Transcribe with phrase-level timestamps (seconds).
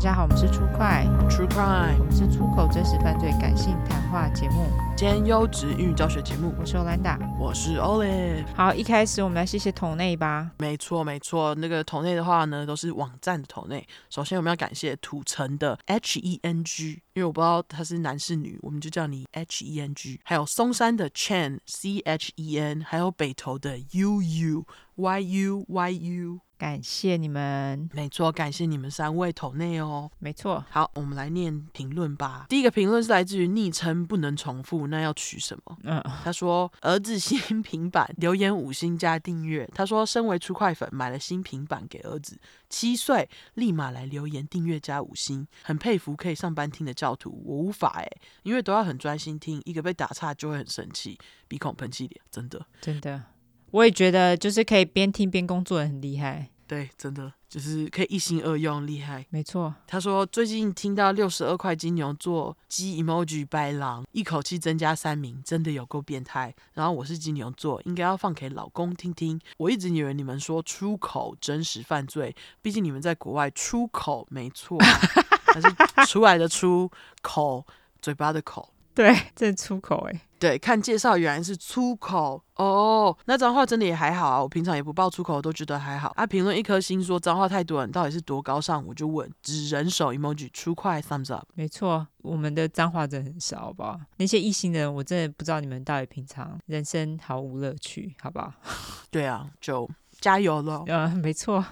[0.00, 4.64] 大家好，我们是出快 True Crime，我们是出口真实犯罪感性谈话节目
[4.96, 6.54] 兼优质英语教学节目。
[6.58, 8.46] 我是 Olanda，我是 Olive。
[8.54, 10.52] 好，一开始我们来谢谢同内吧。
[10.56, 13.86] 没错，没错，那个同内的话呢，都是网站的同内。
[14.08, 20.18] 首先我们要感谢土城的 H E N G，因为我不知道他是男是女，我们就叫你 H E N G。
[20.24, 24.66] 还有松山的 Chen C H E N，还有北投的 U U
[25.00, 26.40] Y U Y U。
[26.60, 30.62] 感谢你们，没错，感谢你们三位头内哦，没错。
[30.68, 32.44] 好，我们来念评论吧。
[32.50, 35.78] 第一个评论是来自于昵称不能重复，那要取什么？
[35.84, 39.66] 嗯，他说儿子新平板，留言五星加订阅。
[39.74, 48.06] 他说身为出快粉，买了新平板给儿子，七岁，立马来留言订阅加五星，很佩服可以上班听的教徒，我无法哎，
[48.42, 53.22] 因为都要很专心听，一个被打岔就会很生气，鼻孔喷气脸，真的，真的。
[53.70, 56.48] 我也觉得，就是可以边听边工作的很厉害。
[56.66, 59.26] 对，真的就是可以一心二用，厉害。
[59.30, 59.74] 没错。
[59.88, 66.54] 他说最近听到六十二块金牛座鸡 emoji 白狼，一口气增加三名，真的有够变态。
[66.74, 69.40] 然后我是金牛座，应该要放给老公听听。
[69.56, 74.78] 我一直以为你们说出口真实犯罪，毕竟你们在国外出口没错，
[75.52, 76.88] 还是出来的出
[77.20, 77.66] 口，
[78.00, 78.72] 嘴巴的口。
[79.00, 80.20] 对， 这是出口哎。
[80.38, 83.14] 对，看介绍原来是出口哦。
[83.26, 86.12] 那脏话真的也还好啊，我平常也不爆出口，都觉得还好。
[86.16, 88.82] 啊，评论一颗星说脏话太多了，到底是多高尚？
[88.86, 91.46] 我就问，指人手 emoji 出快 thumbs up。
[91.54, 94.00] 没错，我们的脏话真的很少，好不好？
[94.16, 98.50] 那些异性的人，我真的不知道你们到底平常人生毫无乐趣，好不好？
[99.10, 99.86] 对啊，就
[100.20, 100.82] 加油了。
[100.86, 101.64] 呃，没错。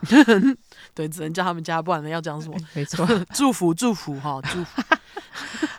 [0.94, 2.56] 对，只能叫他们加，不然要讲什么？
[2.74, 4.82] 没错， 祝福祝福哈，祝福。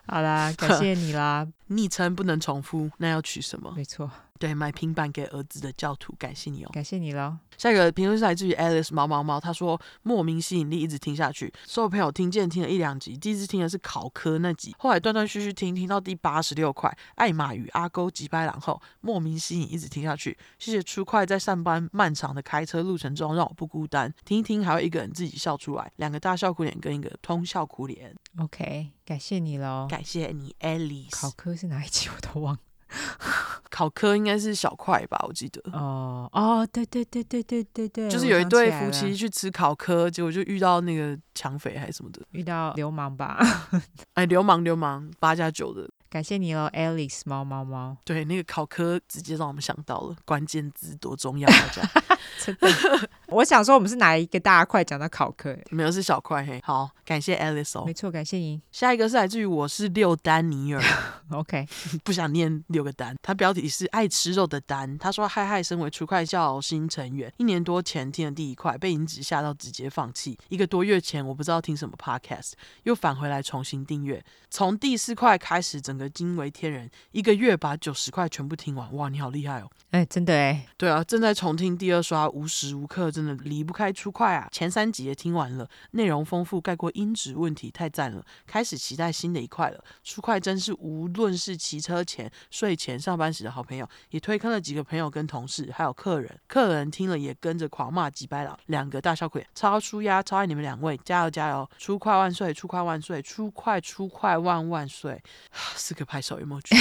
[0.08, 1.48] 好啦，感谢你啦。
[1.68, 3.72] 昵称不能重复，那要取什么？
[3.76, 4.10] 没错。
[4.40, 7.38] 对，买平板给儿子的教徒，感谢你哦，感谢你喽。
[7.58, 11.54] 下一个评论是来自于 Alice 毛毛猫，他说莫名吸引力，一直听下去。
[11.66, 20.38] 所有朋友听见听了一两集，第一次听的是考科那集，后来断断续续听，听到第八十六块艾玛与阿勾击败狼后，莫名吸引，一直听下去。
[20.58, 28.16] 谢谢初快在上班漫长的开车路程中让我不孤单，听一听还有一个人自己笑出来，两个大笑哭脸跟一个通笑哭脸。
[28.38, 31.12] OK，感谢你喽，感谢你，Alice。
[31.12, 32.60] 考科是哪一集我都忘了。
[33.70, 35.62] 考科应该是小块吧，我记得。
[35.72, 43.40] 哦哦，对对对对对对对，就是有一对夫妻去吃考科，结果就遇到那个抢匪还是什么的，遇到流氓吧？
[44.16, 45.90] 哎，流氓流氓，八加九的。
[46.10, 47.96] 感谢你哦，Alex 猫猫猫。
[48.04, 51.84] 对，那个考科直接让我们想到了关键字多重要，大家。
[52.44, 55.56] 真的，我想说我们是哪一个大块讲到考科？
[55.70, 56.60] 没有，是小块嘿。
[56.64, 57.84] 好，感谢 Alice 哦。
[57.86, 58.60] 没错，感谢您。
[58.72, 60.82] 下一个是来自于我是六丹尼尔。
[61.32, 61.68] OK，
[62.04, 63.16] 不想念六个丹。
[63.22, 64.98] 他标题是爱吃肉的丹。
[64.98, 70.38] 他说：嗨嗨，身为出快教新成员，一年多前听了第一块，被音质吓到直接放弃。
[70.50, 72.54] 一个多月前，我不知道听什么 Podcast，
[72.84, 74.24] 又返回来重新订阅。
[74.50, 78.96] 从第四块开始，整个惊为天人，一个月把九十块全部听完。
[78.96, 79.70] 哇，你好厉害哦！
[79.92, 80.66] 哎，真的哎。
[80.78, 84.48] 对啊，正在重听第二刷，无时无刻真的离不开出快啊。
[84.52, 88.26] 前三集也听完了，内容丰富，盖过音质问题，太赞了。
[88.48, 89.84] 开始期待新的一块了。
[90.04, 96.40] 出快真是无论是骑车前、睡前、上班时的好朋友，也推坑了几个朋友跟同事，还有客人。
[96.48, 101.70] 客人听了也跟着狂骂几百老，两个大笑鬼，超出压，超爱你们两位，加油加油！
[101.78, 102.54] 出快万岁！
[102.54, 103.22] 出快万岁！
[103.22, 105.22] 出快出快万万岁！
[105.90, 106.62] 四个拍手有没有？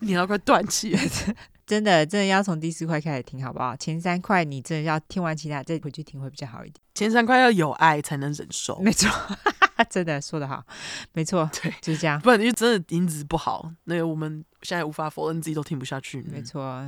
[0.00, 0.96] 你要快断气！
[1.64, 3.76] 真的，真的要从第四块开始听，好不好？
[3.76, 6.82] 前三块你真的要听完其他，再回去听会比较好一点。
[6.92, 9.08] 前三块要有爱才能忍受，没错，
[9.88, 10.66] 真的说得好，
[11.12, 12.20] 没错，对，就是这样。
[12.20, 16.20] 不然你就真的音质不好，那个我们现在无法否认自己都听不下去。
[16.22, 16.84] 没错，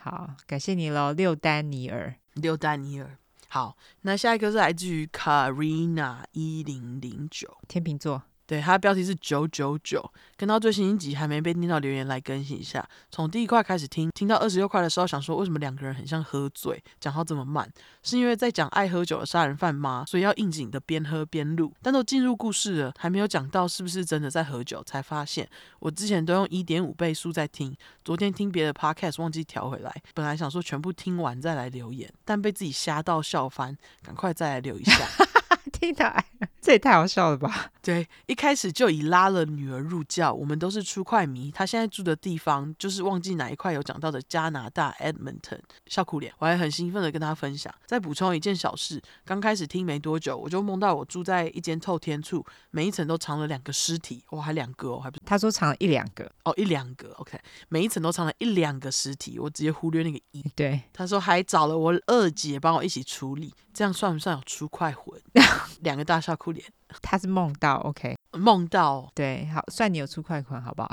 [0.00, 3.18] 好，感谢你喽，六丹尼尔，六丹尼尔。
[3.54, 8.24] 好，那下一个是来自于 Karina 一零零九，天秤座。
[8.46, 10.04] 对，它的标题是九九九，
[10.36, 12.86] 跟到最新一集还没被念到留言来更新一下。
[13.10, 17.66] 从第一块开始听，听到二十六块的时候，想说为什么两个人很像喝醉，讲话这么慢？
[18.02, 20.04] 是因为在讲爱喝酒的杀人犯吗？
[20.06, 21.72] 所以要应景的边喝边录。
[21.80, 25.48] 但都进入故事了，还没有讲到是不是真的在喝酒，才发现
[25.78, 27.74] 我之前都用一点五倍速在听。
[28.04, 35.08] 昨天听别的 podcast 忘记调回来，本来想说全部听完再来留言，但被自己吓到笑翻，赶快再来留一下。
[35.72, 36.24] 听到爱，
[36.60, 37.70] 这也太好笑了吧？
[37.82, 40.32] 对，一开始就已拉了女儿入教。
[40.32, 46.32] 我们都是出快迷，他现在住的地方就是忘记哪一块有讲到的加拿大 Edmonton，笑哭脸。
[46.38, 47.74] 我还很兴奋的跟他分享。
[47.86, 55.22] 再补充一件小事，刚开始听没多久，我就梦到我住在一间透天厝，每一层都藏了两个尸体，哇，还两个哦，还不是？
[55.26, 60.42] 他说藏了一两个哦，一两个，OK，每一层都藏了一两个尸体，我直接忽略那个一。
[60.54, 65.20] 对，他说还找了我二姐帮我一起处理，这样算不算有出快魂？
[65.82, 66.64] 两个大笑哭脸。
[67.02, 70.88] 他是梦到，OK，梦到，对，好，算你有出快魂，好不好？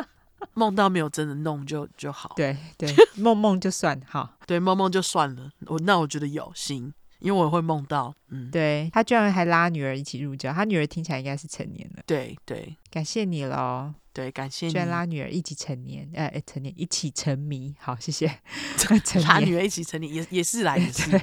[0.54, 5.50] 梦到没有真的弄就就好，对对，梦梦就算好，对，梦梦就算了。
[5.66, 18.26] 我那我觉得有行，因为我会梦到，嗯，对，他居然还拉女儿一起入教，他女儿听起来应该是成年了，对对，感谢你喽，对，感谢你，居然拉女儿一起成年，呃，成年一起沉迷，好，谢谢，
[19.26, 21.10] 拉女儿一起成年也也是来也是。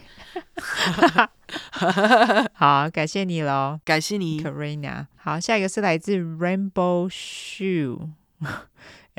[2.53, 5.07] 好，感谢你喽，感谢你，Karina。
[5.15, 8.09] 好，下一个是来自 Rainbow Shoe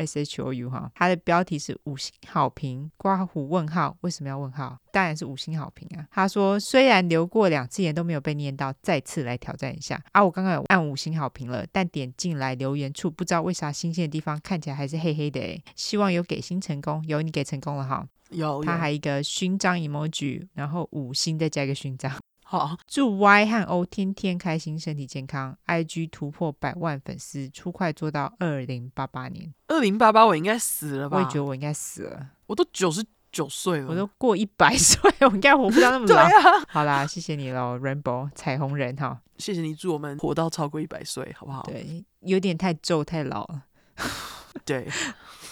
[0.07, 4.79] S H O U 哈，它的标题是五星好评，刮胡问号，为什么要问号？
[4.93, 6.07] 当然是五星好评啊。
[6.11, 10.25] 他说虽然留过两次言都没有被念到，再次来挑战一下啊！
[10.25, 18.07] 我刚刚有按五星好评了，但点进来留言处不知道为啥新鲜的地方看起来还是黑黑的诶，希望有给星成功，有你给成功了哈。
[18.31, 22.13] 有，他还一个勋章 emoji，然后五星再加一个勋章。
[22.51, 29.55] 好，祝 Y 和 O 天天开心，身体健康，IG 突破百万粉丝，出快做到二零八八年。
[29.69, 31.17] 二零八八我应该死了吧？
[31.17, 32.31] 我也觉得我应该死了。
[32.49, 36.09] 我都九十九岁了，我都过一百岁，我应该活不到那么老。
[36.09, 39.21] 对啊，好啦，谢谢你喽，Rainbow 彩虹人哈。
[39.39, 41.63] 谢谢你，祝我们活到超过一百岁，好不好？
[41.63, 43.63] 对，有点太皱太老了。
[44.67, 44.89] 对。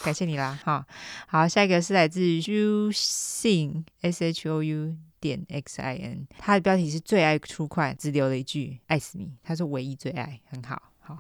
[0.03, 0.85] 感谢你啦，哈，
[1.29, 11.19] 好，下一个是来自 Shou S H O U 点 X I N，他的标题是最爱出快，只留了一句爱死你，他说唯一最爱，很好，好，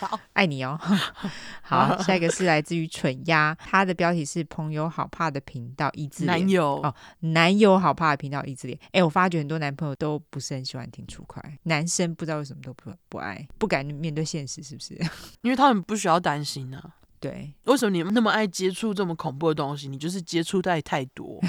[0.00, 0.78] 好， 爱你哦，
[1.62, 14.94] 好，下一个是来自于蠢鸭，他的标题是朋友好怕的频道一字脸，男友哦，男友好怕的频道一字脸，哎，我发觉很多男朋友都不是很喜欢听出快，男生不知道为什么都不不爱，不敢面对现实，是不是？
[15.42, 16.94] 因为他们不需要担心呢、啊。
[17.20, 19.88] 对，为什么你们那么爱接触这么恐怖的东西？
[19.88, 21.40] 你就是接触太太多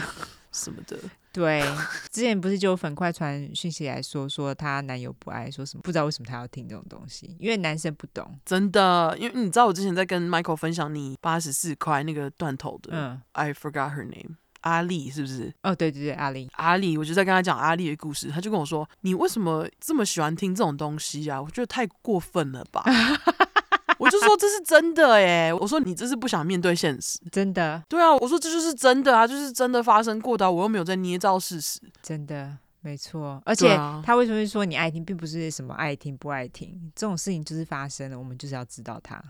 [0.52, 0.98] 什么的。
[1.32, 1.64] 对，
[2.12, 8.40] 之前不是就有粉块传讯息来说，说她男友不爱，说什么不知道为什么她要听这种东西，因为男生不懂。
[8.44, 15.54] 真的，因为你知道我之前在跟 Michael 分享你八十四块那个断头的，嗯，I forgot her name，阿丽是不是？
[15.62, 21.42] 哦，对对对，阿丽，阿丽，我就在跟他讲阿丽的故事，他就跟我说，你为什么这么喜欢听这种东西啊？
[21.42, 22.84] 我觉得太过分了吧。
[24.00, 27.84] 我就说这是真的哎，我说你这是不想面对现实，真的。
[27.88, 33.42] 对啊，我说这就是真的啊，就是真的发生过的，我又没有在捏造事实，真的没错。
[33.46, 39.22] 而且他为什么会说你爱听，并不是什么爱听不爱听，这种事情就是发生了，我们就是要知道它，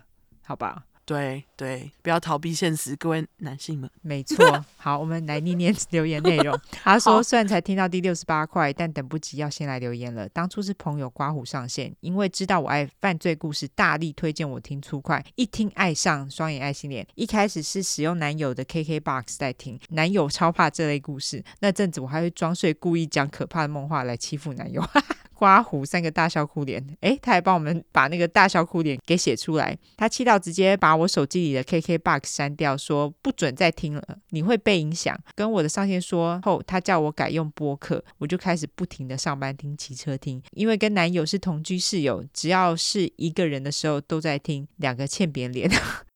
[0.45, 0.85] 好吧？
[1.09, 3.89] 对对，不要逃避现实，各位男性们。
[4.03, 6.55] 没错，好，我们来念念 留言内容。
[6.83, 10.29] 他说，虽然才听到第六十八块，但等不及要先来留言了。
[10.29, 17.07] 当初是朋友刮胡上线，因为知道我爱犯罪故事，大力推荐我听粗快，一听爱上，双眼爱心脸。
[17.15, 24.87] 一开始是使用男友的 KKBOX 在听，男友超怕这类故事，那阵子我还会装睡，故意讲可怕的梦话来欺负男友。
[25.39, 29.77] 刮胡三个大笑哭脸，诶，他还帮我们把那个大笑哭脸给写出来。
[29.95, 35.17] 他气到直接把我手机里的 KKBOX 删掉，说不准再听了，你会被影响。
[35.35, 40.43] 跟我的上线说后，他叫我改用播客，我就开始不停的上班听、骑车听。
[40.51, 45.71] 因为跟男友是同居室友，只要是一个人的时候都在听，两个欠扁脸。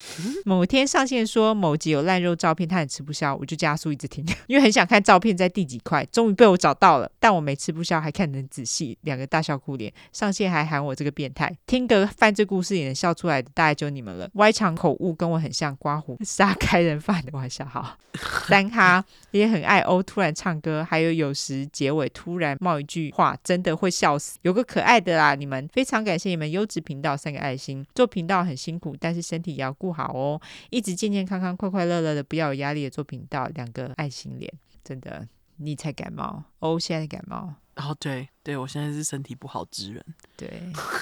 [0.46, 6.06] 某天上线说某集有烂肉照片，他很吃不消，我就加速一直听，因为很想看照片在第几块。
[6.12, 8.98] 终于被我找到了，但我没吃不消，还看得很仔细。
[9.02, 11.56] 两个大笑哭脸，上线还喊我这个变态。
[11.66, 14.30] 听个犯罪故事也能笑出来的，大概就你们了。
[14.34, 17.64] 歪场口误跟我很像，刮胡杀开人犯的玩笑。
[17.66, 17.98] 好，
[18.48, 24.38] 三哈也很爱欧，突然唱歌，还有有时结尾突然冒一句话，真的会笑死。
[24.42, 27.86] 有个可爱的啦，你们非常感谢你们优质频道三个爱心。
[27.96, 30.42] 做频道很辛苦，但是身体也要顾好哦。
[30.72, 33.48] 一直健健康康、快快乐乐的，不要有压力的做频道。
[33.56, 34.52] 两个爱心脸，
[34.84, 37.54] 真的，你才感冒哦，现在感冒。
[37.76, 40.06] 哦，对对，我现在是身体不好之人，
[40.38, 40.62] 对，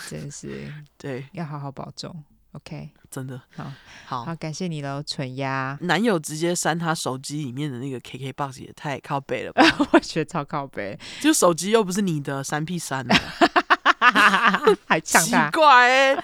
[0.09, 2.23] 真的是 对，要好好保重。
[2.53, 3.71] OK，真的好，
[4.05, 5.77] 好，好，感谢你喽，蠢鸭。
[5.81, 9.63] 男友直接删他手机里面的那个 KKBOX 也太靠背了吧？
[9.93, 13.15] 我觉得超靠背，就手机又不是你的，三 P 删的。
[14.85, 16.23] 还呛他，奇怪哎、欸，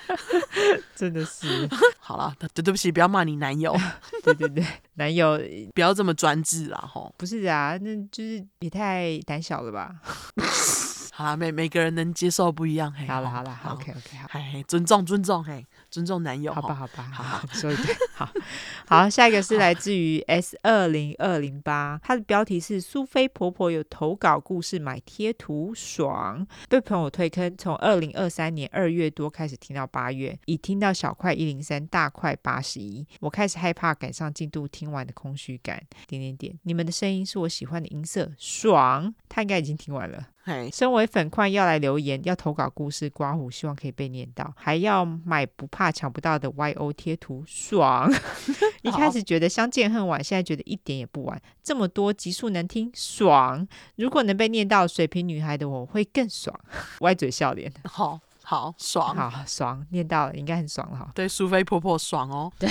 [0.96, 1.70] 真的是。
[2.00, 3.75] 好了，对对不起，不要骂你男友。
[4.24, 4.65] 对对对，
[4.96, 5.39] 男友
[5.74, 7.13] 不要这么专制啦，吼。
[7.17, 9.96] 不是啊，那就是也太胆小了吧。
[11.13, 12.94] 好啦，每每个人能接受不一样。
[12.94, 15.65] 嘿，好了好了，OK OK，好，嘿，尊重尊重，嘿，
[15.98, 16.54] 尊重男友。
[16.54, 18.30] 好吧好吧，好，说一句，好
[18.86, 40.27] 好，下一个是来自于 S 二零二零八，它的标题是苏菲婆婆有投稿故事买贴图爽，被朋友推坑，从二零二三年二月多开始听到八月，已听到小块一零三，大块八十一，我开始害怕赶上进度，听完的空虚感，点点点，你们的声音是我喜欢的音色，爽，他应该已经听完了。
[40.72, 48.12] 身为粉块要来留言，要投稿故事，刮胡希望可以被念到，还要买不怕抢不到的 YO 贴图，爽！
[48.84, 51.42] 一开始觉得相见恨晚，现在觉得一点也不晚。
[51.62, 53.68] 这么多集数能听，爽！
[53.96, 56.58] 如果能被念到水瓶女孩的我会更爽，
[57.01, 61.12] 歪嘴笑脸，好好爽，好爽，念到了应该很爽了哈。
[61.13, 62.70] 对，苏菲婆婆爽哦，对。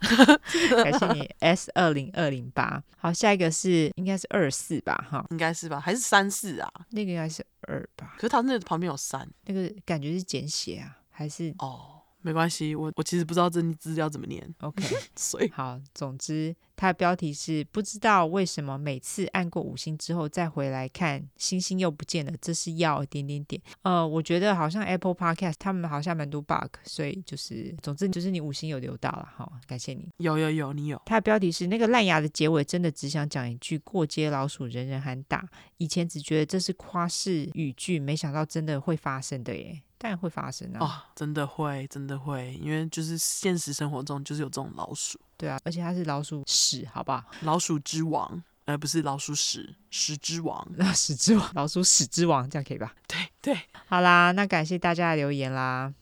[0.82, 6.72] 感谢你 S 二零二零八，好，下一个是应该是二四吧，哈，应该是吧，还是三四啊？
[6.92, 8.14] 那个应该是二吧？
[8.14, 11.97] 可是他那个旁边有三，那个感觉是简写啊，还是哦，
[12.28, 14.84] 没关系，我我其实不知道这字要怎么念，OK，
[15.16, 16.54] 所以好，总之。
[16.80, 23.60] 它的标题是不知道为什么每次按过五星之后再回来看星星又不见了，这是要点点点。
[23.82, 30.08] 呃，我觉得好像 Apple Podcast 他们好像蛮多 bug，所以就是总之就是你五星有留到了，好，感谢你。
[30.18, 31.02] 有有有，你有。
[31.04, 35.48] 它的标题是那个烂牙的结尾，真的只想讲一句过街老鼠人人喊打。
[35.78, 40.78] 以前只觉得这是夸饰语句，没想到真的会发生的耶，当然会发生啊。
[40.80, 45.20] 哦，真的会，真的会，因为就是现实生活中就是有这种老鼠。
[45.36, 47.24] 对啊，而且它是老鼠屎，好不好？
[47.42, 52.94] 老鼠之王，而、呃、不是老鼠屎，屎之王，屎之王，老鼠屎之王，这样可以吧？
[53.06, 55.92] 对对，好啦，那感谢大家的留言啦，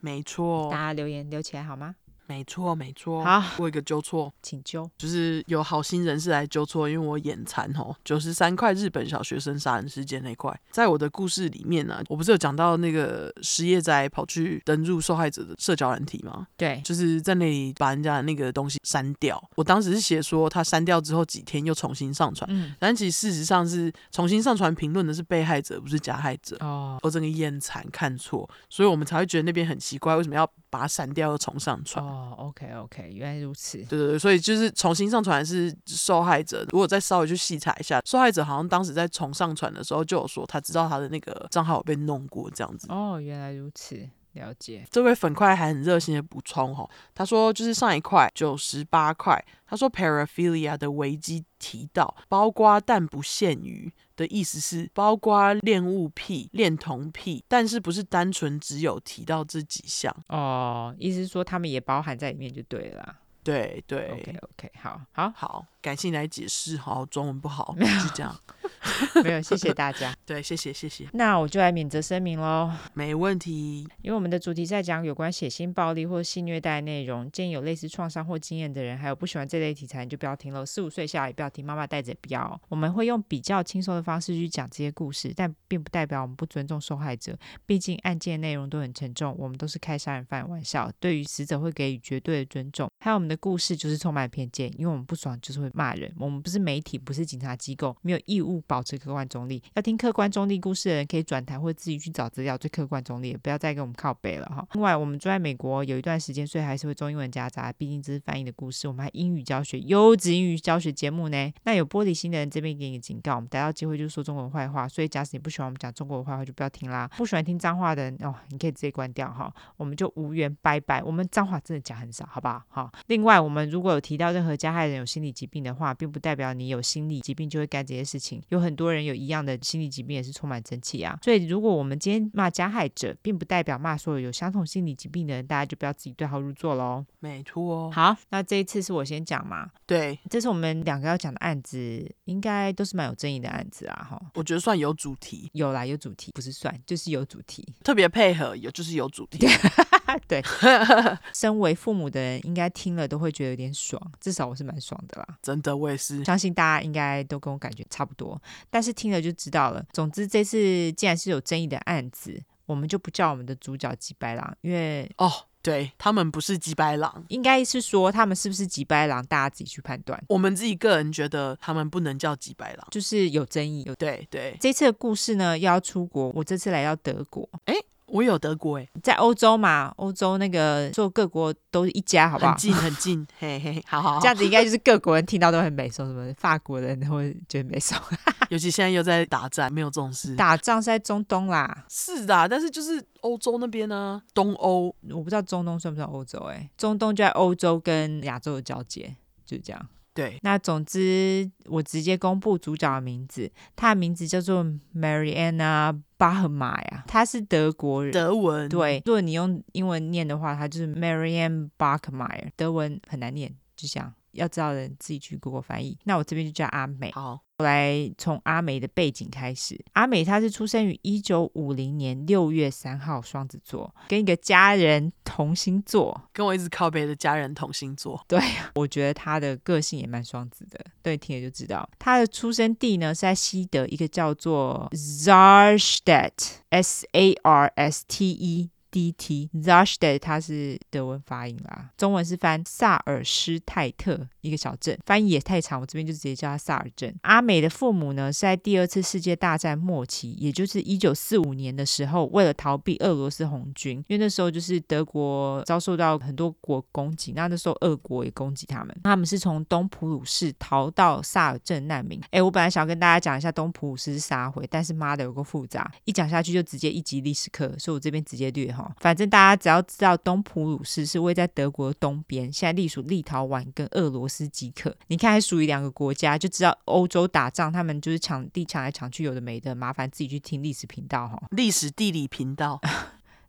[0.00, 1.96] 没错，大家留言留起来好吗？
[2.26, 3.24] 没错，没错。
[3.24, 7.94] 好，我有一个纠错，请纠，就是有好心人士来纠错，因为我眼馋哦。
[8.04, 16.46] 九十三块日本小学生杀人事件那块，在我的故事里面呢、啊，我不是有讲到那个失业仔跑去登入受害者的社交软体吗？
[16.56, 19.42] 对，就是在那里把人家的那个东西删掉。
[19.54, 26.98] 我当时是写说他删掉之后几天又重新上传，嗯，但其实事实上是重新上传评论的是被害者，不是加害者哦。
[27.02, 32.04] 我整个眼残看错，所以我们才会觉得那边很奇怪，为什么要把它删掉又重上传？
[32.04, 32.14] 哦。
[32.16, 33.78] 哦，OK，OK，原来如此。
[33.84, 36.66] 对对对，所以就是重新上传是受害者。
[36.70, 42.86] 如果再稍微去细查一下，受害者好像当时在重上传的时候就有说，他知道他的那个账号有被弄过这样子。
[42.90, 44.08] 哦，原来如此。
[44.36, 60.14] 了解，这位粉块还很热心的补充哦，他说就是上一块九十八块，他说 paraphilia 的维基提到，包括但不限于的意思是包括恋物癖、恋童癖，但是不是单纯只有提到这几项。
[60.28, 63.16] 哦，意思是说他们也包含在里面就对了啦。
[63.42, 65.32] 对对，OK OK，好好。
[65.36, 68.36] 好，感谢你来解释，好，中文不好，就这样。
[69.22, 70.12] 没有，谢谢大家。
[70.26, 71.08] 对，谢谢，谢谢。
[71.12, 72.72] 那我就来免责声明喽。
[72.92, 73.86] 没问题。
[74.02, 80.66] 因为我们的主题在讲有关血腥暴力或性虐待内容，建议有类似创伤或经验的人，还有不喜欢这类题材，你就不要听了。
[80.66, 82.60] 四五岁下也不要听，妈妈带着也不要。
[82.68, 87.38] 我们会用比较轻松的方式去讲这些故事，但并不代表我们不尊重受害者。
[87.64, 92.90] 毕竟案件内容都很沉重，我们都是开杀人犯玩笑，对于死者会给予绝对的尊重。
[92.98, 96.10] 还有我们的故事就是充满偏见，因为我们不爽就是会骂人。
[96.18, 99.62] 我们不是媒体，不是警察机构，没有义务保持客观中立。
[99.74, 104.66] 要听客观中立故事的人可以转台或者自己去找资料，最客观中立，不要再跟我们靠北了哈。
[104.72, 108.88] 另外，我们住在美国有一段时间，所以还是会中英文夹杂，毕竟这是翻译的故事。
[108.88, 111.52] 我们还英语教学，优质英语教学节目呢。
[111.64, 114.88] 那有玻璃心的人这边给你警告，我们逮到机会就说中国坏话。
[114.88, 117.08] 所以，假使你不喜欢我们讲中国的坏话，就不要听啦。
[117.16, 119.52] 不喜欢听脏话的人哦，你可以直接关掉哈。
[119.76, 121.02] 我们就无缘拜拜。
[121.02, 122.62] 我们脏话真的讲很少，好不好？
[122.68, 122.92] 好。
[123.08, 128.42] 另外，我们如果有提到任何加害人有心理疾病的话，并不代表你有心理疾病就会干这些事情。
[128.48, 131.18] 有很多人有一样的心理疾病，也是充满争气啊。
[131.22, 137.04] 所以，如果我们今天骂加害者，并不代表骂所有有相同心理疾病的人，大家就不要自己对号入座喽。
[137.20, 137.90] 没错。
[137.90, 139.68] 好，那这一次是我先讲嘛？
[139.84, 144.06] 对，这是我们两个要讲的案子，应该都是蛮有争议的案子啊。
[144.08, 149.46] 哈，我觉得算有主题，有啦，有主题，不是算，就是有主题，特别配合，有就是有主题。
[150.28, 150.40] 对，
[151.34, 155.38] 身为父母的人应该听了都会觉得有点爽，至少我是蛮爽的啦。
[155.46, 156.24] 真的，我也是。
[156.24, 159.84] 相信大家应该都跟我感觉差不多，但是听了就知道了。
[159.92, 165.30] 总之，这次既然是有争议的案子，我们就不叫我们的主角吉白狼，因为哦，
[165.62, 170.20] 对，他们不是吉白狼，应该是说他们是不是吉白狼，大家自己去判断。
[170.28, 173.84] 我们自己个人觉得他们不能叫吉白狼，就是有争议。
[173.86, 177.74] 有对对，这次的故事呢，要出国，我这次来到德国，哎。
[178.06, 182.52] 我有德国诶，在欧洲嘛，欧洲那个做各国都是一家，好不好？
[182.52, 187.96] 很近很近， 嘿嘿，好好，好，这样子应该就是各国人听到都很美受，什么法国人会觉得美受，
[188.48, 190.36] 尤其现在又在打仗，没有这种事。
[190.36, 199.88] 打仗是在中东啦，是的，但是就是欧洲那边呢，东欧，我不知道中东算不算欧洲诶，中东就在欧洲跟亚洲的交界，就是这样。
[200.16, 208.68] 对，那总之我直接公布主角的名字，他的名字叫做 Marianne Bachmeier 呀，他是德国人，德文。
[208.68, 215.98] 对，如果你用英文念的话，他就是 Marianne Bachmeier，德文很难念，就像要知道的人自己去 Google 翻译。
[216.04, 217.10] 那我这边就叫阿美。
[217.12, 217.40] 好。
[217.58, 228.22] 我来从阿美的背景开始，阿美她是出生于一九五零年六月三号，双子座，跟一个家人同星座，跟我一直靠背的家人同星座。
[228.28, 228.38] 对，
[228.74, 231.88] 我觉得她的个性也蛮双子的，对，听了就知道。
[231.98, 238.68] 她的出生地呢是在西德一个叫做 Sarstedt，S A R S T E。
[238.96, 247.14] D T z a s h d e 它是德文发音啦，中文是翻萨尔施泰特一个小镇，翻译也太长，我这边就直接叫它萨尔镇。
[247.20, 262.18] 阿美的父母呢是在第二次世界大战末期，也就是一九四五年的时候，为了逃避俄罗斯红军，因为那时候就是德国遭受到很多国攻击，那那时候俄国也攻击他们，他们是从东普鲁士逃到萨尔镇难民。
[262.30, 268.85] 哎，我本来想跟大家讲一下东普鲁士是啥回，但是妈的有个复杂，一讲下去就直接一集历史课，所以我这边直接略哈。
[268.98, 274.94] 反正大家只要知道东普鲁士是位在德国东边，现在隶属立陶宛跟俄罗斯即可。
[275.08, 281.42] 你看还属于两个国家，就知道欧洲打仗他们就是抢地抢来抢去，有的没的，麻烦自己去听历史频道哈。
[281.50, 282.80] 历史地理频道。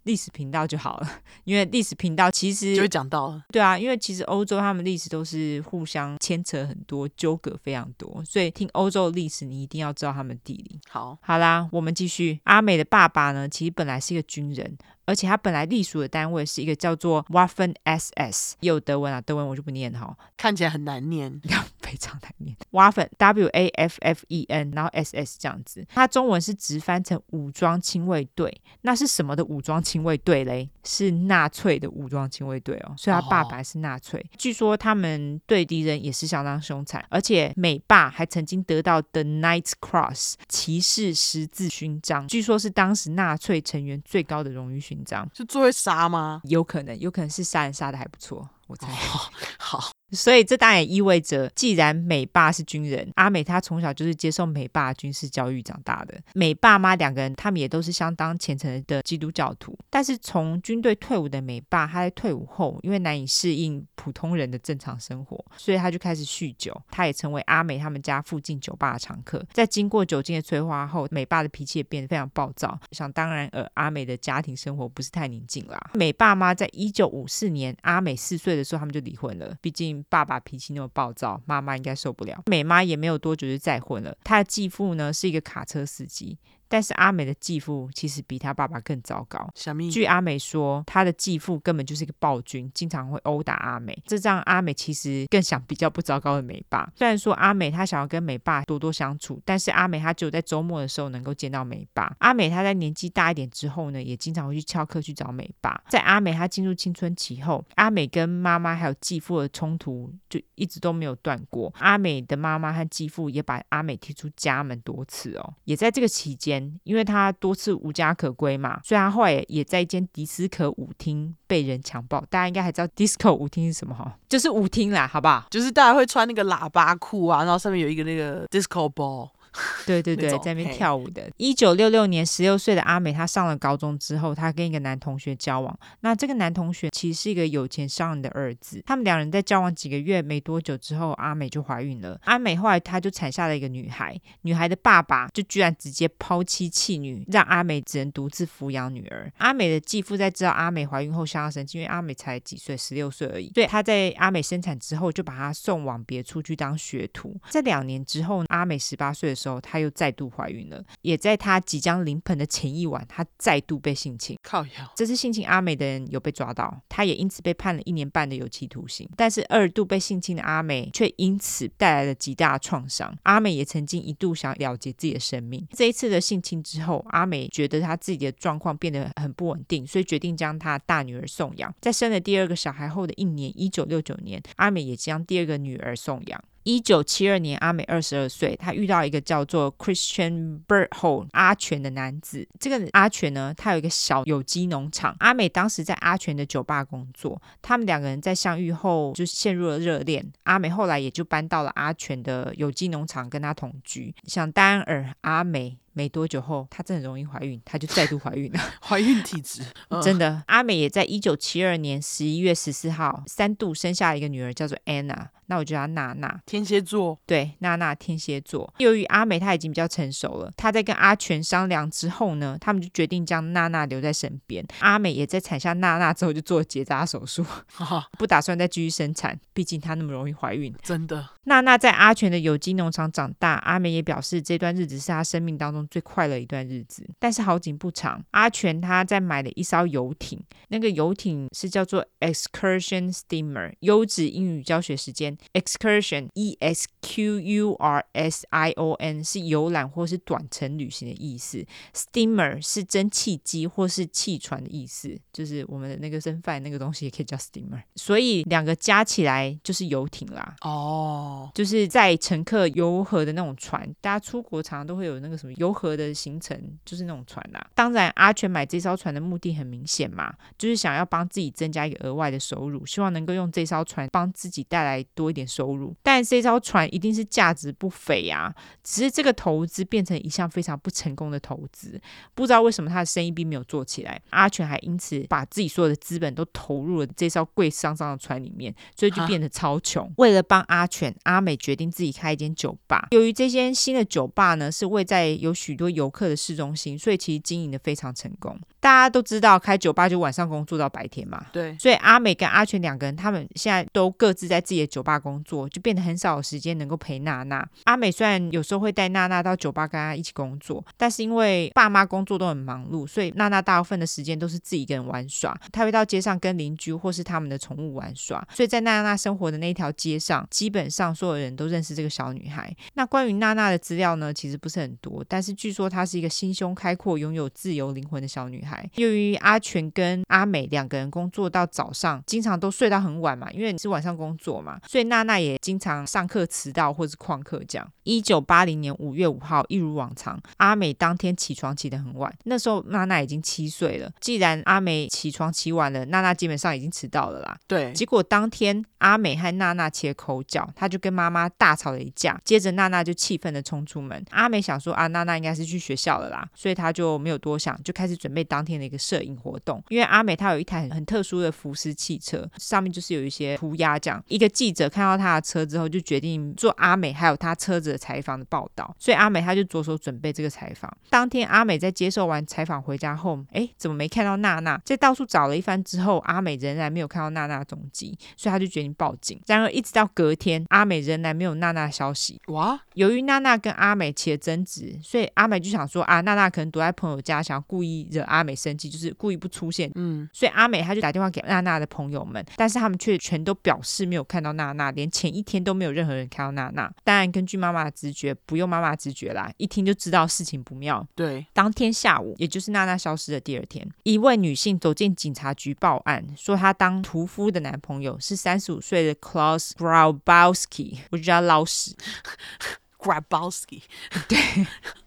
[0.08, 1.08] 历史频道就好了，
[1.44, 3.44] 因为历史频道其实就会讲到了。
[3.52, 10.80] 对啊，因为其实欧洲他们历史都是互相牵扯很多，纠葛非常多，所以听欧洲的历史，你一定要知道他们地理。
[10.90, 12.40] 好，好啦，我们继续。
[12.46, 14.78] 阿美的爸爸呢，其实本来是一个军人。
[15.10, 21.42] 而且他本来隶属的单位是一个叫做 Waffen SS，也有德文啊，德文我就不念哈，看起来很难念，
[21.88, 22.56] 非常难念。
[22.72, 28.62] Waffen W A F F E N，然后 SS 这样子，它中文是直翻成武装亲卫队。
[28.82, 30.70] 那是什么的武装亲卫队嘞？
[30.84, 32.94] 是纳粹的武装亲卫队哦。
[32.98, 45.30] 所以他爸爸是纳粹，哦、据说他们对敌人也是相当凶残，而且美爸还曾经得到 The Knight's Cross 骑士十字勋章，据说是当时纳粹成员最高的荣誉勋章。
[45.34, 46.42] 是最会杀吗？
[46.44, 48.88] 有可能，有可能是杀人杀的还不错，我猜。
[48.88, 49.97] 哦、好。
[50.12, 56.18] 所以这当然也意味着，既然美爸是军人，阿美她从小就是接受美爸军事教育长大的。
[56.34, 59.78] 美爸妈两个人，他们也都是相当虔诚的基督教徒。
[59.90, 66.82] 但是从军队退伍的美爸，他在退伍后，因为难以适应普通人的正常生活，所以他就开始酗酒。
[66.90, 69.46] 他也成为阿美他们家附近酒吧的常客。
[69.52, 72.80] 在经过酒精的催化后，美爸的脾气也变得非常暴躁。
[72.92, 75.92] 想当然尔，阿美的家庭生活不是太宁静啦。
[75.94, 79.56] 美爸妈在一九五四年阿美四岁的时候，他们就离婚了。
[79.62, 82.44] 毕竟爸爸脾气那么暴躁，妈妈应该受不了。
[82.46, 84.18] 美妈也没有多久就再婚了。
[84.24, 86.38] 她的继父呢是一个卡车司机。
[86.70, 89.50] 但是阿美的继父其实比他爸爸更糟糕。
[89.92, 93.98] 据阿美说，他的继父根本就是一个暴君，经常会殴打阿美。
[94.06, 96.92] 这让阿美其实更想比较不糟糕的美爸。
[96.96, 102.16] 虽然说阿美她想要跟美爸多多相处，但是阿美她只有在周末的时候能够见到美爸。
[102.20, 105.82] 阿美她在年纪大一点之后呢，也经常会去翘课去找美爸。
[105.90, 111.74] 在阿美她进入青春期后，阿美跟妈妈还有继父的冲突就一直都没有断过。
[111.80, 115.54] 阿美的妈妈和继父也把阿美踢出家门多次哦。
[115.64, 116.57] 也在这个期间。
[116.84, 122.20] 因为他多次无家可归嘛，所以他后来也在一间迪斯科舞厅被人强暴。
[122.30, 124.18] 大家应该还知道 disco 舞厅是什么哈？
[124.30, 125.46] 就是舞厅啦，好不好？
[125.50, 129.30] 就是大家会穿那个喇叭裤啊，然后上面有一个那个 disco ball。
[129.86, 131.30] 对对对，在那边跳舞的。
[131.38, 135.78] 一九六六年，十六岁的阿美，她上了高中之后，她跟一个男同学交往。
[136.02, 138.82] 那这个男同学其实是一个有钱商人的儿子。
[138.86, 142.20] 他们两人在交往几个月没多久之后，阿美就怀孕了。
[142.26, 144.20] 阿美后来她就产下了一个女孩。
[144.42, 149.32] 女孩的爸爸就居然直接抛妻弃女，让阿美只能独自抚养女儿。
[149.38, 153.50] 阿美的继父在知道阿美怀孕后相当生气，因为阿美才几岁，十六岁而已。
[153.50, 157.36] 对，他在阿美生产之后就把她送往别处去当学徒。
[157.50, 164.38] 在两年之后，阿美十八岁的时候，她又再度怀孕了，也在她即将临盆的前一晚，她再度被性侵。
[164.44, 169.10] 靠腰，这次性侵阿美的人有被抓到，她也因此被判了一年半的有期徒刑。
[169.16, 173.18] 但是二度被性侵的阿美却因此带来了极大的创伤。
[173.24, 175.66] 阿美也曾经一度想了结自己的生命。
[175.72, 181.74] 这一次的性侵之后，阿美觉得她自己的状况变得很不稳定，所以决定将她大女儿送养。
[181.80, 186.44] 在生了第二个小孩后的一年，一九六九年，阿美也将第二个女儿送养。
[186.68, 192.46] 一九七二年，阿美二十二岁，她遇到一个叫做 Christian Berthold 阿全的男子。
[192.60, 195.16] 这个阿全呢，他有一个小有机农场。
[195.20, 200.30] 阿美当时在阿全的酒吧工作，他们两个人在相遇后就陷入了热恋。
[200.44, 204.14] 阿美后来也就搬到了阿全的有机农场跟他同居。
[204.26, 205.78] 想当然阿美。
[205.98, 208.60] 没多久后，她真的容易怀孕，她就再度怀孕了。
[208.80, 210.44] 怀孕体质， 嗯、真的。
[210.46, 215.30] 阿美也在一九七二年十一月十四号三度生下一个女儿，叫做 Anna。
[215.50, 216.40] 那我就叫她娜娜。
[216.46, 218.72] 天蝎座，对，娜娜天蝎座。
[218.80, 224.64] 由于阿美她已经比较成熟了，她在跟阿全商量之后呢，他们就决定将娜娜留在身边。
[224.80, 227.46] 阿美也在产下娜娜之后就做了结扎手术，
[228.20, 230.76] 不打算再继续生产，毕竟她那么容易怀孕。
[230.84, 231.26] 真的。
[231.46, 243.74] 娜娜在阿全的有机农场长大，阿美也表示这段日子是她生命当中最快乐一段日子，但是好景不长，阿全他在买了一艘游艇，那个游艇是叫做 Excursion Steamer。
[243.82, 260.56] 优质英语教学时间，Excursion E S Q U R S I O N 是游览或是短程旅行的意思，Steamer 是蒸汽机或是汽船的意思，就是我们的那个蒸饭那个东西也可以叫 Steamer，所以两个加起来就是游艇啦。
[260.62, 266.08] 哦，就是在乘客游河的那种船，大家出国常常都会有那个什么游河的。
[266.18, 267.70] 行程就是那种船啦、啊。
[267.76, 275.96] 当然，阿全买这艘船的目的很明显嘛，就是想要帮自己增加一个额外的收入，希望能够用这艘船帮自己带来多一点收入。
[276.02, 282.02] 但这艘船一定是价值不菲呀、啊，只是这个投资变成一项非常不成功的投资。
[282.34, 290.08] 不知道为什么他的生意并没有做起来，阿全还因此把自己所有的资本都投入了这艘贵桑桑的船里面，所以就变得超穷。
[290.08, 293.08] 啊、为了帮阿全，阿美决定自己开一间酒吧。
[293.12, 298.58] 由于这间新的酒吧呢，是位在有许多游客的市中心，所以其实经营的非常成功。
[298.80, 301.46] 大家都知道，开酒吧就晚上工作到白天嘛。
[301.52, 301.78] 对。
[301.78, 307.68] 所以阿美跟阿全两个人，他们现在都各自在自己的酒吧工作，就变得很少有时间能够陪娜娜。
[307.84, 315.58] 阿美虽然有时候会带娜娜到酒吧跟她一起工作，但是因为爸妈工作都很忙碌，所以娜娜大部分的时间都是自己一个人玩耍。
[315.72, 318.46] 她会到街上跟邻居或是他们的宠物玩耍。
[318.54, 322.74] 所以在娜娜生活的那一条街上，基本上所有人都认识这个小女孩。
[322.94, 328.90] 那关于娜娜的资料呢，其实不是很多，但是据说她是一个心胸开阔、拥有自由灵魂的小女孩。
[328.96, 337.92] 由于阿全跟阿美两个人工作到早上，经常都睡到很晚嘛，因为你是晚上工作嘛，所以娜娜也经常上课迟到或是旷课这样。
[338.04, 342.34] 一九八零年五月五号，一如往常，阿美当天起床起得很晚。
[342.46, 344.10] 那时候娜娜已经七岁了。
[344.22, 347.58] 既然阿美起床起晚了，娜娜基本上已经迟到了啦。
[347.68, 347.92] 对。
[347.94, 352.40] 结果当天阿美和娜娜起了口角，她就跟妈妈大吵了一架。
[352.44, 354.24] 接着娜娜就气愤的冲出门。
[354.30, 359.84] 阿美想说啊，娜娜应该是去学校了啦，所以他就没有多想，就开始准备当天的一个摄影活动。
[359.90, 364.24] 因为阿美她有一台很很特殊的福斯汽车，上面就是有一些涂鸦这样。
[364.28, 368.96] 一个记者看到他的车之后，就决定做阿美还有他车子的采访的报道。
[368.98, 370.92] 所以阿美她就着手准备这个采访。
[371.10, 374.82] 当天阿美在接受完采访回家后，哎，怎么没看到娜娜？
[374.84, 379.40] 在到处找了一番之后，阿美仍然没有看到娜娜的踪迹，所以她就决定报警。
[379.46, 382.42] 然而一直到隔天，阿美仍然没有娜娜的消息。
[382.48, 382.80] 哇！
[382.94, 389.92] 由于娜娜跟阿美起了争执，所以阿美就想说啊，娜娜可能躲在朋友家，想要故意惹阿美生气，就是故意不出现。
[389.96, 396.92] 嗯，所以阿美她就打电话给娜娜的朋友们，但是他们却全都表示没有看到娜娜，连前一天都没有任何人看到娜娜。
[397.04, 401.06] 当然，根据妈妈的直觉，不用妈妈的直觉啦，一听就知道事情不妙。
[401.16, 411.96] 对，当天下午，也就是娜娜消失的第二天，一位女性走进警察局报案，说她当屠夫的男朋友是三十五岁的 Klaus Grabowski，我就叫他捞屎。
[412.98, 413.84] Grabowski，
[414.28, 414.38] 对。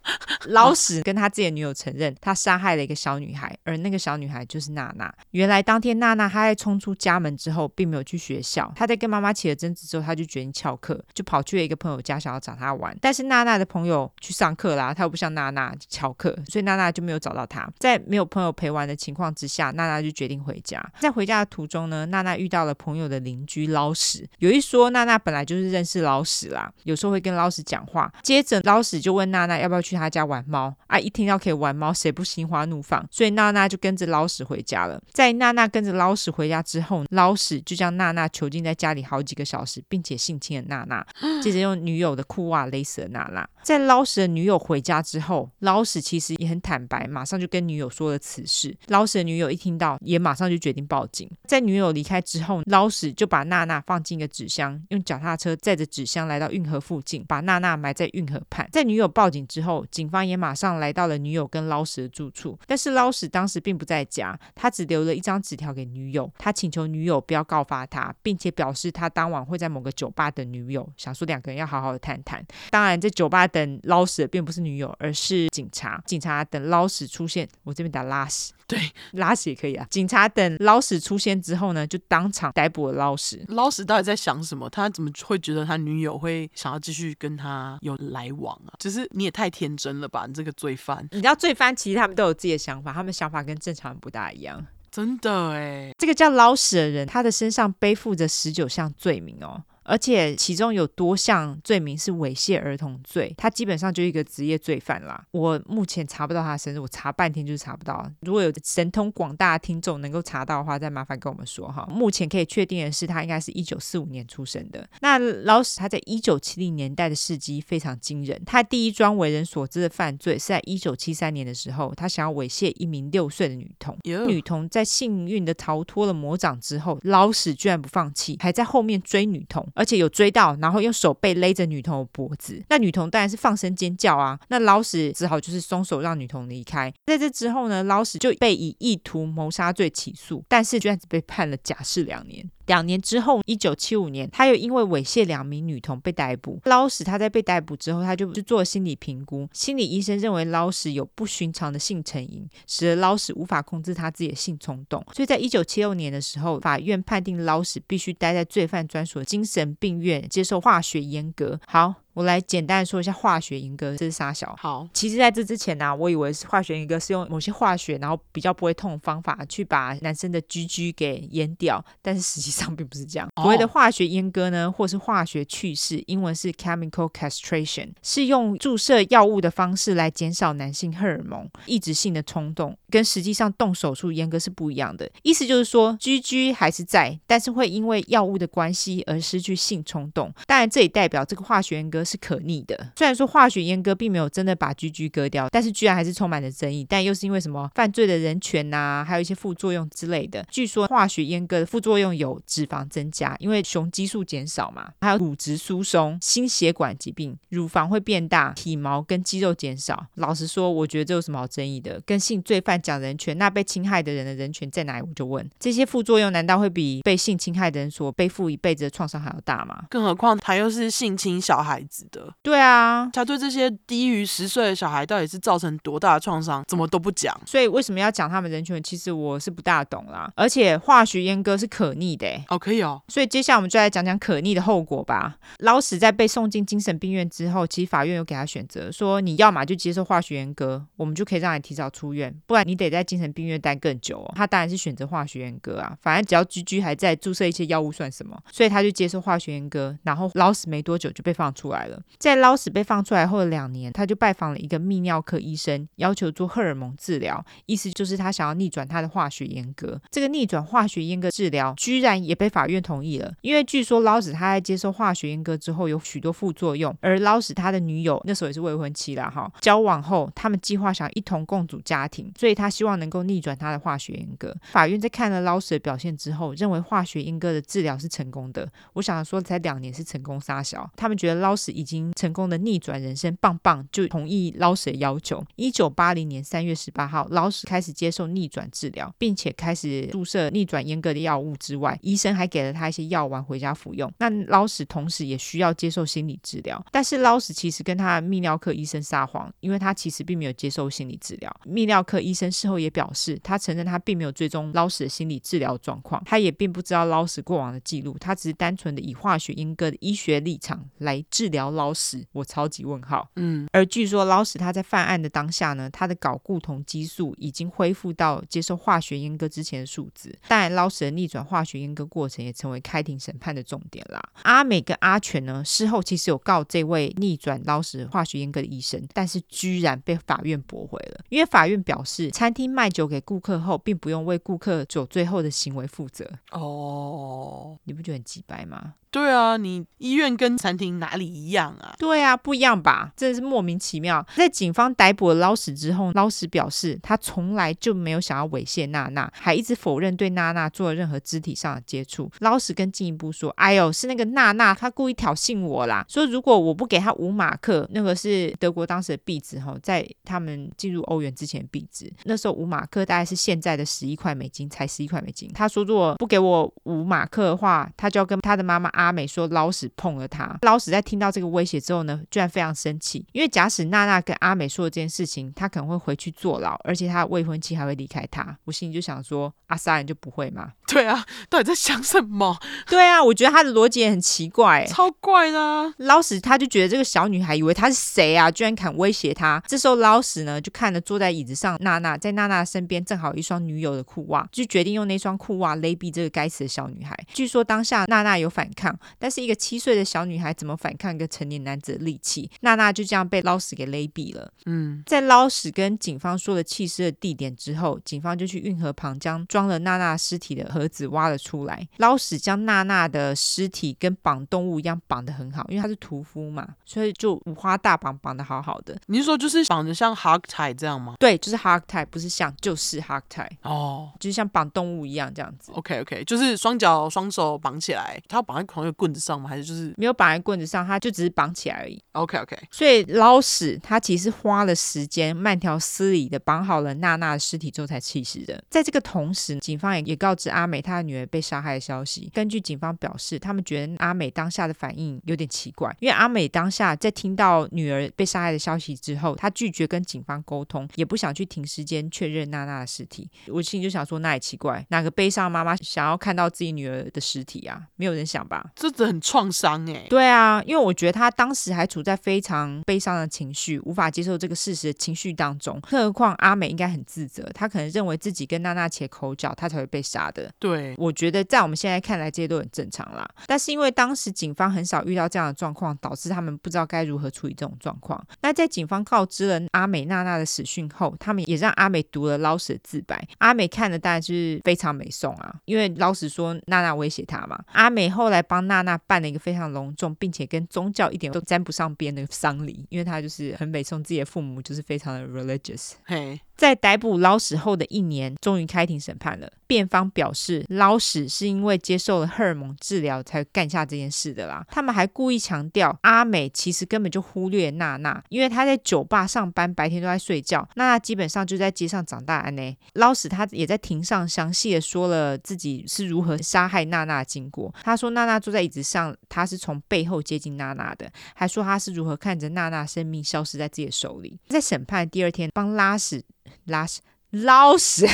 [0.47, 5.13] 老史跟他自己的女友承认，他杀害了一个小女孩，而那个小女孩就是娜娜。
[5.33, 8.73] 原来当天娜娜她在冲出家门之后，并没有去学校。
[8.75, 12.97] 她在跟妈妈起了争执之后，她就决定翘课，就跑去了一个朋友家，想要找她玩。
[13.01, 17.71] 但是娜娜的朋友去上课啦，她又不像娜娜翘课，所以娜娜就没有找到她。
[17.79, 20.85] 在没有朋友陪玩的情况之下，娜娜就决定回家。
[20.99, 24.29] 在回家的途中呢，娜娜遇到了朋友的邻居老史。
[24.39, 28.11] 有一说，娜娜本来就是认识老史啦，有时候会跟老史讲话。
[28.23, 30.99] 接着老史就问娜娜要不要去去他家玩猫啊！
[30.99, 33.05] 一听到可以玩猫，谁不心花怒放？
[33.11, 35.03] 所以娜娜就跟着老史回家了。
[35.13, 41.05] 在娜娜跟着老史回家之后，老史就将娜娜囚禁在家里好几个小时，并且性侵了娜娜，
[41.43, 43.49] 接着用女友的裤袜勒死了娜娜。
[43.63, 48.75] 在老史的女友回家之后，老史其实也很坦白，马上就跟女友说了此事。
[48.87, 51.31] 老史的女友一听到，也马上就决定报警。
[51.47, 58.67] 在女友离开之后，老史就把娜娜放进一个纸箱，用脚踏车载着纸箱来到运河附近，把娜娜埋在运河畔。
[58.73, 62.59] 在女友报警之后，警方也马上来到了女友跟捞屎的住处。
[62.67, 72.45] 但是捞屎当时并不在家，他只留了一张纸条给女友，他请求女友不要告发他，并且表示他当晚会在某个酒吧等女友，想说两个人要好好的谈谈。
[72.71, 76.03] 当然，在酒吧等捞屎的并不是女友，而是警察。
[76.07, 79.87] 警察等捞屎出现，我这边打拉屎，对，拉屎也可以啊。
[79.91, 83.45] 警察等捞屎出现之后呢，就当场逮捕了捞屎。
[83.49, 84.71] 捞屎到底在想什么？
[84.71, 88.79] 他怎么会觉得他女友会想要继续跟他有来往啊？
[88.79, 91.07] 就是你也太天真了吧，你这个罪犯。
[91.11, 94.65] 你知道罪犯其实他们都有自己的想法，他们想法跟正常人不大一样。
[94.91, 99.63] 真的哎，这个叫捞屎的人，他的身上背负着十九项罪名哦。
[99.83, 105.25] 而且其中有多项罪名是猥亵儿童罪，他基本上就是一个职业罪犯啦。
[105.33, 108.09] 我目前查不到他的生日，我查半天就是查不到。
[108.21, 111.87] 如果有神通广大的听众能够查到的话，再麻烦跟我们说哈。
[111.91, 114.87] 目前可以确定的是，他应该是一九四五年出生的。
[115.01, 123.97] 那老史他在一九七零年代的事迹非常惊人，他第一桩为人所知的犯罪是在一九七三年的时候，他想要猥亵一名六岁的女童。
[124.03, 124.25] Yeah.
[124.27, 129.67] 女童在幸运的逃脱了魔掌之后，老史居然不放弃，还在后面追女童。
[129.75, 134.39] 而且有追到，然后用手背勒着女童脖子，那女童当然是放声尖叫啊。
[134.49, 136.93] 那捞屎只好就是松手让女童离开。
[137.07, 142.49] 在这之后呢，捞屎就被以意图谋杀罪起诉，但是居然只被判了假释两年。
[142.71, 146.61] 两年之后，一九七五年，他又因为猥亵两名女童被逮捕。
[146.67, 155.05] 捞屎他在被逮捕之后，他就去做心理评估，心理医生认为捞屎有不寻常的性成瘾，使得捞屎无法控制他自己的性冲动。
[155.13, 161.59] 所以在一九七六年的时候，法院判定捞屎必须待在罪犯专属精神病院接受化学阉割。
[161.67, 161.97] 好。
[162.13, 164.55] 我来简单的说一下化学阉割，这是啥小？
[164.59, 173.29] 好，其实在这之前呢、啊，我以为是化学阉割是用某些化学，然后比较不会痛的方法去把男生的 GG 给阉掉，但是实际上并不是这样。
[173.41, 185.09] 所谓的化学阉割呢，或是化学去势，英文是 chemical castration，是用注射药物的方式来减少男性荷尔蒙抑制性的冲动，跟实际上动手术阉割是不一样的。
[185.23, 190.35] 意思就是说，GG 还是在，但是会因为药物的关系而失去性冲动。
[190.47, 192.01] 当然，这也代表这个化学阉割。
[192.11, 192.93] 是可逆的。
[192.97, 196.85] 虽然说化学阉割并没有真的把 GG 割掉，但是居然还是充满了争议。
[196.89, 200.45] 但又是因为什么犯罪的人权呐、啊，还有一些副作用之类的。
[200.51, 210.07] 据说化学阉割的副作用有脂肪增加，因为雄激素减少嘛，还有骨质疏松、心血管疾病、乳房会变大、体毛跟肌肉减少。
[210.15, 212.01] 老实说，我觉得这有什么好争议的？
[212.05, 215.07] 跟性罪犯讲人权，那被侵害的人的人权在哪里？
[215.07, 219.85] 我就问，这些副作用难道会比被性侵害的人所背负一辈子的创伤还要大吗？
[219.91, 222.07] 更何况他又是性侵小孩子。
[222.13, 227.39] 的对啊，他对这些低于十岁的小孩到底是造成多大的创伤，怎么都不讲。
[227.45, 228.83] 所以为什么要讲他们人权？
[228.83, 230.31] 其实我是不大懂啦。
[230.37, 233.03] 而且化学阉割是可逆的，哦，可以哦。
[233.09, 235.37] 所以接下来我们就来讲讲可逆的后果吧。
[235.59, 244.33] 老史在被送进精神病院之后，其实法院有给他选择，说你要么就接受化学阉割，我们就可以让你提早出院；不然你得在精神病院待更久哦。
[244.37, 248.41] 他当然是选择化学阉割啊，反正只要居居还在，注射一些药物算什么？
[248.53, 252.01] 所以他就接受化学阉割，然后老死没多久就被放出来了。
[252.19, 260.01] 在捞屎被放出来后的两年，他就拜访了一个泌尿科医生，要求做荷尔蒙治疗，意思就是他想要逆转他的化学阉割。
[260.11, 274.55] 这个逆转化学阉割治疗居然也被法院同意了，因为据说捞屎他在接受化学阉割之后有许多副作用，而捞屎他的女友那时候也是未婚妻啦，哈，交往后他们计划想一同共组家庭，所以他希望能够逆转他的化学阉割。
[274.73, 278.69] 法院在看了捞屎的表现之后，认为化学阉割的治疗是成功的。
[278.95, 282.11] 我想说才两年是成功杀小，他们觉得捞屎已经。
[282.17, 285.43] 成功的逆转人生，棒棒就同意捞屎的要求。
[285.57, 294.13] 一九八零年三月十八号，捞屎开始接受逆转治疗，并且开始注射逆转阉割的药物之外，医生还给了他一些药丸回家服用。
[294.19, 301.55] 那捞屎同时也需要接受心理治疗，但是捞屎其实跟他的泌尿科医生撒谎，因为他其实并没有接受心理治疗。
[301.67, 312.25] 泌尿科医生事后也表示，他承认他并没有追踪捞屎的心理治疗状况，他也并不知道捞屎过往的记录，他只是单纯的以化学阉割的医学立场来治疗捞屎。
[312.31, 320.33] 我超级问号，嗯，而据说捞屎他在犯案的当下呢，他的睾固酮激素已经恢复到接受化学阉割之前的数值。
[320.47, 324.23] 当然，捞屎的逆转化学阉割过程也成为开庭审判的重点啦。
[324.43, 336.31] 阿美跟阿全呢，事后其实有告这位逆转捞屎化学阉割的医生，但是居然被法院驳回了，因为法院表示，餐厅卖酒给顾客后，并不用为顾客酒醉后的行为负责。
[336.53, 338.95] 哦，你不觉得很鸡掰吗？
[339.11, 341.95] 对啊，你医院跟餐厅哪里一一样啊？
[341.99, 343.13] 对啊，不一样吧？
[343.17, 344.25] 真的是莫名其妙。
[344.37, 352.31] 在警方逮捕了捞屎之后，捞屎表示他从来就没有想要猥亵娜娜，还一直否认对娜娜做了任何肢体上的接触。
[352.39, 356.05] 捞屎更进一步说：“哎呦，是那个娜娜，她故意挑衅我啦！
[356.09, 365.51] 说如果我不给她五马克，那个是德国当时的币值哈，在他们进入欧元之前的币值，那时候五马克大概是现在的十一块美金，才十一块美金。
[365.53, 378.57] 他说如果不给我五马克的话，他就要跟他的妈妈。”阿美说：“捞屎碰了他。”捞屎在听到这个威胁之后呢，居然非常生气，因为假使娜娜跟阿美说了这件事情，他可能会回去坐牢，而且他的未婚妻还会离开他。
[378.65, 382.59] 我心里就想说：“阿杀人就不会吗？” 对啊，到底在想什么？
[382.89, 385.95] 对啊，我觉得他的逻辑也很奇怪，超怪的啊。
[385.99, 389.63] 捞屎他就觉得这个小女孩以为他是谁啊，居然敢威胁他。
[389.67, 397.17] 这时候捞屎呢，就看着坐在椅子上娜娜，在娜娜身边正好有一双女友的裤袜，就决定用那双裤袜勒毙这个该死的小女孩。
[397.33, 398.91] 据说当下娜娜有反抗。
[399.19, 402.51] 但是一个七岁的小女孩怎么反抗一个成年男子的力气？
[402.61, 404.53] 娜娜就这样被捞屎给勒毙了。
[404.67, 411.89] 嗯，在捞屎跟警方说了弃尸的地点之后，警方就去运河旁将装了娜娜尸体的盒子挖了出来。
[411.99, 418.99] 捞屎将娜娜的尸体跟绑动物一样绑得很好，因为他是屠夫嘛，所以就五花大绑，绑得好好的。
[419.07, 421.15] 你是说就是绑得像 hog tie 这样吗？
[421.21, 423.49] 对，就是 hog tie，不是像，就是 hog tie。
[423.63, 425.71] 哦，就是像绑动物一样这样子。
[425.73, 429.49] OK OK，就是双脚双手绑起来，他要绑在同一个棍子上吗？
[429.49, 432.03] 还是就是没有绑在棍子上，他就只是绑起来而已。
[432.13, 438.63] OK OK，所以捞屎他其实花了时间，慢条斯理的绑好了娜娜的尸体之后才弃尸的。
[438.69, 442.31] 在这个同时，警方也也告知阿美她的女儿被杀害的消息。
[442.35, 453.31] 根据警方表示，他们觉得阿美当下的反应有点奇怪，因为阿美当下在听到女儿被杀害的消息之后，她拒绝跟警方沟通，也不想去停尸间确认娜娜的尸体。
[453.47, 457.83] 我心里就想说，那也奇怪，哪个悲伤妈妈想要看到自己女儿的尸体啊？
[457.97, 458.71] 没有人想吧？
[458.75, 460.07] 这很创伤哎。
[460.09, 465.81] 对啊，因为我觉得他当时还处在非常悲伤的情绪，无法接受这个事实的情绪当中。
[465.89, 470.53] 更何况阿美应该很自责，她可能认为自己跟娜娜起口角，她才会被杀的。
[470.59, 473.27] 对，我觉得在我们现在看来，这些都很正常啦。
[473.47, 478.23] 但是因为当时警方很少遇到这样的状况，导致他们不知道该如何处理这种状况。
[478.43, 483.27] 那在警方告知了阿美娜娜的死讯后，他们也让阿美读了捞屎的自白。
[483.39, 487.59] 阿美看了当然就是非常美颂啊， 因为捞屎说娜娜威胁他嘛。
[487.73, 495.93] 阿美后来帮娜娜办了一个非常隆重，并且跟宗教一点都沾不上边的丧礼，因为他就是很北宋自己的父母，就是非常的 religious。
[496.05, 496.41] 嘿。
[496.57, 499.51] 在逮捕捞死后的一年，终于开庭审判了。
[499.71, 504.67] 辩方表示，捞屎是因为接受了荷尔蒙治疗才干下这件事的啦。
[504.69, 510.69] 他们还故意强调，阿美其实根本就忽略娜娜，因为她在酒吧上班，白天都在睡觉。
[510.75, 512.77] 娜娜基本上就在街上长大呢。
[512.95, 517.73] 捞屎他也在庭上详细的说了自己是如何杀害娜娜的经过。
[517.85, 524.41] 他说，娜娜坐在椅子上，他是从背后接近娜娜的，还说他是如何看着娜娜生命消失在自己的手里。
[524.49, 526.25] 在审判第二天，帮拉屎。
[526.65, 528.09] 拉屎，捞屎。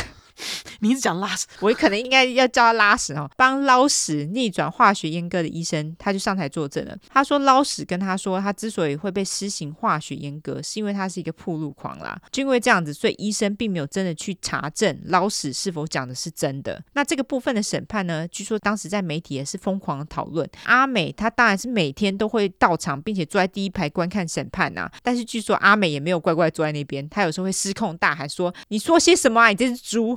[0.80, 3.30] 你一直讲拉屎，我可能应该要叫他拉屎哦。
[3.36, 6.96] 帮捞屎逆转化学阉割的医生，他就上台作证了。
[7.08, 12.20] 他说捞屎跟他说，他之所以会被施行化学阉割，是因为他是一个铺路狂啦。
[12.30, 16.82] 就因为这样子，所以医生并没有真的去查证捞屎是否讲的是真的。
[16.92, 20.48] 那这个部分的审判呢，据说当时在媒体也是疯狂的讨论。
[20.64, 24.92] 阿美她当然是每天都会到场，并且坐在第一排观看审判呐、啊。
[25.02, 29.48] 但是据说阿美也没有乖乖坐在那边，她有时候会失控大喊说：“你说些什么啊？
[29.48, 30.16] 你这只猪！”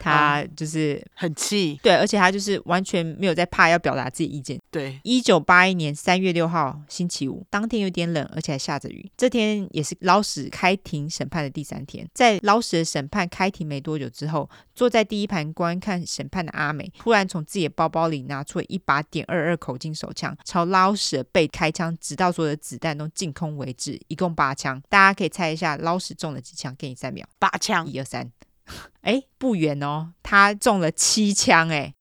[0.00, 4.58] 他就是很气，对，而且他就是完全没有在怕要表达自己意见。
[4.70, 9.10] 对，一九八一年三月六号星期五，当天有点冷，而且还下着雨。
[9.16, 12.08] 这天也是捞屎开庭审判的第三天。
[12.14, 24.82] 在捞屎的审判开庭没多久之后，坐在第一排观看审判的阿美，突然从自己的包包里拿出了一把点二二口径手枪，朝捞屎的背开枪，直到所有的子弹都净空为止，一共八枪。
[24.88, 26.74] 大家可以猜一下捞屎中了几枪？
[26.78, 28.30] 给你三秒，八枪，一二三。
[29.02, 31.94] 哎，不远哦，他中了七枪，哎，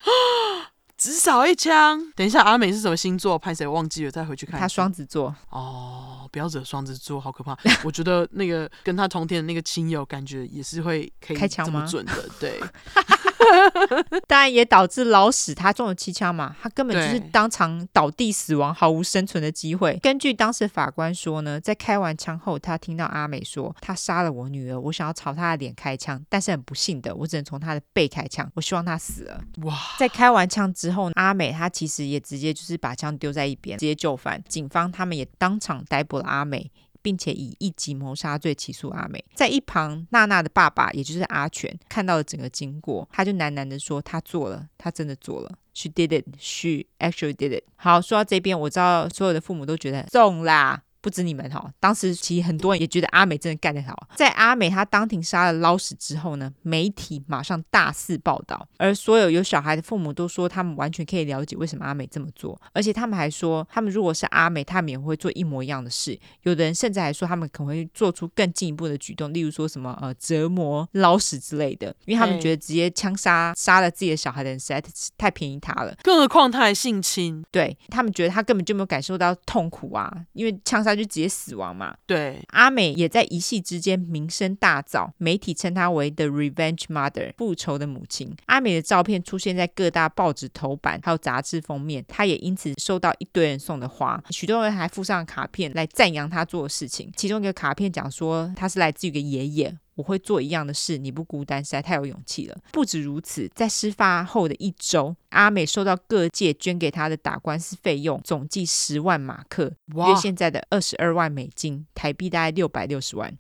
[0.98, 2.12] 只少一枪。
[2.16, 3.40] 等一下，阿美是什么星座？
[3.40, 4.12] 拍谁忘记了？
[4.12, 4.60] 再回去看。
[4.60, 5.34] 他双子座。
[5.50, 7.58] 哦，不要惹双子座，好可怕。
[7.84, 12.60] 我觉得那个跟他同天的那个亲友，感觉也是会可以开枪这么准的，对。
[14.28, 19.98] 当然也导致老史他中了七枪嘛，他根本就是当场倒地死亡，毫无生存的机会。
[20.02, 28.50] 根据当时法官说呢，在开完枪后，他听到阿美说：“他杀了我女儿，我想要朝他的脸开枪，但是很不幸的，我只能从他的背开枪。
[28.56, 29.76] 我希望他死了。”哇！
[29.98, 34.44] 在开完枪之后，阿美他其实也直接就是把枪丢在一边，直接就范。
[34.48, 36.72] 警方他们也当场逮捕了阿美。
[37.02, 39.24] 并且以一级谋杀罪起诉阿美。
[39.34, 46.26] 在一旁，娜娜的爸爸也就是阿全看到了整个经过，他就喃喃地说：“他做了，他真的做了。” She did it.
[46.38, 47.64] She actually did it.
[47.78, 50.84] 好，说到这边，我知道所有的父母都觉得重啦。
[51.02, 54.08] 不止你们哈，当时其实很多人也觉得阿美真的干得好。
[54.16, 66.20] 在阿美她当庭杀了捞屎之后呢，媒体马上大肆报道，而所有有小孩的父母都说他们完全可以了解为什么阿美这么做，而且他们还说，他们如果是阿美，他们也会做一模一样的事。
[66.44, 74.84] 有的人甚至还说，他们可能会做出更进一步的举动，例如说什么呃折磨捞屎之类的，因为他们觉得直接枪杀杀了自己的小孩的人实在
[75.18, 75.96] 太便宜他了。
[76.04, 80.89] 更何况他还性侵，对他们觉得他根本就没有感受到痛苦啊，因为枪杀。
[80.90, 81.96] 他就直接死亡嘛？
[82.06, 88.36] 对，阿美也在一夕之间名声大噪，媒体称她为 The Revenge Mother，复仇的母亲。
[88.48, 97.12] 阿美的照片出现在各大报纸头版，还有杂志封面，她也因此收到一堆人送的花，许多人还附上卡片来赞扬她做的事情。
[97.16, 99.78] 其中一个卡片讲说，她是来自于一个爷爷。
[100.00, 102.58] 我会做一样的事，你不孤单，实在太有勇气了。
[102.72, 113.38] 不止如此，在事发后的一周，阿美收到各界捐给她的打官司费用，总计十万马克，约现在的二十二万美金，台币大概六百六十万。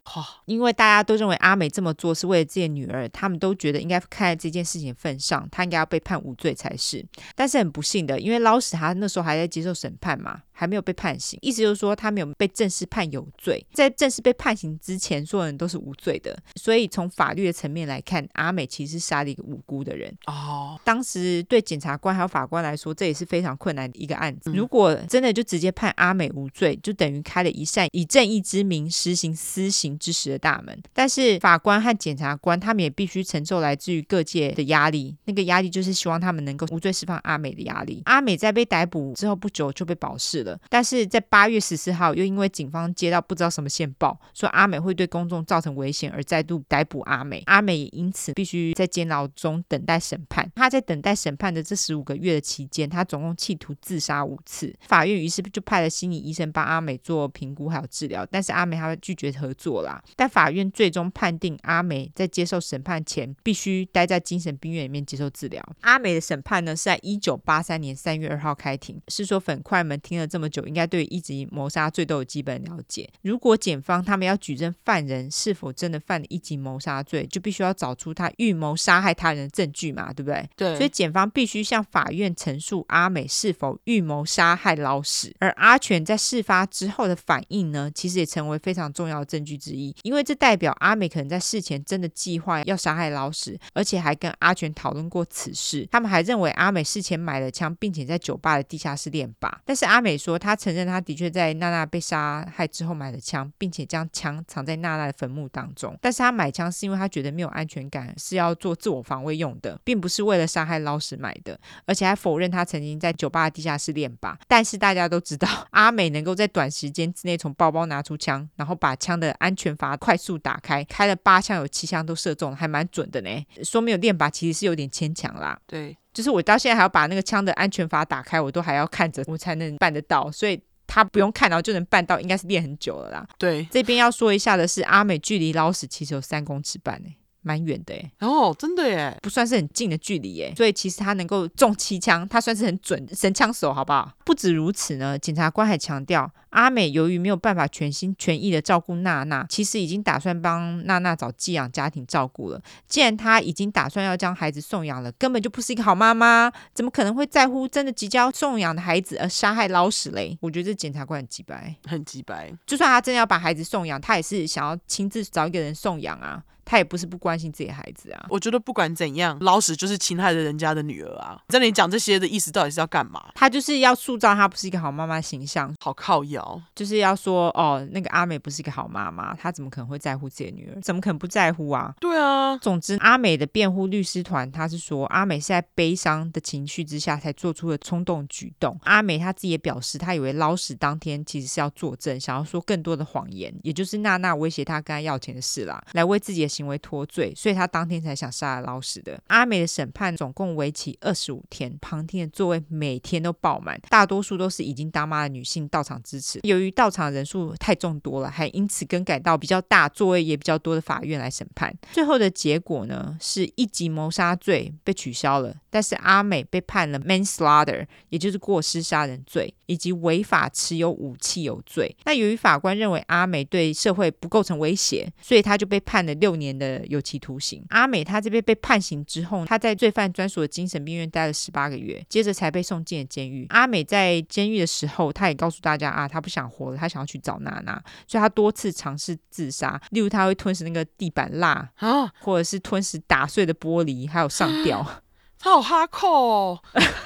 [0.47, 7.05] 因为大家都认为阿美这么做是为了自己的女儿，他们都觉得应该看在这件事情份上，她应该要被判无罪才是。
[7.35, 10.41] 但是很不幸的，因为捞屎他那时候还在接受审判嘛。
[10.59, 16.37] 还没有被判刑，意思就是说他没有被正式判有罪，在正式被判刑之前，所有人都是无罪的。
[16.55, 20.13] 所以从法律的层面来看，阿美其实是杀了一个无辜的人。
[20.27, 24.51] 哦，当时对检察官还有法官来说，这也是非常困难的一个案子。
[24.51, 30.77] 如果真的就直接判阿美无罪，就等于开了一扇以正义之名实行私刑之时的大门。
[30.91, 38.01] 但是法官和检察官他们也必须承受来自于各界的压力，那个压力就是希望他们能够无罪释放阿美的压力。
[38.03, 40.48] 阿美在被逮捕之后不久就被保释了。
[40.69, 47.43] 但是在八月十四号，又因为警方接到不知道什么线报，说阿美会对公众造成危险，而再度逮捕阿美。
[47.45, 50.51] 阿美也因此必须在监牢中等待审判。
[50.55, 54.73] 他在等待审判的这十五个月的期间，他总共企图自杀五次。
[54.81, 60.03] 法院于是就派了心理医生帮阿美做评估还有治疗，但是阿美他拒绝合作啦。
[60.15, 65.63] 但法院最终判定阿美在接受审判前必须待在精神病院里面接受治疗。
[65.81, 68.99] 阿美的审判呢是在一九八三年三月二号开庭。
[69.09, 70.38] 是说粉块们听了这。
[70.39, 73.09] 这么久，应该对一级谋杀罪都有基本了解。
[73.23, 80.49] 如果检方他们要举证犯人是否真的犯了一级谋杀罪，就必须要找出他预谋杀害他人的证据嘛，对不对？
[80.55, 80.77] 对。
[80.77, 85.35] 所以检方必须向法院陈述阿美是否预谋杀害老史。
[85.39, 95.85] 而阿全在事发之后的反应呢，其实也成为非常重要的证据之一，因为这代表阿美可能在事前真的计划要杀害老史，而且还跟阿全讨论过此事。
[95.91, 99.51] 他们还认为阿美事前买了枪，并且在酒吧的地下室练靶。
[99.65, 100.28] 但是阿美说。
[100.29, 105.97] 说他承认，他的确在娜娜被杀害之后买了枪，并且将枪藏在娜娜的坟墓当中。
[105.99, 111.59] 但是他买枪是因为他觉得没有安全感，是要做自我防卫用的，并不是为了杀害老师买的。
[111.85, 114.35] 而且还否认他曾经在酒吧的地下室练靶。
[114.47, 123.29] 但是大家都知道， 阿美能够在短时间之内从包包拿出枪，然后把枪的安全阀快速打开，开了八枪，有七枪都射中，还蛮准的呢。
[123.63, 125.59] 说没有练靶其实是有点牵强啦。
[125.65, 125.97] 对。
[126.13, 130.31] 就是我到现在还要把那个枪的安全阀打开，我都还要看着，我才能办得到。
[130.31, 133.27] 所以他不用看，然后就能办到，应该是练很久了啦。
[133.37, 137.15] 对，这边要说一下的是，阿美距离老死其实有三公尺半诶。
[137.41, 144.11] 蛮远的哎，哦，真的耶，不算是很近的距离耶，所以其实他能够中七枪，他算是很准 神枪手，好不好？
[144.25, 152.61] 不止如此呢，检察官还强调，阿美由于没有办法全心全意的照顾娜娜，其实已经打算帮娜娜找寄养家庭照顾了。
[152.87, 160.37] 既然他已经打算要将孩子送养了，根本就不是一个好妈妈，怎么可能会在乎真的即将要送养的孩子而杀害老屎嘞？
[160.41, 162.51] 我觉得这检察官很鸡白，很鸡白。
[162.67, 166.43] 就算他真的要把孩子送养，他也是想要亲自找一个人送养啊。
[166.69, 168.27] 他也不是不关心自己的孩子啊。
[168.29, 171.41] 我觉得不管怎样，捞屎就是侵害了人家的女儿啊。
[171.47, 173.29] 在你讲这些的意思到底是要干嘛？
[173.33, 180.79] 他就是要塑造她不是一个好妈妈形象，好靠摇，就是要说哦，那个阿美不是一个好妈妈，她怎么可能会在乎自己的女儿？
[180.81, 181.91] 怎么可能不在乎啊？
[181.99, 182.55] 对啊。
[182.57, 188.77] 总之，阿美的辩护律师团他是说，阿美是在悲伤的情绪之下才做出了冲动举动。
[188.83, 199.17] 阿美她自己也表示，她以为捞屎当天其实是要作证，想要说更多的谎言，也就是娜娜威胁她跟她要钱的事啦，来为自己的行为脱罪，所以他当天才想杀了老死的。
[199.27, 206.41] 阿美的审判总共为期二十五天，旁听的座位每天都爆满，大多数都是已经当妈的女性到场支持。
[206.43, 211.73] 由于到场人数太众多了，还因此更改到比较大、座位也比较多的法院来审判。
[211.93, 221.95] 最后的结果呢，是一级谋杀罪被取消了，但是阿美被判了 manslaughter，也就是过失杀人罪，以及违法持有武器有罪。
[222.03, 227.63] 那由于法官认为阿美对社会不构成威胁，所以他就被判了六年的有期徒刑。
[227.69, 233.45] 阿美她这边被判刑之后，她在罪犯专属的精神病院待了十八个月，接着才被送进了监狱。
[233.49, 244.85] 阿美在监狱的时候，她也告诉大家啊，她不想活了，她想要去找娜娜，所以她多次尝试自杀，例如她会吞食那个地板蜡啊，或者是吞食打碎的玻璃，还有上吊。
[245.39, 246.59] 她好哈扣哦，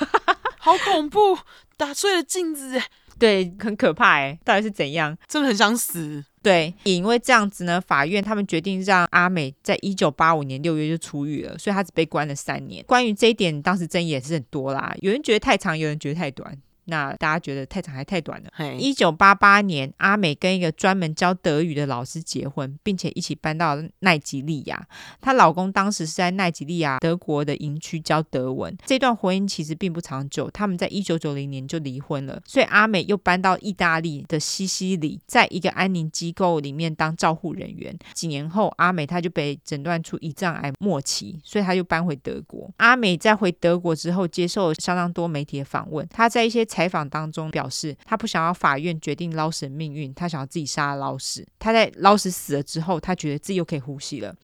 [0.57, 1.37] 好恐怖，
[1.77, 2.81] 打碎了镜子，
[3.19, 5.15] 对，很可怕哎，到底是怎样？
[5.27, 6.25] 真的很想死。
[6.43, 12.83] 对，因为这样子呢，法院他们决定让阿美在一九八五年六月就出狱了，所以她只被关了三年。
[12.85, 16.55] 关于这一点，当时争议也是很多啦，有人觉得太长，有人觉得太短。
[16.85, 18.75] 那大家觉得太长还太短了。
[18.75, 24.87] 一九八八年，阿美跟一个专门教德语的老师结婚，并且一起搬到奈及利亚。
[25.21, 28.75] 她老公当时是在奈及利亚德国的营区教德文。
[28.85, 32.41] 这段婚姻其实并不长久，他们在一九九零年就离婚了。
[32.45, 37.97] 所以阿美又搬到意大利的西西里，在一个安宁机构里面当照护人员。
[38.13, 42.69] 几年后，阿美她就被诊断出胰脏癌末期，所以她就搬回德国。
[42.77, 46.07] 阿美在回德国之后，接受了相当多媒体的访问。
[46.09, 51.45] 她在一些采访当中表示，他不想要法院决定捞神命运，他想要自己杀了捞死。
[51.59, 54.35] 他在捞死死了之后，他觉得自己又可以呼吸了。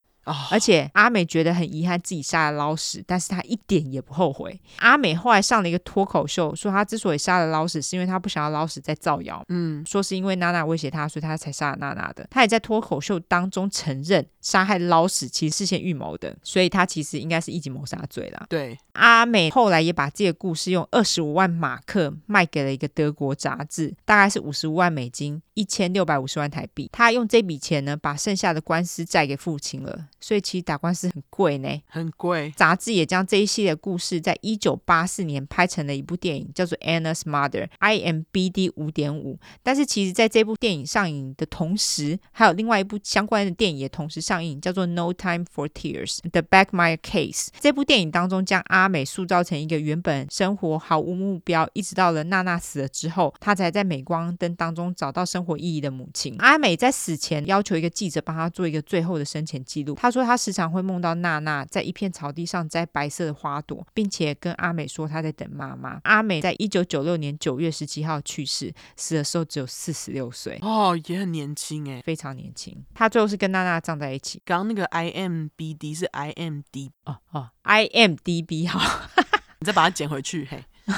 [0.51, 4.59] 而且阿美觉得很遗憾自己杀了劳斯，但是他一点也不后悔。
[4.77, 9.43] 阿美后来上了一个脱口秀，说他之所以杀了劳斯，是因为他不想要劳斯再造谣。
[9.49, 12.27] 嗯，说是因为娜娜威胁他，所以他才杀了娜娜的。
[12.29, 18.45] 他也在脱口秀当中承认杀害劳斯其实是先预谋的，所以他其实应该是一级谋杀罪了。
[18.49, 26.89] 对，阿美后来也把这个故事用二十五万马克卖给了一个德国杂志，大概是五十五万美金，一千六百五十万台币。
[26.93, 30.07] 他用这笔钱呢，把剩下的官司债给付清了。
[30.21, 32.53] 所以其实打官司很贵呢，很贵。
[32.55, 39.37] 杂志也将这一系列故事在一九八四年拍成了一部电影，叫做《Anna's Mother》，IMBD 五点五。
[39.61, 47.47] 但是其实在这部电影上映的同时，还有另外一部相关的电影也同时上映，叫做《No Time for Tears》，The Backmire Case。
[47.59, 56.35] 这部电影当中将阿美塑造成一个原本生活毫无目标，一直到了娜娜死了之后，她才在镁光灯当中找到生活意义的母亲。
[56.39, 59.95] 阿美在死前要求一个记者帮她做一个最后的生前记录。
[59.95, 65.99] 她说她时常会梦到娜娜在一片草地上摘白色的花朵，并且跟阿美说她在等妈妈。
[66.03, 72.75] 阿美在一九九六年九月十七号去世，死的时候只有四十六岁哦，也很年轻诶，非常年轻。
[72.93, 74.41] 她最后是跟娜娜葬在一起。
[74.45, 79.09] 刚刚那个 IMBD 是 IMD 哦哦，IMDB 好，
[79.59, 80.63] 你再把它剪回去嘿。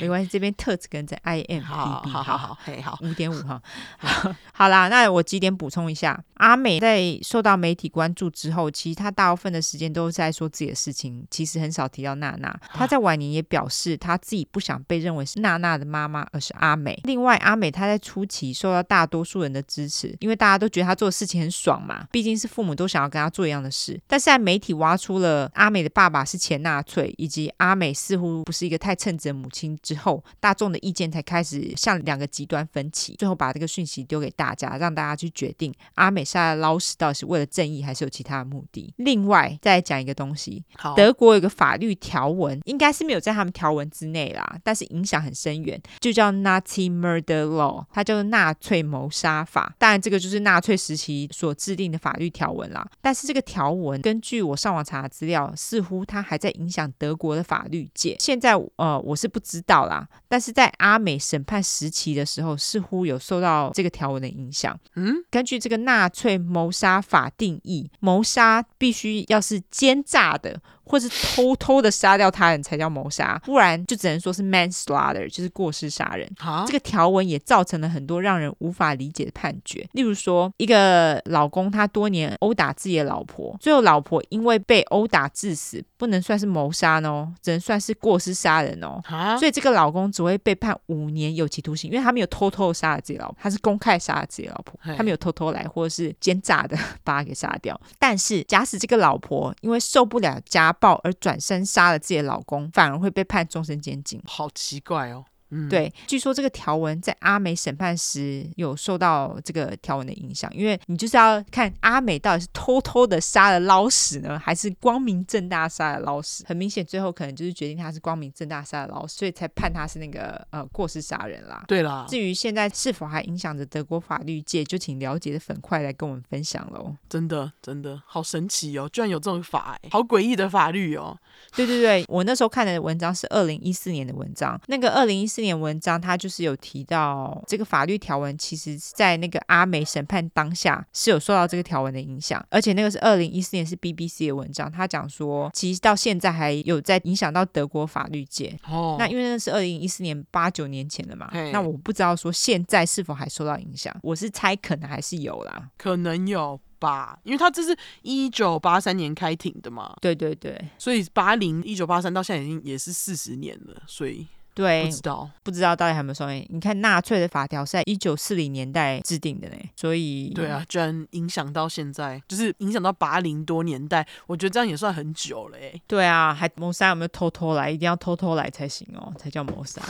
[0.00, 3.60] 没关系，这边特指跟在 IMDB 好好好好好五点五哈。
[4.52, 6.22] 好啦，那我几点补充一下。
[6.34, 12.58] 阿美在受到媒体关注之后，其实她大部分的时间都是在说自己的事情，其实很少提到娜娜。
[12.72, 16.98] 她在晚年也表示，她自己不想被认为是娜娜的妈妈，而是阿美。
[17.04, 24.00] 另外，阿美她在初期受到大多数人的支持，因为大家都觉得她做的事情很爽嘛，毕竟是父母都想要跟她做一样的事。
[24.06, 33.14] 但是在媒体挖出了阿美的爸爸是前纳粹，以及阿美似乎不是一个太称职的母亲之后，大众的意见才开始向两个极端分歧。
[33.18, 36.24] 最后把这个讯息丢给大家，让大家去决定阿美。
[36.30, 38.94] 莎的捞屎到底是为了正义还是有其他的目的？
[38.98, 40.62] 另外再讲一个东西，
[40.94, 49.74] 德国有个法律条文，应该是没有在他们条文之内啦，但是影响很深远，就叫 Nazi Murder Law，它叫做纳粹谋杀法。
[49.76, 52.88] 当然，这个就是纳粹时期所制定的法律条文啦。
[53.00, 58.14] 但是这个条文，根据我上网查的资料，似乎它还在影响德国的法律界。
[58.20, 64.78] 现在呃，我是不知道啦，但是在阿美审判时期的时候，似乎有受到这个条文的影响。
[64.94, 70.60] 嗯，根据这个纳粹谋杀法定义，谋杀必须要是奸诈的。
[70.84, 76.28] 或是偷偷的杀掉他人才叫谋杀，不然就只能说是 manslaughter，就是过失杀人。
[76.36, 76.66] Huh?
[76.66, 79.88] 这个条文也造成了很多让人无法理解的判决。
[79.92, 89.00] 例如说，一个老公他多年殴打自己的老婆，最后老婆因为被殴打致死，不能算是谋杀哦，只能算是过失杀人哦。
[89.38, 97.80] 所以这个老公只会被判五年有期徒刑，因为他没有偷偷杀了自己老婆，他是公开杀了自己老婆他没有偷偷来或者是奸诈的把他给杀掉。
[97.98, 104.20] 但是假使这个老婆因为受不了家暴而转身杀了自己的老公，反而会被判终身监禁。
[104.26, 105.24] 好奇怪哦！
[105.50, 116.44] 嗯，对，据说这个条文在阿美审判时有受到这个条文的影响，因为你就是要看阿美到底是偷偷的杀了捞屎呢，还是光明正大杀了捞屎。
[116.46, 121.64] 很明显，最后可能就是决定他是光明正大杀了捞屎，所以才判他是那个呃过失杀人啦。
[121.66, 126.94] 对啦，至于现在是否还影响着德国法律界，就请了解的粉块来跟我们分享喽。
[127.08, 131.18] 真的真的好神奇哦，居然有这种法哎，好诡异的法律哦。
[131.56, 148.56] 对对对，我那时候看的文章是二零一四年的文章，那个二零一四年文章他就是有提到这个法律条文，其实在那个阿美审判当下是有受到这个条文的影响，而且那个是二零一四年是 BBC 的文章，他讲说其实到现在还有在影响到德国法律界。
[148.68, 156.60] 哦，那因为那是二零一四年八九年前了嘛，那我不知道说现在是否还受到影响，我是猜可能还是有啦，可能有。
[156.80, 166.46] 吧，因为他这是一九八三年开庭的嘛，对对对，所以八零一九八三到现在已经也是四十年了，所以对，不知道不知道到底有没有受益。
[166.50, 175.72] 你看纳粹的法条是在一九四零年代制定的呢，所以对啊，居然影响到现在，就是影响到八零多年代，我觉得这样也算很久了哎。
[175.86, 177.70] 对啊，还谋杀有没有偷偷来？
[177.70, 179.80] 一定要偷偷来才行哦，才叫谋杀。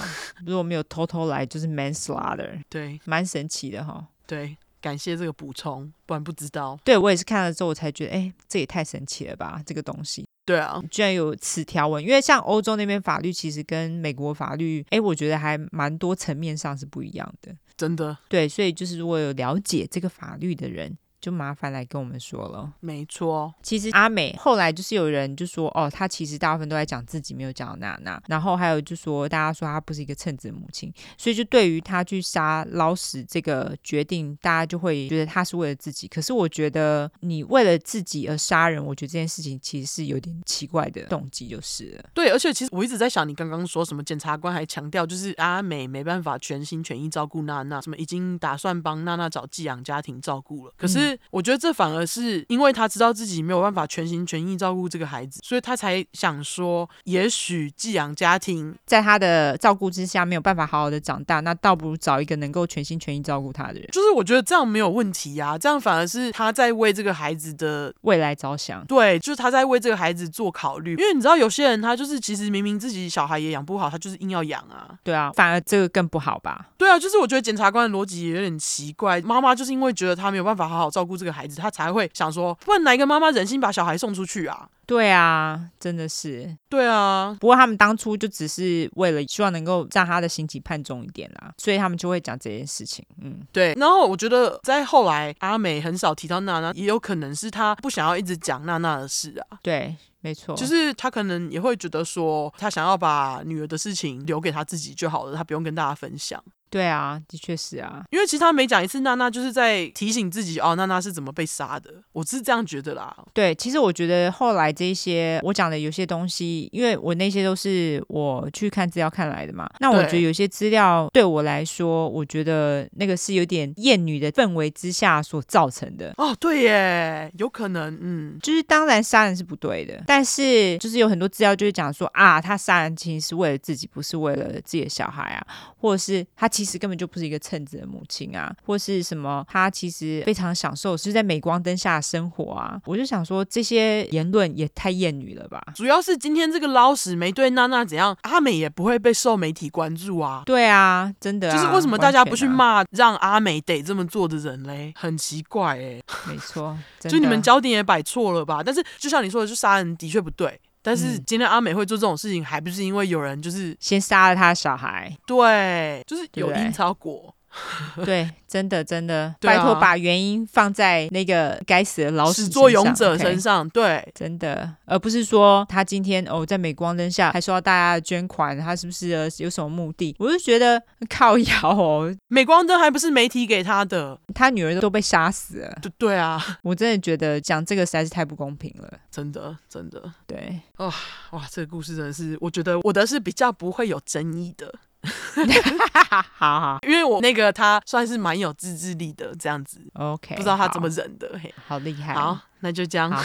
[0.44, 2.62] 如果没有偷偷来，就是 manslaughter。
[2.68, 4.06] 对，蛮神奇的哈、哦。
[4.26, 4.56] 对。
[4.82, 6.74] 感谢这个补充，不然不知道。
[6.82, 10.24] 对，我也是看了之后，我才觉得，哎，这也太神奇了吧，这个东西。
[10.50, 17.54] 对啊，居然有此条文，因为像欧洲那边法律，其实跟美国法律，哎，我觉得还蛮多层面上是不一样的。
[17.76, 18.16] 真的。
[18.28, 20.98] 对，所以就是如果有了解这个法律的人。
[21.20, 22.72] 就麻烦来跟我们说了。
[22.80, 28.22] 没错，其实阿美后来就是有人就说，哦，她其实大部分都在讲自己，没有讲到娜娜。
[28.26, 36.08] 然后还有就说，大家说她不是一个称职的母亲，所以就对于她去杀老死这个决定，大家就会觉得她是为了自己。
[36.08, 42.04] 可是我觉得你为了自己而杀人，我觉得这件事情其实是有点奇怪的动机，就是了。
[42.14, 44.02] 对，而且其实我一直在想，你刚刚说什么？
[44.02, 50.72] 检察官还强调，就是阿美没办法全心全意照顾娜娜，什么已经打算帮娜娜找寄养家庭照顾了。
[50.76, 51.09] 可是。
[51.14, 63.88] 嗯我觉得这反而是因为他知道自己没有办法全心全意照顾这个孩子，所以他才想说，也许寄养家庭在他的照顾之下没有办法好好的长大，那倒不如找一个能够全心全意照顾他的人。
[63.92, 68.84] 就是我觉得这样没有问题啊，这样反而是他在为这个孩子的未来着想。
[68.86, 70.92] 对，就是他在为这个孩子做考虑。
[70.92, 74.90] 因为你知道有些人他就是其实明明自己小孩也养不好，他就是硬要养啊。
[75.02, 76.66] 对啊，反而这个更不好吧？
[76.76, 79.20] 对啊，就是我觉得检察官的逻辑也有点奇怪。
[79.22, 84.68] 妈妈就是因为觉得他没有办法好好照顾这个孩子，他才会想说，不然哪一个妈妈忍心把小孩送出去啊？
[84.86, 86.56] 对啊，真的是。
[86.68, 93.04] 对啊，不过他们当初就只是为了希望能够让他的刑期判重一点啦，所以他们就会讲这件事情。
[93.22, 93.72] 嗯，对。
[93.74, 99.58] 然后我觉得在后来，阿美很少提到娜娜，也有可能是她不想要一直讲娜娜的事啊。
[99.62, 99.96] 对。
[100.22, 106.38] 没错，就是他可能也会觉得说，他想要把女儿的事情留给他自己就好了，他不用跟大家分享。
[106.70, 111.90] 对啊，的确是啊，因为其实他每讲一次娜娜，就是在提醒自己哦，娜娜是怎么被杀的。
[112.12, 113.14] 我是这样觉得啦。
[113.34, 119.68] 对，其实我觉得后来这些我讲的有些东西，因为我那些都是我去看资料看来的嘛。
[119.80, 126.14] 那我觉得有些资料对我来说，我觉得那个是有点厌女的氛围之下所造成的。
[126.18, 130.02] 哦，对耶，有可能，嗯，就是当然杀人是不对的。
[130.06, 135.46] 但是，就是有很多资料就是讲说啊，他杀人其实是为了自己，不是为了自己的小孩啊，
[135.78, 142.80] 或者是他其实根本就不是一个称职的母亲啊，或是什么她其实非常享受是在镁光灯下生活啊。
[142.86, 145.62] 我就想说，这些言论也太厌女了吧？
[145.74, 150.42] 主要是今天这个捞屎没对娜娜怎样，阿美也不会被受媒体关注啊。
[150.46, 154.92] 对啊，真的啊，就是为什么大家不去骂让阿美得这么做的人嘞？
[154.96, 156.00] 很奇怪哎。
[156.26, 158.62] 没错， 就你们焦点也摆错了吧？
[158.64, 160.60] 但是就像你说的，就杀人的确不对。
[160.82, 165.14] 但是今天阿美会做这种事情，还不是因为有人就是先杀了他的小孩？
[165.26, 167.34] 对，就是有因才有果。
[168.04, 173.68] 对，真的真的，拜托把原因放在那个该死的老始作俑者身上。
[173.68, 173.72] Okay?
[173.72, 180.14] 对，真的，而不是说他今天哦在镁光灯下还收到大家的捐款，他是不是有什么目的？
[180.18, 185.78] 我就觉得靠谣哦，镁光灯还不是媒体给他的，他女儿都被杀死了。
[185.82, 190.00] 对对啊，我真的觉得讲这个实在是太不公平了，真的真的。
[190.26, 190.92] 对，哦
[191.30, 194.72] 哇，这个故事真的是，我觉得我的是比较不会有争议的。
[196.36, 199.80] 好好，因为我那个他算是蛮有自制力的，这样子。
[199.94, 202.14] OK，不知道他怎么忍的，嘿，好厉害。
[202.14, 203.10] 好，那就这样。
[203.10, 203.22] 好，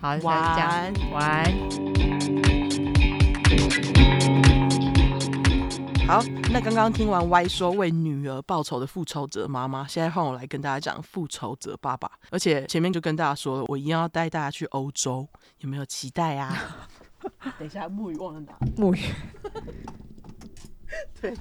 [0.00, 1.44] 好， 晚安，晚安。
[6.06, 12.10] 好，那刚刚听完 Y 说为女儿报仇的复仇者妈妈，现在换我来跟大家讲复仇者爸爸。
[12.30, 16.56] 而且前面就跟大家说了，我一定要带大家去欧洲，有没有期待啊？
[17.58, 18.54] 等一下，木鱼忘了拿。
[18.76, 18.98] 木鱼。
[21.20, 21.34] 对，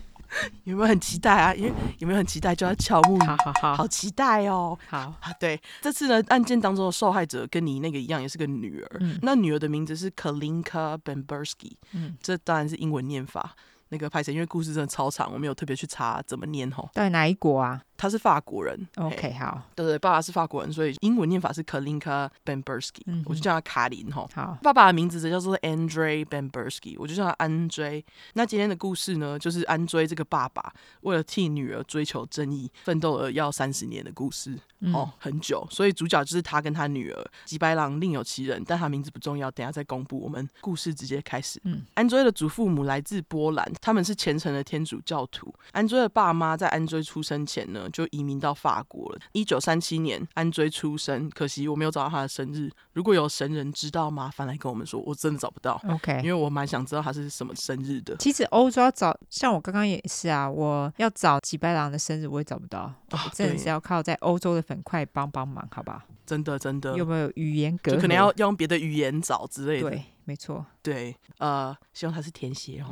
[0.63, 1.53] 有没有很期待啊？
[1.53, 3.19] 因为有没有很期待就要敲木鱼？
[3.21, 4.77] 好好好，好期待哦！
[4.87, 8.97] 好啊，对，这次呢案件当中的受害者跟你那个一样，也是个女儿。
[8.99, 11.73] 嗯，那女儿的名字是 Kalinka Bamburski。
[11.93, 13.55] 嗯，这当然是英文念法。
[13.89, 16.89] 那个拍摄，因为故事真的超长，我没有特别去查怎么念吼。
[16.93, 17.81] 到底哪一国啊？
[17.97, 18.87] 他是法国人。
[18.95, 19.61] OK，好。
[19.75, 24.29] 对对，爸爸是法国人，所以英文念法是 Kalinka Bembursky，嗯，我就叫他卡林吼。
[24.33, 28.05] 好，爸爸的名字则叫做 Andrei Bembursky，我就叫他安追。
[28.33, 34.57] 那今天的故事呢，就是安追这个爸爸为了替女儿追求正义，奋斗了要三十年的故事。
[34.81, 40.19] 嗯、哦，很久，所以主角就是他跟他女儿吉白狼另有其人，但他名字不重要，等下再公布。
[40.19, 41.59] 我们故事直接开始。
[41.63, 45.53] 嗯，安追的祖父母来自波兰，他们是虔诚的天主教徒。
[45.71, 49.19] 安追的爸妈在安追出生前呢，就移民到法国了。
[49.33, 52.69] 一九三七年，安追出生，可惜我没有找到他的生日。
[52.93, 55.81] 如果有神人知道，麻烦来跟我们说，我真的找不到。
[55.89, 58.15] OK，因为我蛮想知道他是什么生日的。
[58.17, 62.93] 其实欧洲要找，像我刚刚也是啊，我要找吉白狼的生日，我也找不到。
[63.11, 65.99] 哦、真的是要靠在欧洲的粉快帮帮忙，好不好？
[66.27, 68.01] 真的真的，有没有语言隔阂？
[68.01, 69.89] 可能要用别的语言找之类的。
[69.89, 70.63] 对，没错。
[70.83, 72.85] 对，呃，希望他是天蝎哦。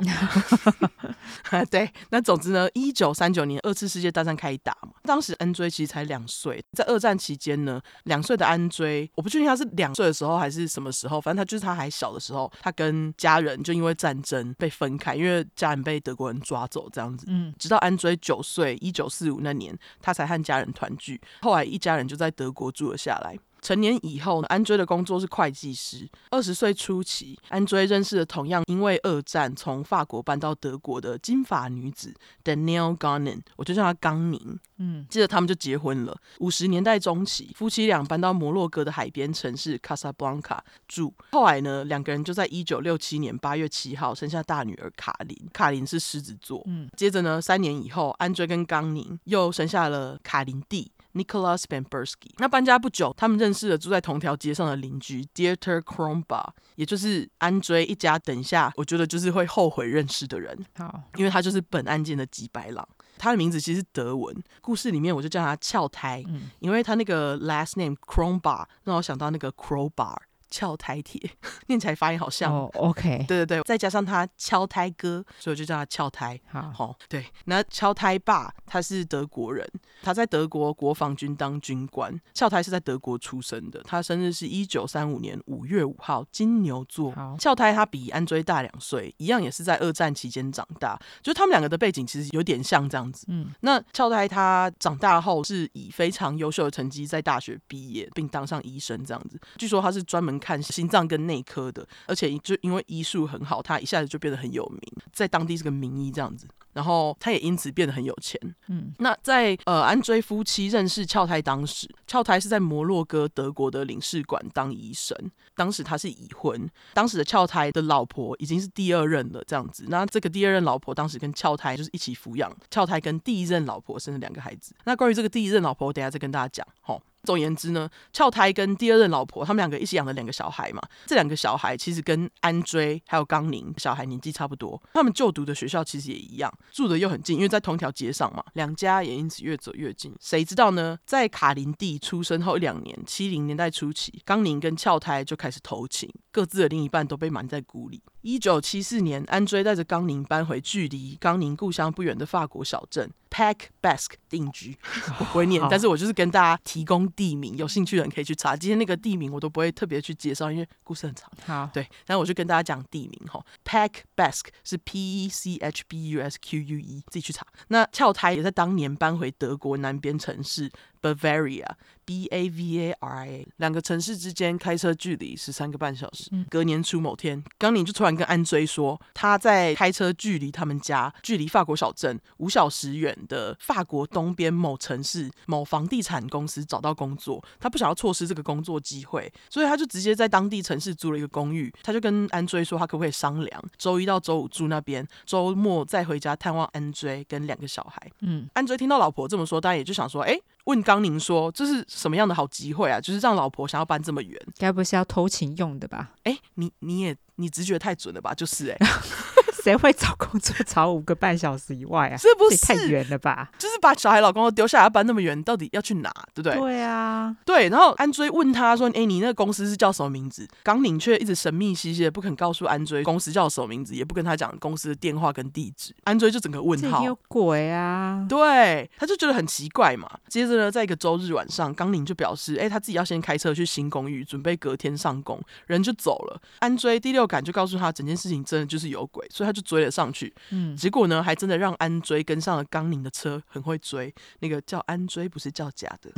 [1.70, 17.24] 对，那总之呢，一九三九年二次世界大战开打嘛，当时安追其实才两岁，在二战期间呢，两岁的安追，我不确定他是两岁的时候还是什么时候，反正他就是他还小的时候，他跟家人就因为战争被分开，因为家人被德国人抓走这样子。
[17.28, 23.38] 嗯，直到安追九岁，一九四五那年，他才和家人团聚，后来一家人就在德国住了下来。
[23.60, 26.08] 成年以后，安追的工作是会计师。
[26.30, 34.58] 二十岁初期，安追认识了同样因为二战从法国搬到德国的金发女子 Danielle Gaugnin，我就叫她冈宁。
[34.80, 36.16] 嗯，接着他们就结婚了。
[36.38, 41.12] 五十年代中期，夫妻俩搬到摩洛哥的海边城市 Casablanca 住。
[41.32, 45.36] 后来呢，两个人就在一九六七年八月七号生下大女儿卡琳。
[45.52, 46.62] 卡琳是狮子座。
[46.66, 50.92] 嗯，接着呢，三年以后，安追跟冈宁又生下了卡琳弟。
[51.18, 58.16] Nicholas Bembursky，那搬家不久，他们认识了住在同条街上的邻居 Dieter Kronbach，也就是安追一家。
[58.18, 60.56] 等一下，我觉得就是会后悔认识的人。
[60.76, 62.86] 好，因为他就是本案件的吉白狼，
[63.18, 70.16] 他的名字其实是德文，故事里面我就叫他翘胎，嗯，因为他那个 last name Kronbach 让我想到那个 crowbar。
[70.50, 71.20] 翘胎铁，
[71.68, 72.52] 念起来发音好像。
[72.52, 76.40] 哦、oh，OK，对对对，再加上他翘胎哥，所以我就叫他翘胎。
[76.50, 77.24] 好，哦，对。
[77.44, 79.68] 那翘胎爸他是德国人，
[80.02, 82.18] 他在德国国防军当军官。
[82.32, 87.12] 翘胎是在德国出生的，他生日是一九三五年五月五号，金牛座。
[87.12, 93.26] 好，翘胎他比安追大两岁，一样也是在二战期间长大，就他们两个的背景其实有点像这样子。
[93.28, 99.38] 嗯，那翘胎他长大后是以非常优秀的成绩在大学毕业，并当上医生这样子。
[99.58, 100.37] 据说他是专门。
[100.38, 104.80] 看心脏跟内科的，而且就因为医术很好，他一下子就变得很有名，
[105.12, 106.46] 在当地是个名医这样子。
[106.74, 108.40] 然后他也因此变得很有钱。
[108.68, 115.16] 嗯，那在呃安追夫妻认识翘胎当时，翘胎是在摩洛哥德国的领事馆当医生。
[115.56, 119.86] 当时他是已婚，当时的翘胎的老婆已经是第二任了，这样子。
[119.88, 124.72] 那这个第二任老婆当时跟翘胎就是一起抚养，翘胎跟第一任老婆生了两个孩子。
[124.84, 126.64] 那关于这个第一任老婆，我等下再跟大家讲。
[126.86, 127.00] 齁。
[127.24, 130.82] 总言之呢，俏胎跟第二任老婆他们两个一起养了两个小孩嘛。
[131.06, 138.42] 这两个小孩其实跟安追还有刚宁小孩年纪差不多，他们就读的学校其实也一样，住的又很近，因为在同条街上嘛。
[138.54, 140.14] 两家也因此越走越近。
[140.20, 140.98] 谁知道呢？
[141.04, 148.02] 在卡林蒂出生后一两年，七零年代初期，刚宁跟俏胎就开始偷情，各自的另一半都被瞒在鼓里。
[148.22, 154.76] 一九七四年，安追带着冈宁搬回距离冈宁故乡不远的法国小镇，PAC Basque 定居。
[155.20, 158.56] 我不会念，但是我就是跟大家提供地名，有兴趣的人可以去查。
[158.56, 161.30] 今天那个地名我都不会特别去介绍，因为故事很长。
[161.46, 163.44] 好，对，但我就跟大家讲地名哈。
[163.64, 167.46] Pec-Basque 是 P E C H B U S Q U E，自己去查。
[167.68, 170.70] 那跳台也在当年搬回德国南边城市。
[171.00, 176.30] Bavaria，B A V A R I A，两个城市之间开车距离十三个半小时。
[176.48, 191.72] 隔年初某天，冈宁就突然跟安追说，他在开车距离他们家，距离法国小镇五小时远的法国东边某城市某房地产公司找到工作，他不想要错失这个工作机会，所以他就直接在当地城市租了一个公寓。
[191.82, 198.10] 他就跟安追说，他可不可以商量，周一到周五住那边，周末再回家探望安追跟两个小孩。
[198.20, 200.38] 嗯，安追听到老婆这么说，当然也就想说，哎。
[200.68, 203.00] 问刚宁说：“这是什么样的好机会啊？
[203.00, 206.10] 就是让老婆想要搬这么远，该不是要偷情用的吧？
[206.24, 208.34] 哎，你你也你直觉太准了吧？
[208.34, 208.76] 就是哎，
[209.68, 212.16] 谁会找工作找五个半小时以外啊？
[212.18, 213.50] 是不是太远了吧？
[213.58, 216.10] 就是把小孩老公都丢下来搬那么远，到底要去哪？
[216.34, 216.58] 对不对？
[216.58, 217.68] 对啊，对。
[217.68, 225.94] 然后安追问他说：“哎，你那个公司是叫什么名字？”冈宁却一直神秘兮兮的不肯告诉安追公司叫什么名字，也不跟他讲公司的电话跟地址。
[226.04, 228.24] 安追就整个问号，有鬼啊！
[228.26, 230.08] 对，他就觉得很奇怪嘛。
[230.28, 240.32] 接着呢，在一个周日晚上，冈宁就表示：“哎，他自己要先开车去新公寓，准备隔天上工，人就走了。”安追第六感就告诉他，整件事情真的就是有鬼，所以他就追了上去。
[240.50, 244.14] 嗯，结果呢，还真的让安追跟上了刚宁的车，很会追。
[244.38, 246.10] 那个叫安追，不是叫假的。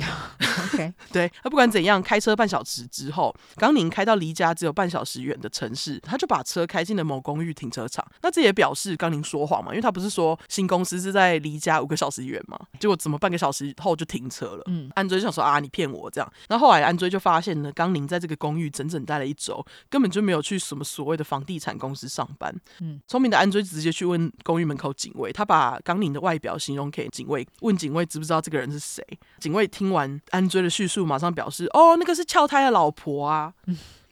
[0.65, 8.07] OK， 对，他不管怎样，开车半小时之后，刚宁开到离家只有半小时远的城市，他就把车开进了某公寓停车场。
[8.21, 12.59] 那这也表示刚宁说谎嘛，因为他不是说新公司是在离家五个小时远嘛？
[12.79, 14.63] 结果怎么半个小时后就停车了？
[14.67, 16.33] 嗯，安追就想说啊，你骗我这样。
[16.49, 22.55] 那后来安追就发现呢，刚宁在这个公寓整整待了一周，根本就没有去什么所谓的房地产公司上班。
[22.81, 29.05] 嗯，聪明的安追直接去问公寓门口警卫，他把刚领的外表形容给警卫，问警卫知不知道这个人是谁。
[29.39, 33.53] 警卫听完安追的叙述，马上表示：“哦，那个是翘胎的老婆啊。”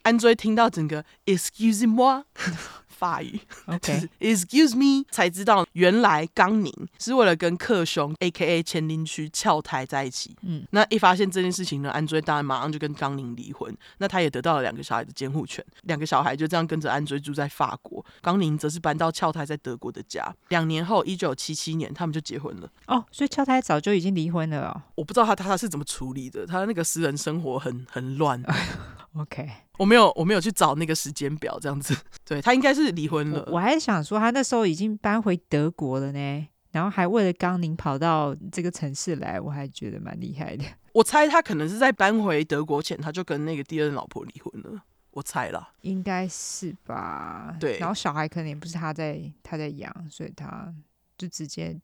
[0.03, 2.25] 安追听到整个 “excuse me”。
[2.99, 8.61] 法语，OK，Excuse me，才知道原来冈宁是为了跟克雄 （A.K.A.
[8.61, 10.35] 前林区）翘台在一起。
[10.41, 13.73] 嗯，那一发现这件事情呢，安追当然马上就跟冈宁离婚。
[13.99, 18.05] 那他也得到了两个小孩的监护权，两个小孩就这样跟着安追住在法国。
[18.21, 20.35] 冈宁则是搬到翘台在德国的家。
[20.49, 22.69] 两年后，一九七七年，他们就结婚了。
[22.87, 24.81] 哦，所以翘台早就已经离婚了哦。
[24.95, 28.43] 我不知道他他他是怎么处理的，他那个私人生活很很乱。
[29.15, 31.97] OK，我没有我没有去找那个时间表，这样子。
[32.25, 33.43] 对，他应该是离婚了。
[33.47, 40.65] 我，我还想说，他那时候已经搬回德国了呢，然后还为了刚宁跑到这个城市来，我还觉得蛮厉害的。
[40.93, 44.83] 我猜他可能是在搬回德国前，他就跟那个第二任老婆离婚了。
[45.11, 47.55] 我猜啦，应该是吧。
[47.59, 50.71] 对，然后小孩可能也不是他在他在养，所以他
[51.17, 51.75] 就直接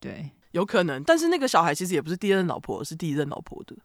[0.00, 1.02] 对，有可能。
[1.04, 3.76] 但是那个小孩其实也不是第二任老婆，是第一任老婆的。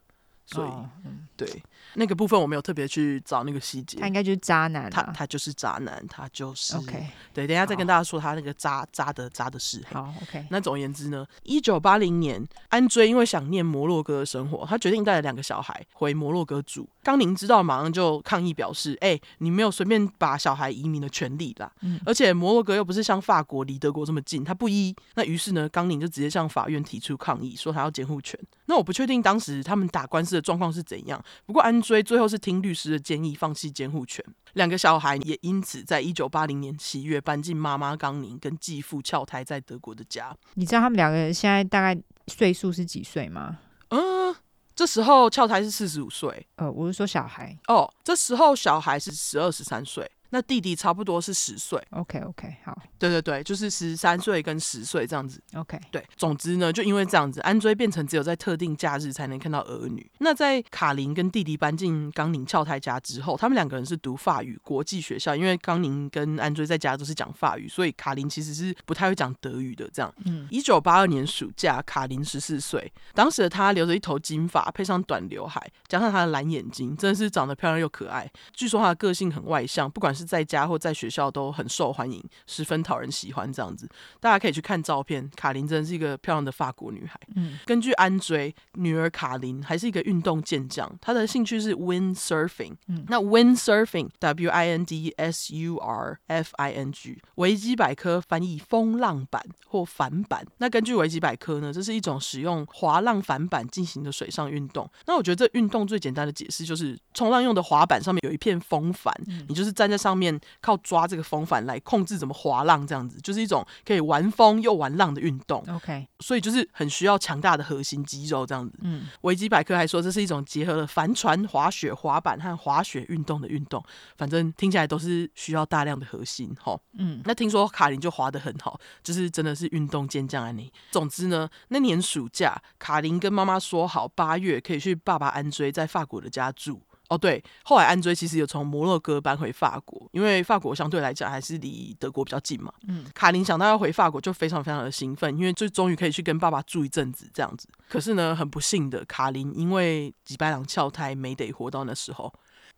[0.48, 1.62] 所以，哦嗯、对
[1.96, 4.00] 那个部分我没有特别去找那个细节。
[4.00, 7.08] 他应该就是渣男，他他就是渣男，他就是 OK。
[7.34, 9.84] 对，等一下再跟大家说他那个渣渣的渣的事。
[9.92, 10.46] 好，OK。
[10.50, 16.88] 那总而言之呢，一九八零年，安追因为想念摩洛哥的生活，他决定带了两个小孩回摩洛哥住。
[17.04, 21.72] 冈宁知道，马上就抗议表示：“哎、欸，你没有随便把小孩移民的权利啦。
[21.82, 24.96] 嗯、而且摩洛哥又不是像法国离德国这么近，他不依。
[25.16, 28.38] 那于是呢，冈宁就直接向法院提出抗议，说他要监护权。
[28.66, 31.22] 那我不确定当时他们打官司的状况是怎样。
[31.46, 34.24] 不过安追最后是听律师的建议，放弃监护权。
[34.54, 40.36] 两个小孩也因此在一九八零年七月搬进妈妈冈宁跟继父翘台在德国的家。
[40.54, 43.60] 你知道他们两个人现在大概岁数是几岁吗？
[43.90, 44.36] 嗯，
[44.76, 46.48] 这时候翘台是四十五岁。
[46.56, 47.58] 呃，我是说小孩。
[47.68, 50.10] 哦，这时候小孩是十二十三岁。
[50.30, 60.10] 那弟弟差不多是十岁，OK OK，好，对对对，就是十三岁跟十岁这样子，OK，对，总之呢，就因为这样子，安追变成只有在特定假日才能看到儿女。
[60.20, 69.90] 那在卡琳跟弟弟搬进冈宁翘太家之后，他们两个人是读法语国际学校，因为冈宁跟安追在家都是讲法语，所以卡琳其实是不太会讲德语的。
[69.94, 78.30] 这样，嗯，一九八二年暑假，卡琳十四岁，当时的她留着一头金发，配上短刘海，加上她的蓝眼睛，真的是长得漂亮又可爱。
[78.54, 83.48] 据说她的个性很外向，不管是在家或在学校都很受欢迎，十分讨人喜欢。
[83.54, 83.88] 这样子，
[84.20, 85.30] 大家可以去看照片。
[85.36, 87.20] 卡琳真的是一个漂亮的法国女孩。
[87.36, 92.74] 嗯，根据安追，女儿卡琳还是一个运动健将，她的兴趣是 windsurfing。
[92.88, 100.46] 嗯，那 windsurfing，W I N D S U R F I N G，维基百科翻译风浪板或帆板。
[100.58, 104.88] 那根据维基百科呢，这是一种使用滑浪帆板进行的水上运动。
[105.06, 115.64] 那我觉得这运动最简单的解释就是，冲浪用的滑板上面有一片风帆，嗯、你就是站在上面靠抓这个风帆来控制怎么滑浪，这样子就是一种可以玩风又玩浪的运动。
[115.68, 118.78] OK，所以就是很需要强大的核心肌肉这样子。
[118.82, 123.84] 嗯，维基百科还说这是一种结合了帆船、滑雪、滑板和滑雪运动的运动。
[124.16, 126.56] 反正听起来都是需要大量的核心。
[126.60, 130.72] 哈，嗯，那听说卡琳就滑得很好，就是真的是运动健将啊你。
[130.92, 136.82] 总之呢，那年暑假，卡琳跟妈妈说好八月可以去爸爸安追在法国的家住。
[137.10, 142.74] 哦，对，后来安追其实有从摩洛哥搬回法国，因为法国相对来讲还是离德国比较近嘛。
[142.88, 147.68] 嗯，卡琳想到要回法国，就非常非常的兴奋，因为就终于可以去跟爸爸住一阵子这样子。
[147.88, 152.34] 可是呢，很不幸的，卡琳因为几百两翘胎，没得活到那时候。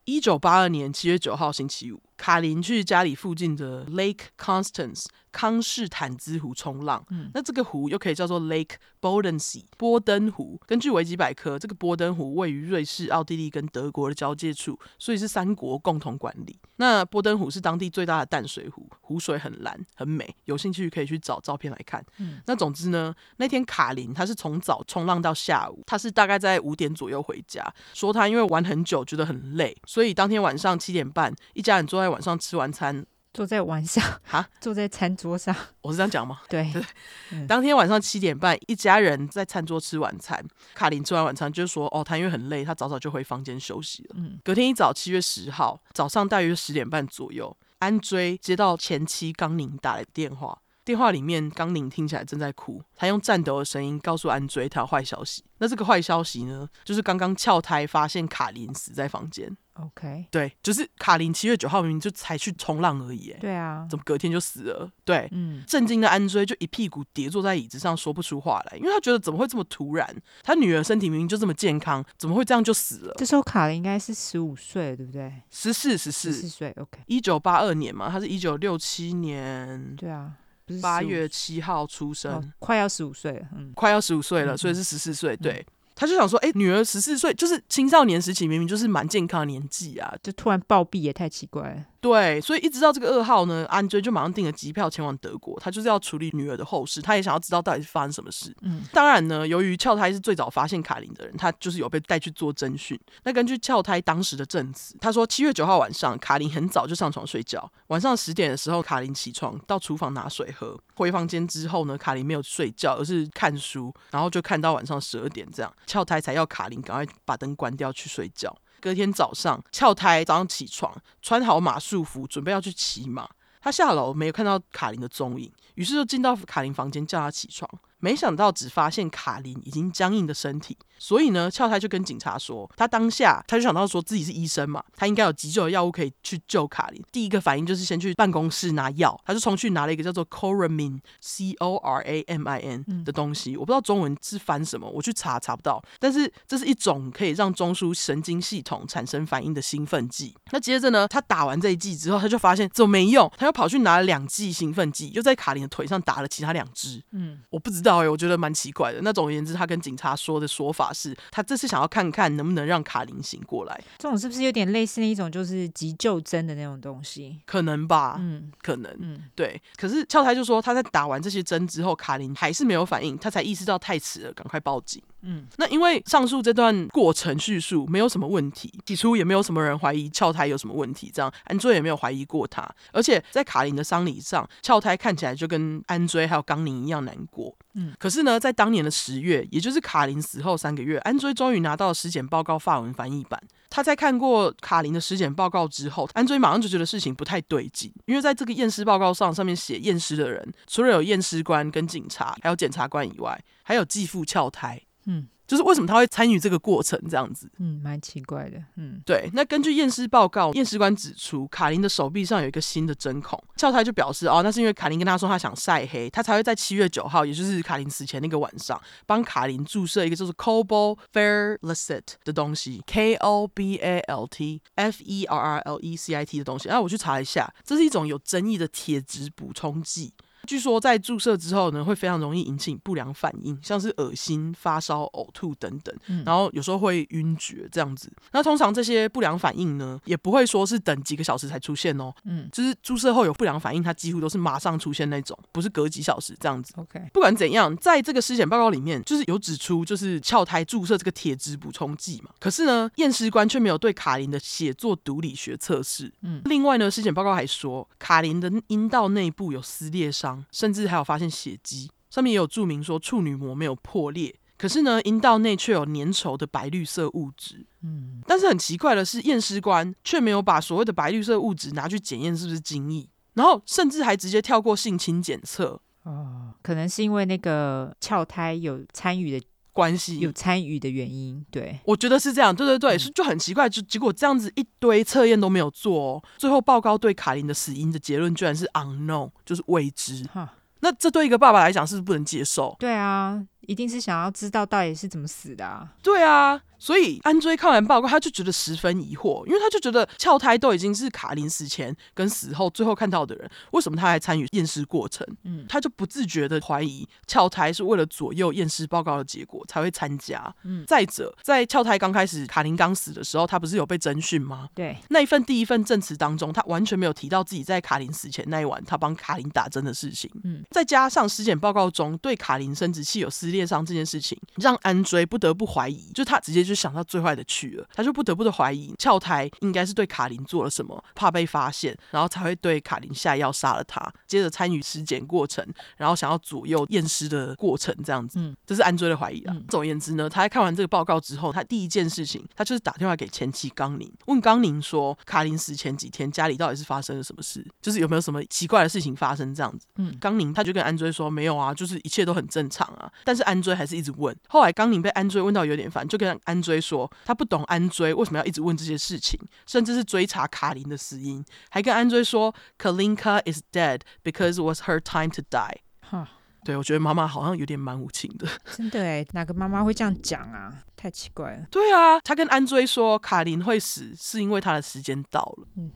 [0.06, 7.04] 一九八二年七月九号星期五，卡林去家里附近的 Lake Constance 康士坦兹湖冲浪。
[7.10, 10.60] 嗯，那这个湖又可以叫做 Lake Bodensee 波登湖。
[10.68, 16.60] 根据维基百科，这个波登湖位于瑞士、奥地利跟德国的交界处，所以是三国共同管理。
[16.76, 22.04] 那波登湖是当地最大的淡水湖，湖水很蓝很美，有兴趣可以去找照片来看。
[22.18, 33.06] 嗯，那总之呢，那天卡林他是从早冲浪到下午，他是大概在五点左右回家，说他因为玩很久觉得很累，所以当天晚上七点半，一家人坐在晚上吃完餐。
[33.32, 36.42] 坐在晚上哈， 坐在餐桌上，我是这样讲吗？
[36.50, 36.84] 对对。
[37.32, 40.44] 嗯、当天晚上七点半，一家人在餐桌吃晚餐。
[40.74, 44.40] 卡琳吃完晚餐就说：“哦，他因为很累，他早早就回房间休息了。”嗯。
[44.44, 55.44] 隔天一早，七月十号早上大约十点半左右，安追接到前妻刚宁打来的电话，电话里面刚宁听起来正在哭，他用颤抖的声音告诉安追他有坏消息。
[55.60, 59.56] 那这个坏消息呢，就是刚刚撬胎发现卡琳死在房间。
[59.74, 64.92] OK，对，就是卡琳七月九号明明就才去冲浪而已，对啊，怎么隔天就死了？
[65.06, 70.14] 对，嗯，震惊的安追就一屁股跌坐在椅子上，说不出话来，因为他觉得怎么会这么突然？
[70.42, 73.14] 他女儿身体明明就这么健康，怎么会这样就死了？
[73.16, 75.32] 这时候卡琳应该是十五岁，对不对？
[75.52, 76.74] 十四，十四，十四岁。
[76.78, 80.34] OK，一九八二年嘛，他是一九六七年，对啊，
[80.82, 85.54] 八月七号出生，哦，快要十五岁了，嗯，快要十五岁了，所以是十四岁，对。
[85.68, 91.86] 嗯他就想说，哎、欸，女儿十四岁，就是青少年时期，明明就是蛮健康的年纪啊，就突然暴毙也太奇怪了。
[92.02, 98.56] 对，所以一直到这个噩耗呢，安追就马上订了机票前往德国，他就是要处理女儿的后事，他也想要知道到底是发生什么事。
[98.62, 103.00] 嗯，当然呢，由于翘胎是最早发现卡琳的人，他就是有被带去做侦讯。
[103.24, 118.56] 那根据翘胎当时的证词，他说七月九号晚上，卡琳很早就上床睡觉，晚上十点的时候，卡琳起床到厨房拿水喝，回房间之后呢，卡琳没有睡觉，而是看书，然后就看到晚上十二点这样，翘胎才要卡琳赶快把灯关掉去睡觉。
[118.80, 123.30] 隔天早上，翘胎早上起床，穿好马术服，准备要去骑马。
[123.62, 127.70] 他下楼没有看到卡琳的踪影，于是就进到卡琳房间叫她起床。
[128.02, 137.04] 没想到只发现卡琳已经僵硬的身体，所以呢，翘太就跟警察说，他当下他就想到说自己是医生嘛，他应该有急救的药物可以去救卡琳。
[137.12, 145.84] 第一个反应就是先去办公室拿药，他就冲去拿了一个叫做 Coramin（C O R A M I N） 的东西，我不知道中文是翻什么，我去查查不到。
[146.00, 150.34] 但是这是一种可以让中枢神经系统产生反应的兴奋剂。
[150.54, 157.02] 那接着呢，他打完这一剂之后，他就发现怎么没用，他又跑去拿了两剂兴奋剂，又在卡琳的腿上打了其他两只。
[157.12, 158.10] 嗯，我不知道哎。
[158.10, 159.00] 我觉得蛮奇怪的。
[159.04, 163.84] 那总而言之，他跟警察说的说法是，他这次想要看看能不能让卡琳醒过来。
[164.00, 167.40] 这种是不是有点类似那一种，就是急救针的那种东西？
[167.46, 169.62] 可能吧，嗯，可能，嗯，对。
[169.76, 175.00] 可是俏台就说，他在打完这些针之后，卡琳还是没有反应，他才意识到太迟了，赶快报警。
[175.22, 182.68] 嗯，那因为上述这段过程叙述没有什么问题，起初也没有什么人怀疑翘胎有什么问题，这样安追也没有怀疑过他。
[182.92, 187.56] 而且在卡琳的丧礼上，翘胎看起来就跟安追还有冈宁一样难过。
[187.74, 193.42] 嗯，可是呢，在当年的十月，也就是卡琳死后三个月，安追终于拿到了尸检报告法文翻译版。
[193.70, 204.82] 他在看过卡琳的尸检报告之后，安追马上就觉得事情不太对劲，因为在这个验尸报告上，上面写验尸的人除了有验尸官跟警察，还有检察官以外，还有继父翘胎。
[205.10, 205.28] 嗯。
[205.50, 207.50] 就是为什么他会参与这个过程这样子？
[207.58, 208.64] 嗯，蛮奇怪的。
[208.76, 209.28] 嗯，对。
[209.34, 213.44] 那根据验尸报告，验尸官指出卡琳的手臂上有一个新的针孔。
[213.58, 224.62] 翘胎就表示哦，那是因为卡琳跟他说他想晒黑，他才会在七月九号，也就是卡琳死前那个晚上，帮卡琳注射一个叫做 cobalt f e r l e c i t 的东西，K O B A L T
[224.76, 226.70] F E R R L E C I T 的东西。
[226.70, 230.14] 哎、啊，我去查一下，这是一种有争议的铁质补充剂。
[230.48, 238.12] 据说在注射之后呢，会非常容易引起不良反应，像是恶心、发烧、呕吐等等，然后有时候会晕厥这样子。
[238.32, 246.74] 那通常这些不良反应呢，也不会说是等几个小时才出现哦，嗯，就是注射后有不良反应，它几乎都是马上出现那种，不是隔几小时这样子。
[246.78, 252.32] OK，不管怎样，在这个尸检报告里面，就是有指出就是鞘胎注射这个铁质补充剂嘛。
[252.40, 256.12] 可是呢，验尸官却没有对卡林的血做毒理学测试。
[256.22, 260.29] 嗯，另外呢，尸检报告还说卡林的阴道内部有撕裂伤。
[260.52, 267.66] 甚至还有发现血迹，上面也有注明说处女膜没有破裂，可是呢，阴道内却有粘稠的白绿色物质。
[267.82, 275.80] 嗯，但是很奇怪的是，验尸官却没有把所谓的白绿色物质拿去检验是不是精液，然后甚至还直接跳过性侵检测。
[276.04, 281.46] 哦，可能是因为那个翘胎有参与的关系，有参与的原因。
[281.52, 282.56] 对，我觉得是这样。
[282.56, 290.24] 对对对，是、嗯、就很奇怪，就结果这样子一堆测验都没有做，哦，最后报告对卡琳的死因的结论居然是 unknown，就是未知。
[290.34, 292.76] 哈，那这对一个爸爸来讲是不是不能接受？
[292.80, 293.46] 对啊。
[293.62, 295.90] 一定是想要知道到底是怎么死的啊。
[296.02, 296.62] 对啊。
[296.82, 305.28] 所以安追看完报告，他就觉得十分疑惑，因为他就觉得翘胎都已经是卡林死前跟死后最后看到的人，为什么他还参与验尸过程？
[305.44, 310.56] 嗯，他就不自觉的怀疑翘胎是为了左右验尸报告的结果才会参加。
[310.64, 314.70] 嗯，再者，在翘胎刚开始，卡林刚死的时候，他不是有被征讯吗？
[314.74, 320.32] 对，那一份第一份证词当中，他完全没有提到自己在卡林死前那一晚他帮卡林打针的事情。
[320.46, 335.66] 嗯，再加上尸检报告中对卡林生殖器有撕裂伤这件事情，让安追不得不怀疑，就他直接就想到最坏的去了，他就不得不的怀疑翘胎应该是对卡琳做了什么，怕被发现，然后才会对卡琳下药杀了他，接着参与尸检过程，
[335.98, 339.54] 然后想要左右验尸的过程，这样子，嗯，这是安追的怀疑啊。
[339.56, 349.88] 嗯、总而言之呢，他在看完这个报告之后，他第一件事情，他就是打电话给前妻刚宁，问刚宁说，卡琳死前几天家里到底是发生了什么事，就是有没有什么奇怪的事情发生这样子。
[349.96, 354.36] 嗯，刚宁他就跟安追说没有啊，就是一切都很正常啊，但是安追还是一直问。
[354.48, 357.10] 后来刚宁被安追问到有点烦，就跟安追说。
[357.26, 365.78] 他不懂安追为什么要一直问这些事情，甚至是追查卡琳的死因，还跟安追说 Kalinka is dead because it was her time to die。
[366.02, 366.28] 哈，
[366.64, 368.48] 对，我觉得妈妈好像有点蛮无情的。
[368.76, 370.74] 真的哎，哪个妈妈会这样讲啊？
[370.96, 371.66] 太奇怪了。
[371.72, 375.68] 对啊，他跟安追说卡琳会死是因为他的时间到了。
[375.78, 375.92] 嗯。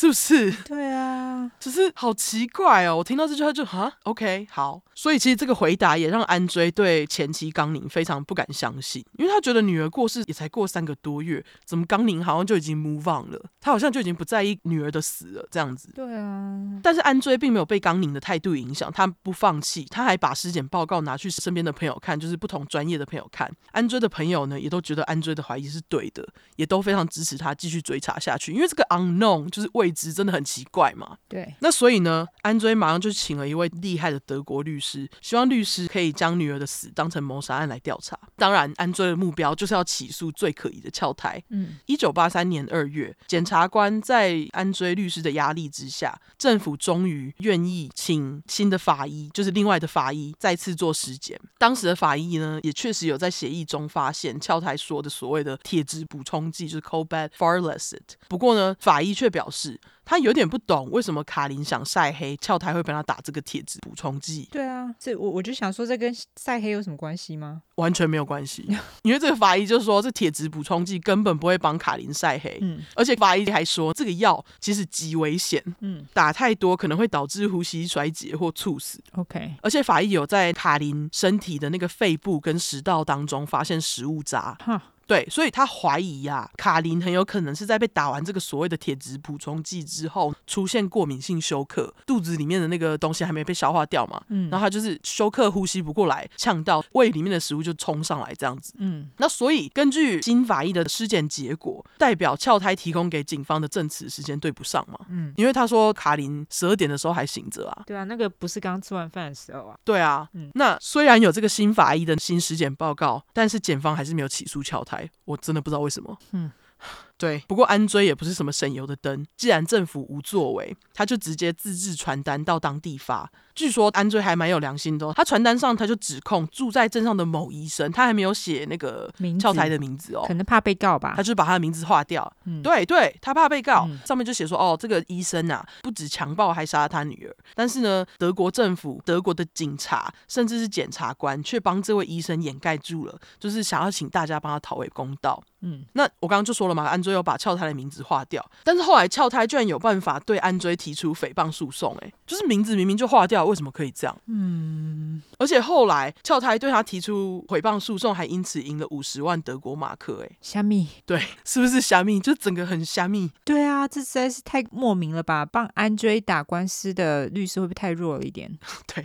[0.00, 0.50] 是不是？
[0.64, 2.96] 对啊，只是好奇怪哦。
[2.96, 4.80] 我听到这句话就哈，OK，好。
[4.94, 13.50] 所以其实这个回答也让安追对前妻刚宁非常不敢相信，因为他觉得女儿过世也才过三个多月，怎么刚宁好像就已经 move on 了？
[13.60, 15.90] 他好像就已经不在意女儿的死了这样子。
[15.94, 16.80] 对啊。
[16.82, 23.50] 但是安追并没有被刚宁的态度影响，他不放弃，他还把尸检报告拿去身边的朋友看，就是不同专业的朋友看。
[23.72, 26.26] 安追的朋友呢，也都觉得安追的怀疑是对的，
[26.56, 29.89] 也都非常支持他继续追查下去，因为这个 unknown 就是未。
[29.92, 31.16] 真的很奇怪嘛？
[31.28, 38.18] 对，那所以呢，安追马上就请了一位厉害的德国律师，希望律师可以将女儿的死当成谋杀案来调查。
[38.36, 41.42] 当然，安追的目标就是要起诉最可疑的翘胎。
[41.50, 51.38] 嗯，一九八三年二月，检察官在安追律师的压力之下，政府终于愿意请新的法医，就是另外的法医再次做尸检。
[51.58, 58.00] 当时的法医呢，也确实有在协议中发现翘胎说的所谓的铁质补充剂，就是 Cobalt-Farlesit。
[58.28, 64.48] 不过呢，法医却表示，他有点不懂为什么卡琳想晒黑，翘台会帮他打这个铁质补充剂。
[64.50, 67.62] 对啊，这我我就想说，这跟晒黑有什么关系吗？
[67.76, 68.66] 完全没有关系，
[69.02, 72.58] 因为这个法医就说，这铁质补充剂根本不会帮卡琳晒黑。
[72.60, 75.62] 嗯，而且法医还说，这个药其实极危险。
[75.80, 79.00] 嗯，打太多可能会导致呼吸衰竭或猝死。
[79.12, 84.56] OK，而且法医有在卡琳身体的那个肺部跟食道当中发现食物渣。
[84.64, 84.82] 哈。
[85.10, 114.99] 对，所以他怀疑呀、啊，卡琳很有可能是在被打完这个所谓的铁质补充剂之后，出现过敏性休克，肚子里面的那个东西还没被消化掉嘛，嗯，然后他就是休克，呼吸不过来，呛到胃里面的食物就冲上来这样子，嗯，那所以根据新法医的尸检结果，代表翘胎提供给警方的证词时间对不上嘛，嗯，因为他说卡琳十二点的时候还醒着啊，对啊，那个不是刚吃完饭的时候啊，对啊，嗯，那虽然有这个新法医的新尸检报告，但是检方还是没有起诉翘胎。
[115.24, 116.18] 我真的不知道为什么。
[116.32, 116.50] 嗯。
[117.20, 119.26] 对，不过安追也不是什么省油的灯。
[119.36, 123.30] 既然政府无作为，他就直接自制传单到当地发。
[123.54, 131.12] 据说安追还蛮有良心的哦，他传单上他就指控住在镇上的某医生，他还没有写那个教材的名字哦，可能怕被告吧。
[131.14, 132.32] 他就把他的名字划掉。
[132.46, 137.36] 嗯，对对，他怕被告，嗯，上面就写说哦，这个医生啊，不止强暴还杀了他女儿。
[137.54, 145.42] 但是呢，德国政府、德国的警察甚至是检察官，却帮这位医生掩盖住了，就是想要请大家帮他讨回公道。
[145.62, 154.16] 嗯，那我刚刚就说了嘛，安追有把翘胎的名字划掉，但是后来翘胎居然有办法对安追提出诽谤诉讼，哎，就是名字明明就划掉，为什么可以这样？
[154.26, 160.88] 嗯，而且后来翘胎对他提出诽谤诉讼，还因此赢了五十万德国马克，哎，虾米？
[161.04, 162.20] 对，是不是虾米？
[162.20, 163.30] 就整个很虾米？
[163.44, 165.44] 对啊，这实在是太莫名了吧？
[165.44, 168.58] 帮安追打官司的律师会不会太弱了一点？
[168.86, 169.04] 对。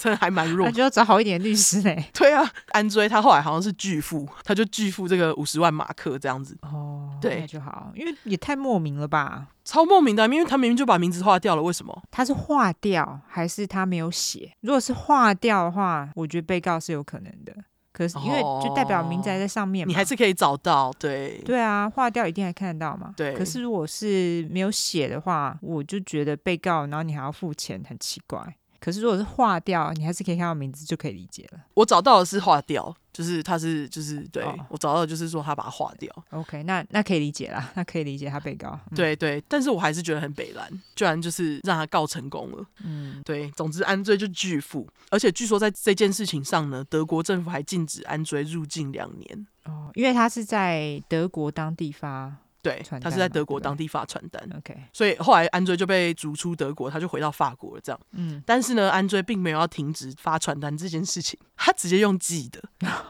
[0.00, 2.02] 真的还蛮弱，那就要找好一点律师嘞。
[2.14, 6.56] 对啊，安追他后来好像是拒付，他就拒付这个五十万马克这样子。
[6.62, 9.48] 哦，对，那就好，因为也太莫名了吧？
[9.62, 12.02] 超莫名的，因为他明明就把名字划掉了，为什么？
[12.10, 14.50] 他是划掉还是他没有写？
[14.62, 17.54] 如果是划掉的话，我觉得被告是有可能的。
[17.92, 20.90] 可是因为就代表名字还在上面嘛，你还是可以找到。
[20.98, 23.12] 对，对啊，划掉一定还看得到嘛。
[23.16, 23.34] 对。
[23.34, 28.56] 可是如果是没有写的话，我就觉得被告，然后你还要付钱，很奇怪。
[28.80, 31.60] 可是如果是划掉，你还是可以看到名字就可以理解了。
[31.74, 36.10] 我找到的是划掉，就是他是就是对、哦、我找到的就是说他把它划掉。
[36.30, 38.78] OK，那那可以理解啦，那可以理解他被告。
[38.90, 42.66] 嗯、对对，但是我还是觉得很北蓝，居然就是让他告成功了。
[42.82, 49.46] 嗯，对，总之安追就拒付，而且据说在这件事情上呢，德国政府还禁止安追入境两年。
[49.66, 52.34] 哦，因为他是在德国当地发。
[52.62, 57.80] 对，他是在德国当地发传单，OK，所以后来安追就被逐出德国，他就回到法国了。
[57.82, 62.62] 这样，嗯，但是呢，安追并没有要停止发传单这件事情，他直接用寄的，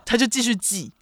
[0.07, 0.92] 他就继续寄。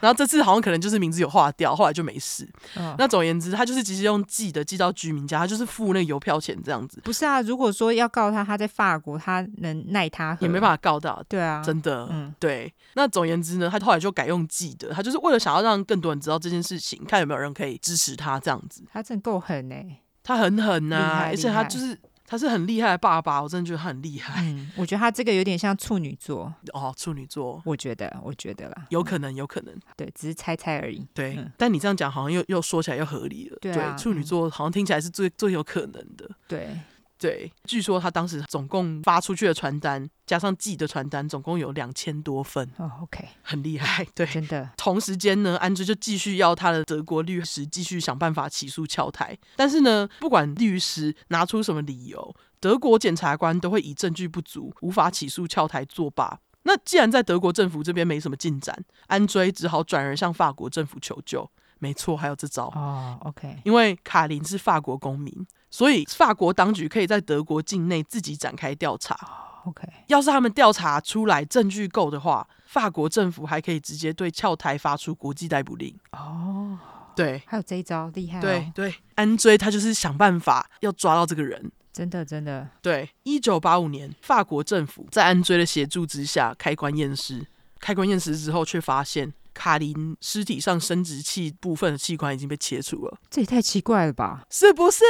[0.00, 2.48] 然后这次好像可能就是名字有划掉，后来就没事。
[2.76, 7.00] 哦、那总而言之，他就是直接用寄的寄到居民家，他就是付那个邮票钱这样子。
[7.04, 10.36] 不是啊，如果说要告他，他在法国，他能奈他？
[10.40, 11.22] 也没办法告到。
[11.28, 12.72] 对啊，真的，嗯，对。
[12.94, 18.82] 那总而言之呢，他后来就改用寄的，他就是为了想要让更多人知道这件事情，看有没有人可以支持他这样子。
[18.92, 21.98] 他真的够狠呢、欸，他很狠呐、啊，而且他就是。
[22.30, 24.44] 他是很厉害的爸爸，我真的觉得他很厉害。
[24.44, 31.06] 嗯，我觉得他这个有点像处女座哦，处女座，我觉得，我觉得啦，有可能，有可能，对，只是猜猜而已。
[31.14, 33.56] 对，嗯、但你这样讲好像又又说起来又合理了。
[33.62, 36.28] 对，啊、对，处女座好像听起来是最最有可能的。
[36.46, 36.78] 对。
[37.18, 42.70] 对，据说他当时总共发出去的传单加上寄的传单，总共有两千多份。
[42.76, 44.06] 哦，OK，很厉害。
[44.14, 44.70] 对，真的。
[44.76, 49.36] 同时间呢，安追就继续要他的德国律师继续想办法起诉翘台。
[49.56, 56.38] 但是呢，不管律师拿出什么理由，德国检察官都会以证据不足，无法起诉翘台作罢。
[56.62, 61.50] 那既然在德国政府这边没什么进展，安追只好转而向法国政府求救。
[61.80, 62.66] 没错，还有这招。
[62.74, 65.32] 哦，OK，因为卡琳是法国公民。
[65.70, 69.16] 所以法国当局可以在德国境内自己展开调查。
[69.64, 75.94] OK，要是他们调查出来证据够的话，法国政府还可以直接对翘台发出国际逮捕令。
[76.12, 76.78] 哦，
[77.14, 78.40] 对，还有这一招厉害哦。
[78.40, 81.70] 对对，安追他就是想办法要抓到这个人。
[81.92, 82.66] 真的真的。
[82.80, 87.46] 对，一九八五年，法国政府在安追的协助之下开棺验尸。
[87.80, 89.32] 开棺验尸之后，却发现。
[89.58, 94.44] 卡琳尸体上生殖器部分的器官已经被切除了，这也太奇怪了吧？
[94.48, 95.02] 是不是？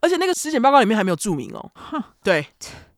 [0.00, 1.70] 而且那个尸检报告里面还没有注明哦。
[1.74, 2.44] 哼，对，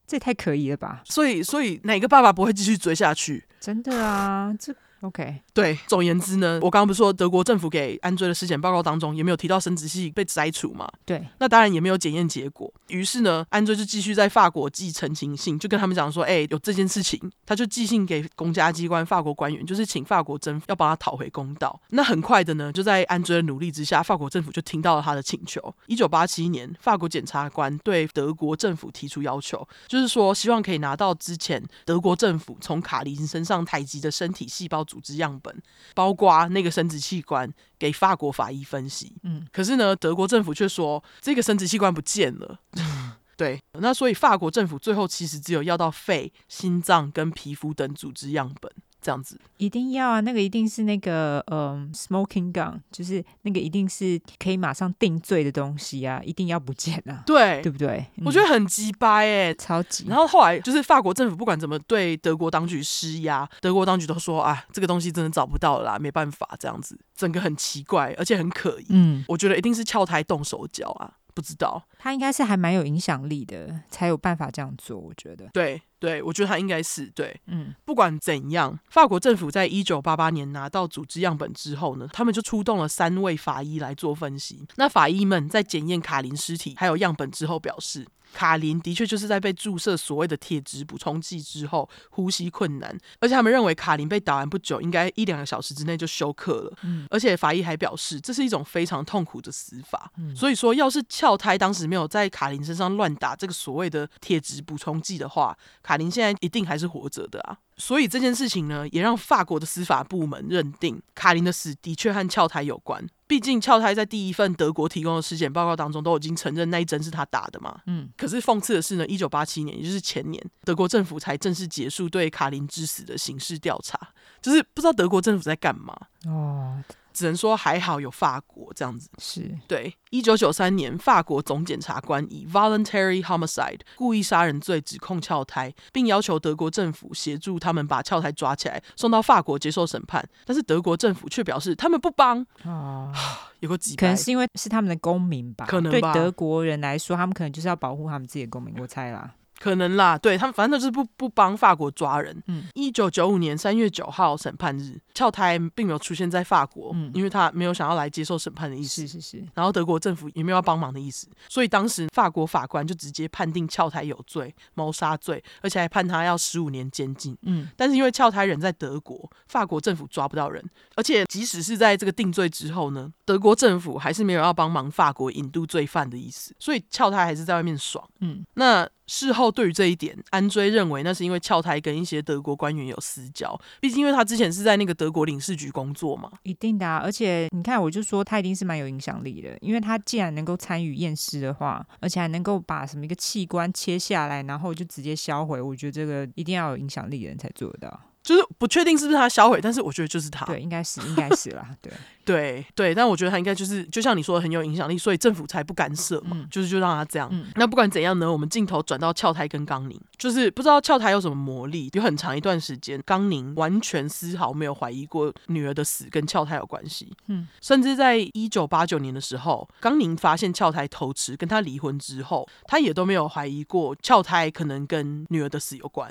[0.07, 1.03] 这也太可疑了吧？
[1.05, 3.47] 所以，所以哪个爸爸不会继续追下去？
[3.61, 4.75] 真的啊，这。
[5.05, 10.91] OK，对，总而言之呢，我刚刚不是说德国政府给安追的尸检报告当中也没有提到生殖器被摘除嘛？
[11.05, 12.73] 对，那当然也没有检验结果。
[12.89, 21.79] 于是呢，安追就继续在法国寄澄清信，就跟他们讲说，哎、欸，有这件事情，他就寄信给公家机关法国官员，就是请法国政府要帮他讨回公道。
[21.91, 25.75] 那很快的呢，就在安追的努力之下，法国政府就听到了他的请求。
[25.87, 35.53] 一九八七年，法国检察官对德国政府提出要求，就是说希望可以拿到之前德国政府从卡琳身上采集的身体细胞组织样本。
[35.93, 48.71] 包括那个生殖器官给法国法医分析，嗯，可是呢，德国政府却说这个生殖器官不见了， 嗯、对，那所以法国政府最后其实只有要到肺、心脏跟皮肤等组织样本。
[49.05, 58.07] 这样子一定要啊，那个一定是那个嗯，smoking gun，就是那个一定是可以马上定罪的东西啊，一定要不见啊， 对，对不对？
[58.25, 60.07] 我觉得很鸡掰哎，超级。
[60.09, 68.87] 然后后来就是法国政府不管怎么对德国当局施压，德国当局都说啊，这个东西真的找不到了啦，没办法，这样子，整个很奇怪，而且很可疑。
[68.89, 71.13] 嗯，我觉得一定是翘台动手脚啊。
[71.35, 74.99] 不知道，他应该是还蛮有影响力的，才有办法这样做。
[74.99, 77.39] 我觉得，对对，我觉得他应该是对。
[77.47, 84.67] 嗯，不管怎样，法国政府在一九八八年拿到组织样本之后呢，他们就出动了三位法医来做分析。
[84.77, 96.73] 那法医们在检验卡琳尸体还有样本之后表示，卡林的确就是在被注射所谓的铁质补充剂之后呼吸困难，而且他们认为卡林被打完不久，应该一两个小时之内就休克了。
[96.83, 100.11] 嗯，而且法医还表示，这是一种非常痛苦的死法。
[100.19, 107.57] 嗯，所以说，要是俏胎当时没有在卡林身上乱打这个所谓的铁质补充剂的话，卡林现在一定还是活着的啊。
[107.77, 113.05] 所以这件事情呢，也让法国的司法部门认定卡琳的死的确和翘台有关。
[113.27, 117.81] 毕竟翘台在第一份德国提供的尸检报告当中都已经承认那一针是他打的嘛。
[117.87, 118.09] 嗯。
[118.17, 123.99] 可是讽刺的是呢，一九八七年，也就是前年，德国政府才正式结束对卡琳之死的刑事调查。
[124.41, 125.97] 就是不知道德国政府在干嘛。
[126.27, 126.83] 哦。
[127.15, 129.97] 只能说还好有法国这样子，是对。
[130.11, 140.25] 一九九三年，法国总检察官以 voluntary homicide 故意杀人罪指控翘胎，并要求德国政府协助他们把翘胎抓起来，送到法国接受审判。
[140.45, 142.47] 但是德国政府却表示他们不帮。
[142.63, 143.13] 啊，
[143.61, 145.67] 有个几，可能是因为是他们的公民吧？
[145.67, 148.75] 可能对德国人来说，他们可能就是要保护他们自己的公民。
[148.79, 149.35] 我猜啦。
[149.59, 152.43] 可能啦，对他们反正就是不不帮法国抓人。
[152.49, 159.07] 嗯，一九九五年三月九号审判日，翘胎并没有出现在法国，嗯，因为他没有想要来接受审判的意思。
[159.07, 159.45] 是是是。
[159.55, 167.37] 然后德国政府也没有要帮忙的意思，所以当时法国法官就直接判定翘胎有罪，谋杀罪，而且还判他要十五年监禁。
[167.43, 170.63] 嗯，但是因为翘胎人在德国，法国政府抓不到人，
[170.97, 178.07] 而且即使是在这个定罪之后呢，德国政府还是没有要帮忙法国引渡罪犯的意思，所以翘胎还是在外面爽。
[178.21, 178.89] 嗯，那。
[179.07, 186.31] 事后对于这一点，安追认为那是因为翘台跟一些德国官员有私交，毕竟因为他之前是在那个德国领事局工作嘛。
[186.43, 198.01] 一定的，而且你看，我就说他一定是蛮有影响力的，因为他既然能够参与验尸的话，而且还能够把什么一个器官切下来，然后就直接销毁，我觉得这个一定要有影响力的人才做得到。
[198.25, 200.47] 就是不确定是不是他销毁，但是我觉得就是他。
[200.47, 201.69] 对，应该是，应该是啦。
[201.83, 201.93] 对，
[202.25, 207.29] 对，对，但我觉得他应该就是，就像你说的很有影响力，所以政府才不干涉嘛，嗯、就是就让他这样。
[207.31, 217.15] 嗯、那不管怎样呢，我们镜头转到俏胎跟刚宁，就是不知道俏胎有什么魔力，有很长一段时间，刚宁完全丝毫没有怀疑过女儿的死跟俏胎有关系。
[217.27, 226.11] 嗯，甚至在一九八九年的时候，刚宁发现俏胎偷吃，跟他离婚之后，他也都没有怀疑过俏胎可能跟女儿的死有关。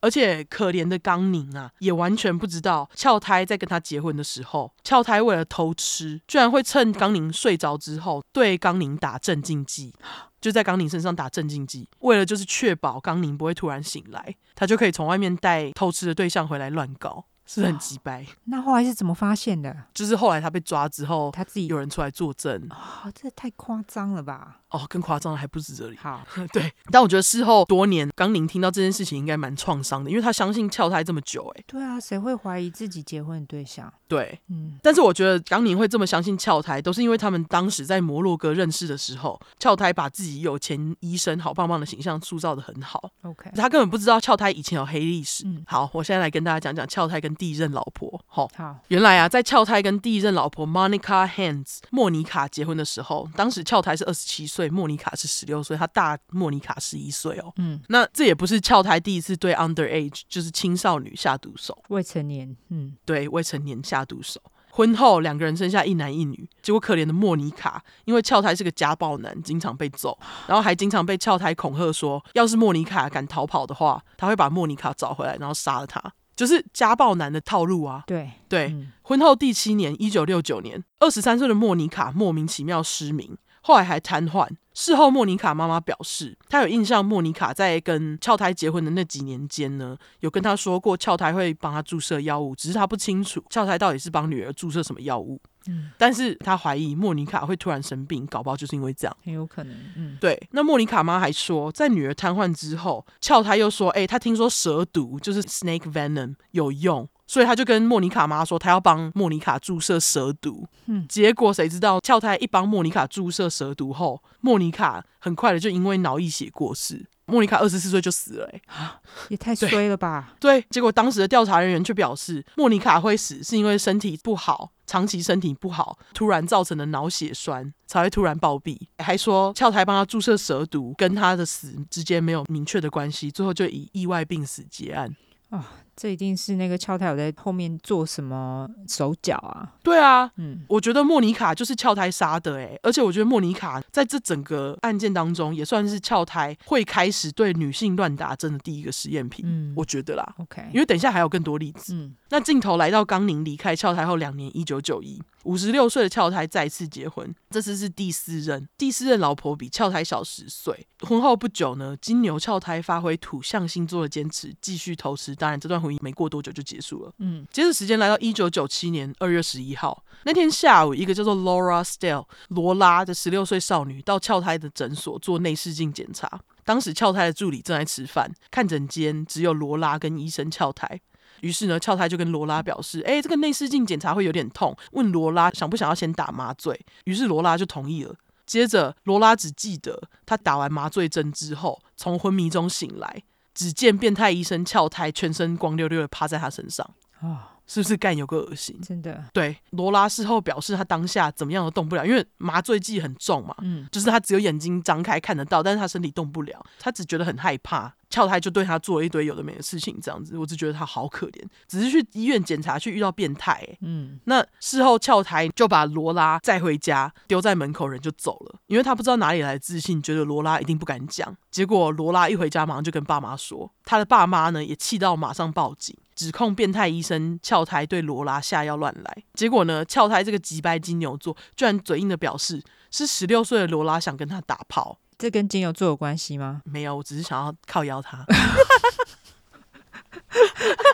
[0.00, 9.94] 而且可怜的刚宁啊，也完全不知道俏胎在跟他结婚的时候，俏胎为了偷吃，居然会趁刚宁睡着之后，对刚宁打镇静剂，
[10.40, 17.24] 就在刚宁身上打镇静剂，为了就是确保刚宁不会突然醒来，他就可以从外面带偷吃的对象回来乱搞。
[17.46, 18.26] 是很机掰。
[18.44, 19.76] 那后来是怎么发现的？
[19.92, 22.66] 就是后来他被抓之后，他自己有人出来作证。
[22.70, 24.60] 啊、哦，这太夸张了吧？
[24.70, 25.96] 哦，更夸张的还不止这里。
[25.96, 31.64] 好， 对，但我觉得事后多年，刚宁听到这件事情应该蛮创伤的，因为他相信翘胎这么久，哎。
[31.66, 33.92] 对啊，谁会怀疑自己结婚的对象？
[34.08, 34.76] 对，嗯。
[34.82, 43.10] 但是我觉得刚宁会这么相信翘胎，都是因为他们当时在摩洛哥认识的时候，翘胎把自己有钱医生好棒棒的形象塑造得很好。
[43.22, 45.44] OK，他根本不知道翘胎以前有黑历史。
[45.46, 48.22] 嗯，好，我现在来跟大家讲讲翘胎跟第一任老婆。
[48.26, 57.52] 好，好，原来啊，在翘太跟第一任老婆 Monica Hands 莫妮卡结婚的时候，当时翘胎是二十七岁，莫妮卡是十六岁，他大莫妮卡十一岁哦。
[57.56, 64.40] 嗯，那这也不是翘胎第一次对 underage 就是青少女下毒手，未成年，嗯，对未成年下毒手。
[64.76, 76.02] 婚后两个人生下一男一女，结果可怜的莫妮卡因为翘胎是个家暴男，经常被揍，然后还经常被翘胎恐吓说，要是莫妮卡敢逃跑的话，他会把莫妮卡找回来，然后杀了她。
[76.36, 78.02] 就是家暴男的套路啊！
[78.06, 84.48] 对对，嗯、婚后第七年，一九六九年，二十三岁的莫妮卡莫名其妙失明，后来还瘫痪。
[84.74, 95.40] 事后，莫妮卡妈妈表示，她有印象，莫妮卡在跟俏胎结婚的那几年间呢，有跟她说过俏胎会帮她注射药物，只是她不清楚俏胎到底是帮女儿注射什么药物。
[95.68, 99.76] 嗯，但是他怀疑莫妮卡会突然生病，搞不好就是因为这样，很有可能。
[99.96, 100.40] 嗯，对。
[100.52, 107.08] 那莫妮卡妈还说，在女儿瘫痪之后，俏胎又说，哎、欸，她听说蛇毒就是 snake venom 有用。
[107.26, 110.68] 所以他就跟莫妮卡妈说，他要帮莫妮卡注射蛇毒。
[110.84, 117.06] 嗯，结果谁知道俏胎一帮莫妮卡注射蛇毒后，莫妮卡很快的就因为脑溢血过世。
[117.24, 118.90] 莫妮卡二十四岁就死了，欸，哎，
[119.30, 120.34] 也太衰了吧？
[120.38, 120.60] 对。
[120.60, 128.78] 对，结果当时的调查人员却表示，莫妮卡会死是因为身体不好，长期身体不好，突然造成的脑血栓才会突然暴毙。
[128.98, 135.14] 还说俏台帮他注射蛇毒跟他的死之间没有明确的关系，最后就以意外病死结案。
[135.50, 139.72] 啊、这一定是那个翘胎有在后面做什么手脚啊？
[139.82, 155.22] 对啊，嗯，我觉得莫妮卡就是翘胎杀的哎，而且我觉得莫妮卡在这整个案件当中也算是翘胎会开始对女性乱打针的第一个实验品，嗯，我觉得啦，OK，因为等一下还有更多例子，嗯，那镜头来到冈宁离开翘胎后两年，一九九一。
[155.44, 158.66] 五十六岁的翘胎再次结婚，这次是第四任。
[158.78, 160.86] 第四任老婆比翘胎小十岁。
[161.00, 165.36] 婚后不久呢，金牛翘胎发挥土象星座的坚持，继续偷吃。
[165.36, 167.12] 当然，这段婚姻没过多久就结束了。
[167.18, 176.40] 嗯，接着时间来到一九九七年二月十一号那天下午，一个叫做 Laura Stell 罗拉的十六岁少女到翘胎的诊所做内视镜检查。
[176.64, 180.98] 当时翘胎的助理正在吃饭，看诊间只有罗拉跟医生翘胎。
[181.40, 188.14] 于是呢，翘胎就跟罗拉表示：“哎，这个内视镜检查会有点痛，问罗拉想不想要先打麻醉。”于是罗拉就同意了。
[188.46, 193.22] 接着，罗拉只记得她打完麻醉针之后，从昏迷中醒来，
[193.54, 196.88] 只见变态医生翘胎全身光溜溜的趴在他身上。
[197.20, 198.78] 啊，是不是干有个恶心？
[198.82, 199.24] 真的。
[199.32, 207.94] 对，罗拉事后表示，他当下怎么样都动不了，因为麻醉剂很重嘛，嗯，就是他只有眼睛张开看得到，但是他身体动不了，他只觉得很害怕。
[208.14, 232.62] 翘台就对他做了一堆有的没的事情，这样子，我只觉得他好可怜，只是去医院检查，去遇到变态、欸，嗯，那事后翘台就把罗拉载回家，丢在门口，人就走了，因为他不知道哪里来的自信，觉得罗拉一定不敢讲，结果罗拉一回家，马上就跟爸妈说，他的爸妈呢也气到马上报警，指控变态医生翘台对罗拉下药乱来，结果呢，翘台这个急掰金牛座居然嘴硬的表示
[232.92, 235.00] 是十六岁的罗拉想跟他打炮。
[235.18, 236.62] 这跟金牛座有关系吗？
[236.64, 238.24] 没有，我只是想要靠邀他。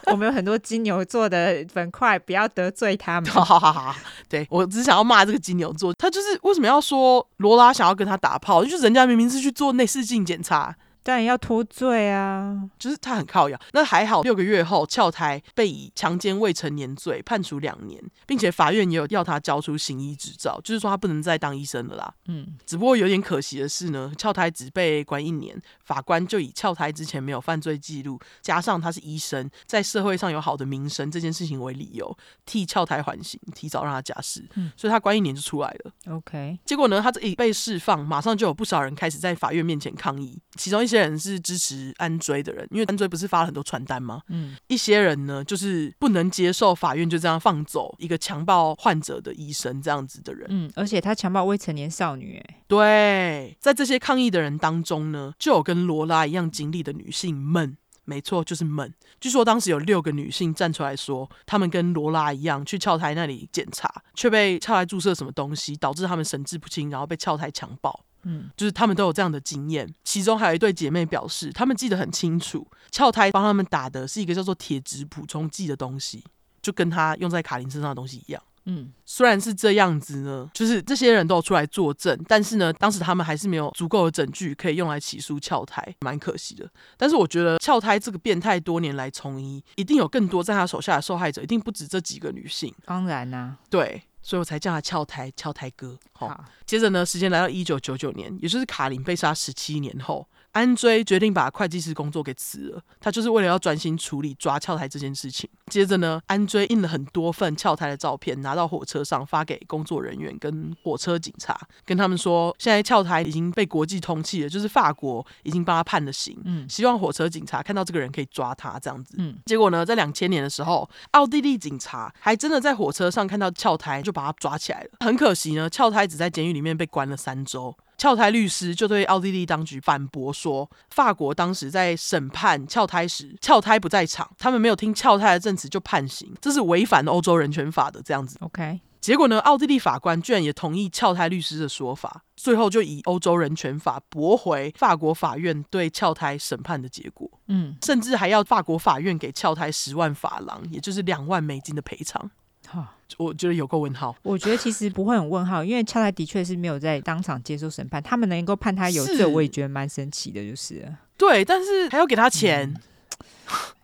[0.07, 3.31] 我们有很多金牛座的粉块，不要得罪他们。
[3.31, 3.95] 好好好，
[4.29, 8.65] 对，我只是想要骂这个金牛座，他就是为什么要说罗拉想要跟他打炮？
[8.65, 10.77] 就是人家明明是去做内视镜检查。
[11.03, 12.69] 当然要脱罪啊！
[12.79, 22.15] 就是他很靠腰，那还好，六个月后翘台被以强奸未成年罪判处两年，并且法院也有要他交出行医执照，就是说他不能再当医生了啦。
[22.27, 32.15] 嗯，只不过有点可惜的是呢，翘台只被关一年，法官就以翘台之前没有犯罪记录，加上他是医生，在社会上有好的名声这件事情为理由，
[32.45, 34.47] 替翘台缓刑，提早让他假释。
[34.57, 35.93] 嗯，所以他关一年就出来了。
[36.15, 40.91] OK，结果呢，他这一被释放，马上就有不少人开始在法院面前抗议，其中一。
[40.91, 44.23] 一些人是支持安追的人，因为安追不是发了很多传单吗？
[44.29, 50.47] 嗯，一些人呢，就是不能接受法院就这样放走一个强暴患者的医生这样子的人。
[50.51, 57.77] 嗯，而且他强暴未成年少女，哎，对，在这些抗议的人当中呢，就有跟罗拉一样经历的女性们，
[58.11, 58.93] 没错，就是闷。
[59.21, 68.05] 据说当时有六个女性站出来说，她们跟罗拉一样去翘台那里检查，却被翘台注射什么东西，导致她们神志不清，然后被翘台强暴。
[68.25, 76.25] 嗯，就是她们都有这样的经验，其中还有一对姐妹表示，她们记得很清楚，翘台帮他们打的是一个叫做铁质补充剂的东西，
[76.61, 78.43] 就跟她用在卡琳身上的东西一样。
[78.67, 86.71] 嗯，虽然是这样子呢，就是这些人都有出来作证，但是呢，当时他们还是没有足够的证据可以用来起诉撬胎，蛮可惜的。
[86.97, 92.75] 但是我觉得撬胎这个变态多年来从医，一定有更多在他手下的受害者，一定不止这几个女性。
[92.85, 94.03] 当然啦、啊，对。
[94.23, 95.99] 所以我才叫他翘台，翘台哥。
[96.13, 100.29] 好，接着呢，时间来到一九九九年，也就是卡琳被杀十七年后。
[100.53, 105.49] 安追决定把会计师工作给辞了，他就是为了要专心处理抓翘台这件事情。
[105.67, 119.15] 接着呢，安追印了很多份翘台的照片，拿到火车上发给工作人员跟火车警察，跟他们说，现在翘台已经被国际通缉了，就是法国已经帮他判了刑，嗯，希望火车警察看到这个人可以抓他这样子。
[119.19, 124.91] 嗯，结果呢，在两千年的时候，奥地利警察还真的在火车上看到翘台，就把他抓起来了。
[125.01, 127.77] 很可惜呢，翘台只在监狱里面被关了三周。
[128.01, 138.01] 翘台律师就对奥地利当局反驳说，法国当时在审判俏胎时，俏胎不在场，他们没有听俏胎的证词就判刑，这是违反欧洲人权法的。
[138.03, 138.81] 这样子，OK。
[139.03, 147.31] 结果呢，奥地利法官居然也同意俏胎律师的说法，最后就以欧洲人权法驳回法国法院对俏胎审判的结果。
[147.49, 152.31] 嗯，甚至还要法国法院给俏胎十万法郎，也就是两万美金的赔偿。
[152.71, 154.15] 哈，我觉得有个问号。
[154.23, 160.87] 我觉得其实不会很问号，因为翘台的确是没有在当场接受审判，他们能够判他有罪，我也觉得蛮神奇的，就是。
[161.17, 162.81] 对，但是还要给他钱，嗯，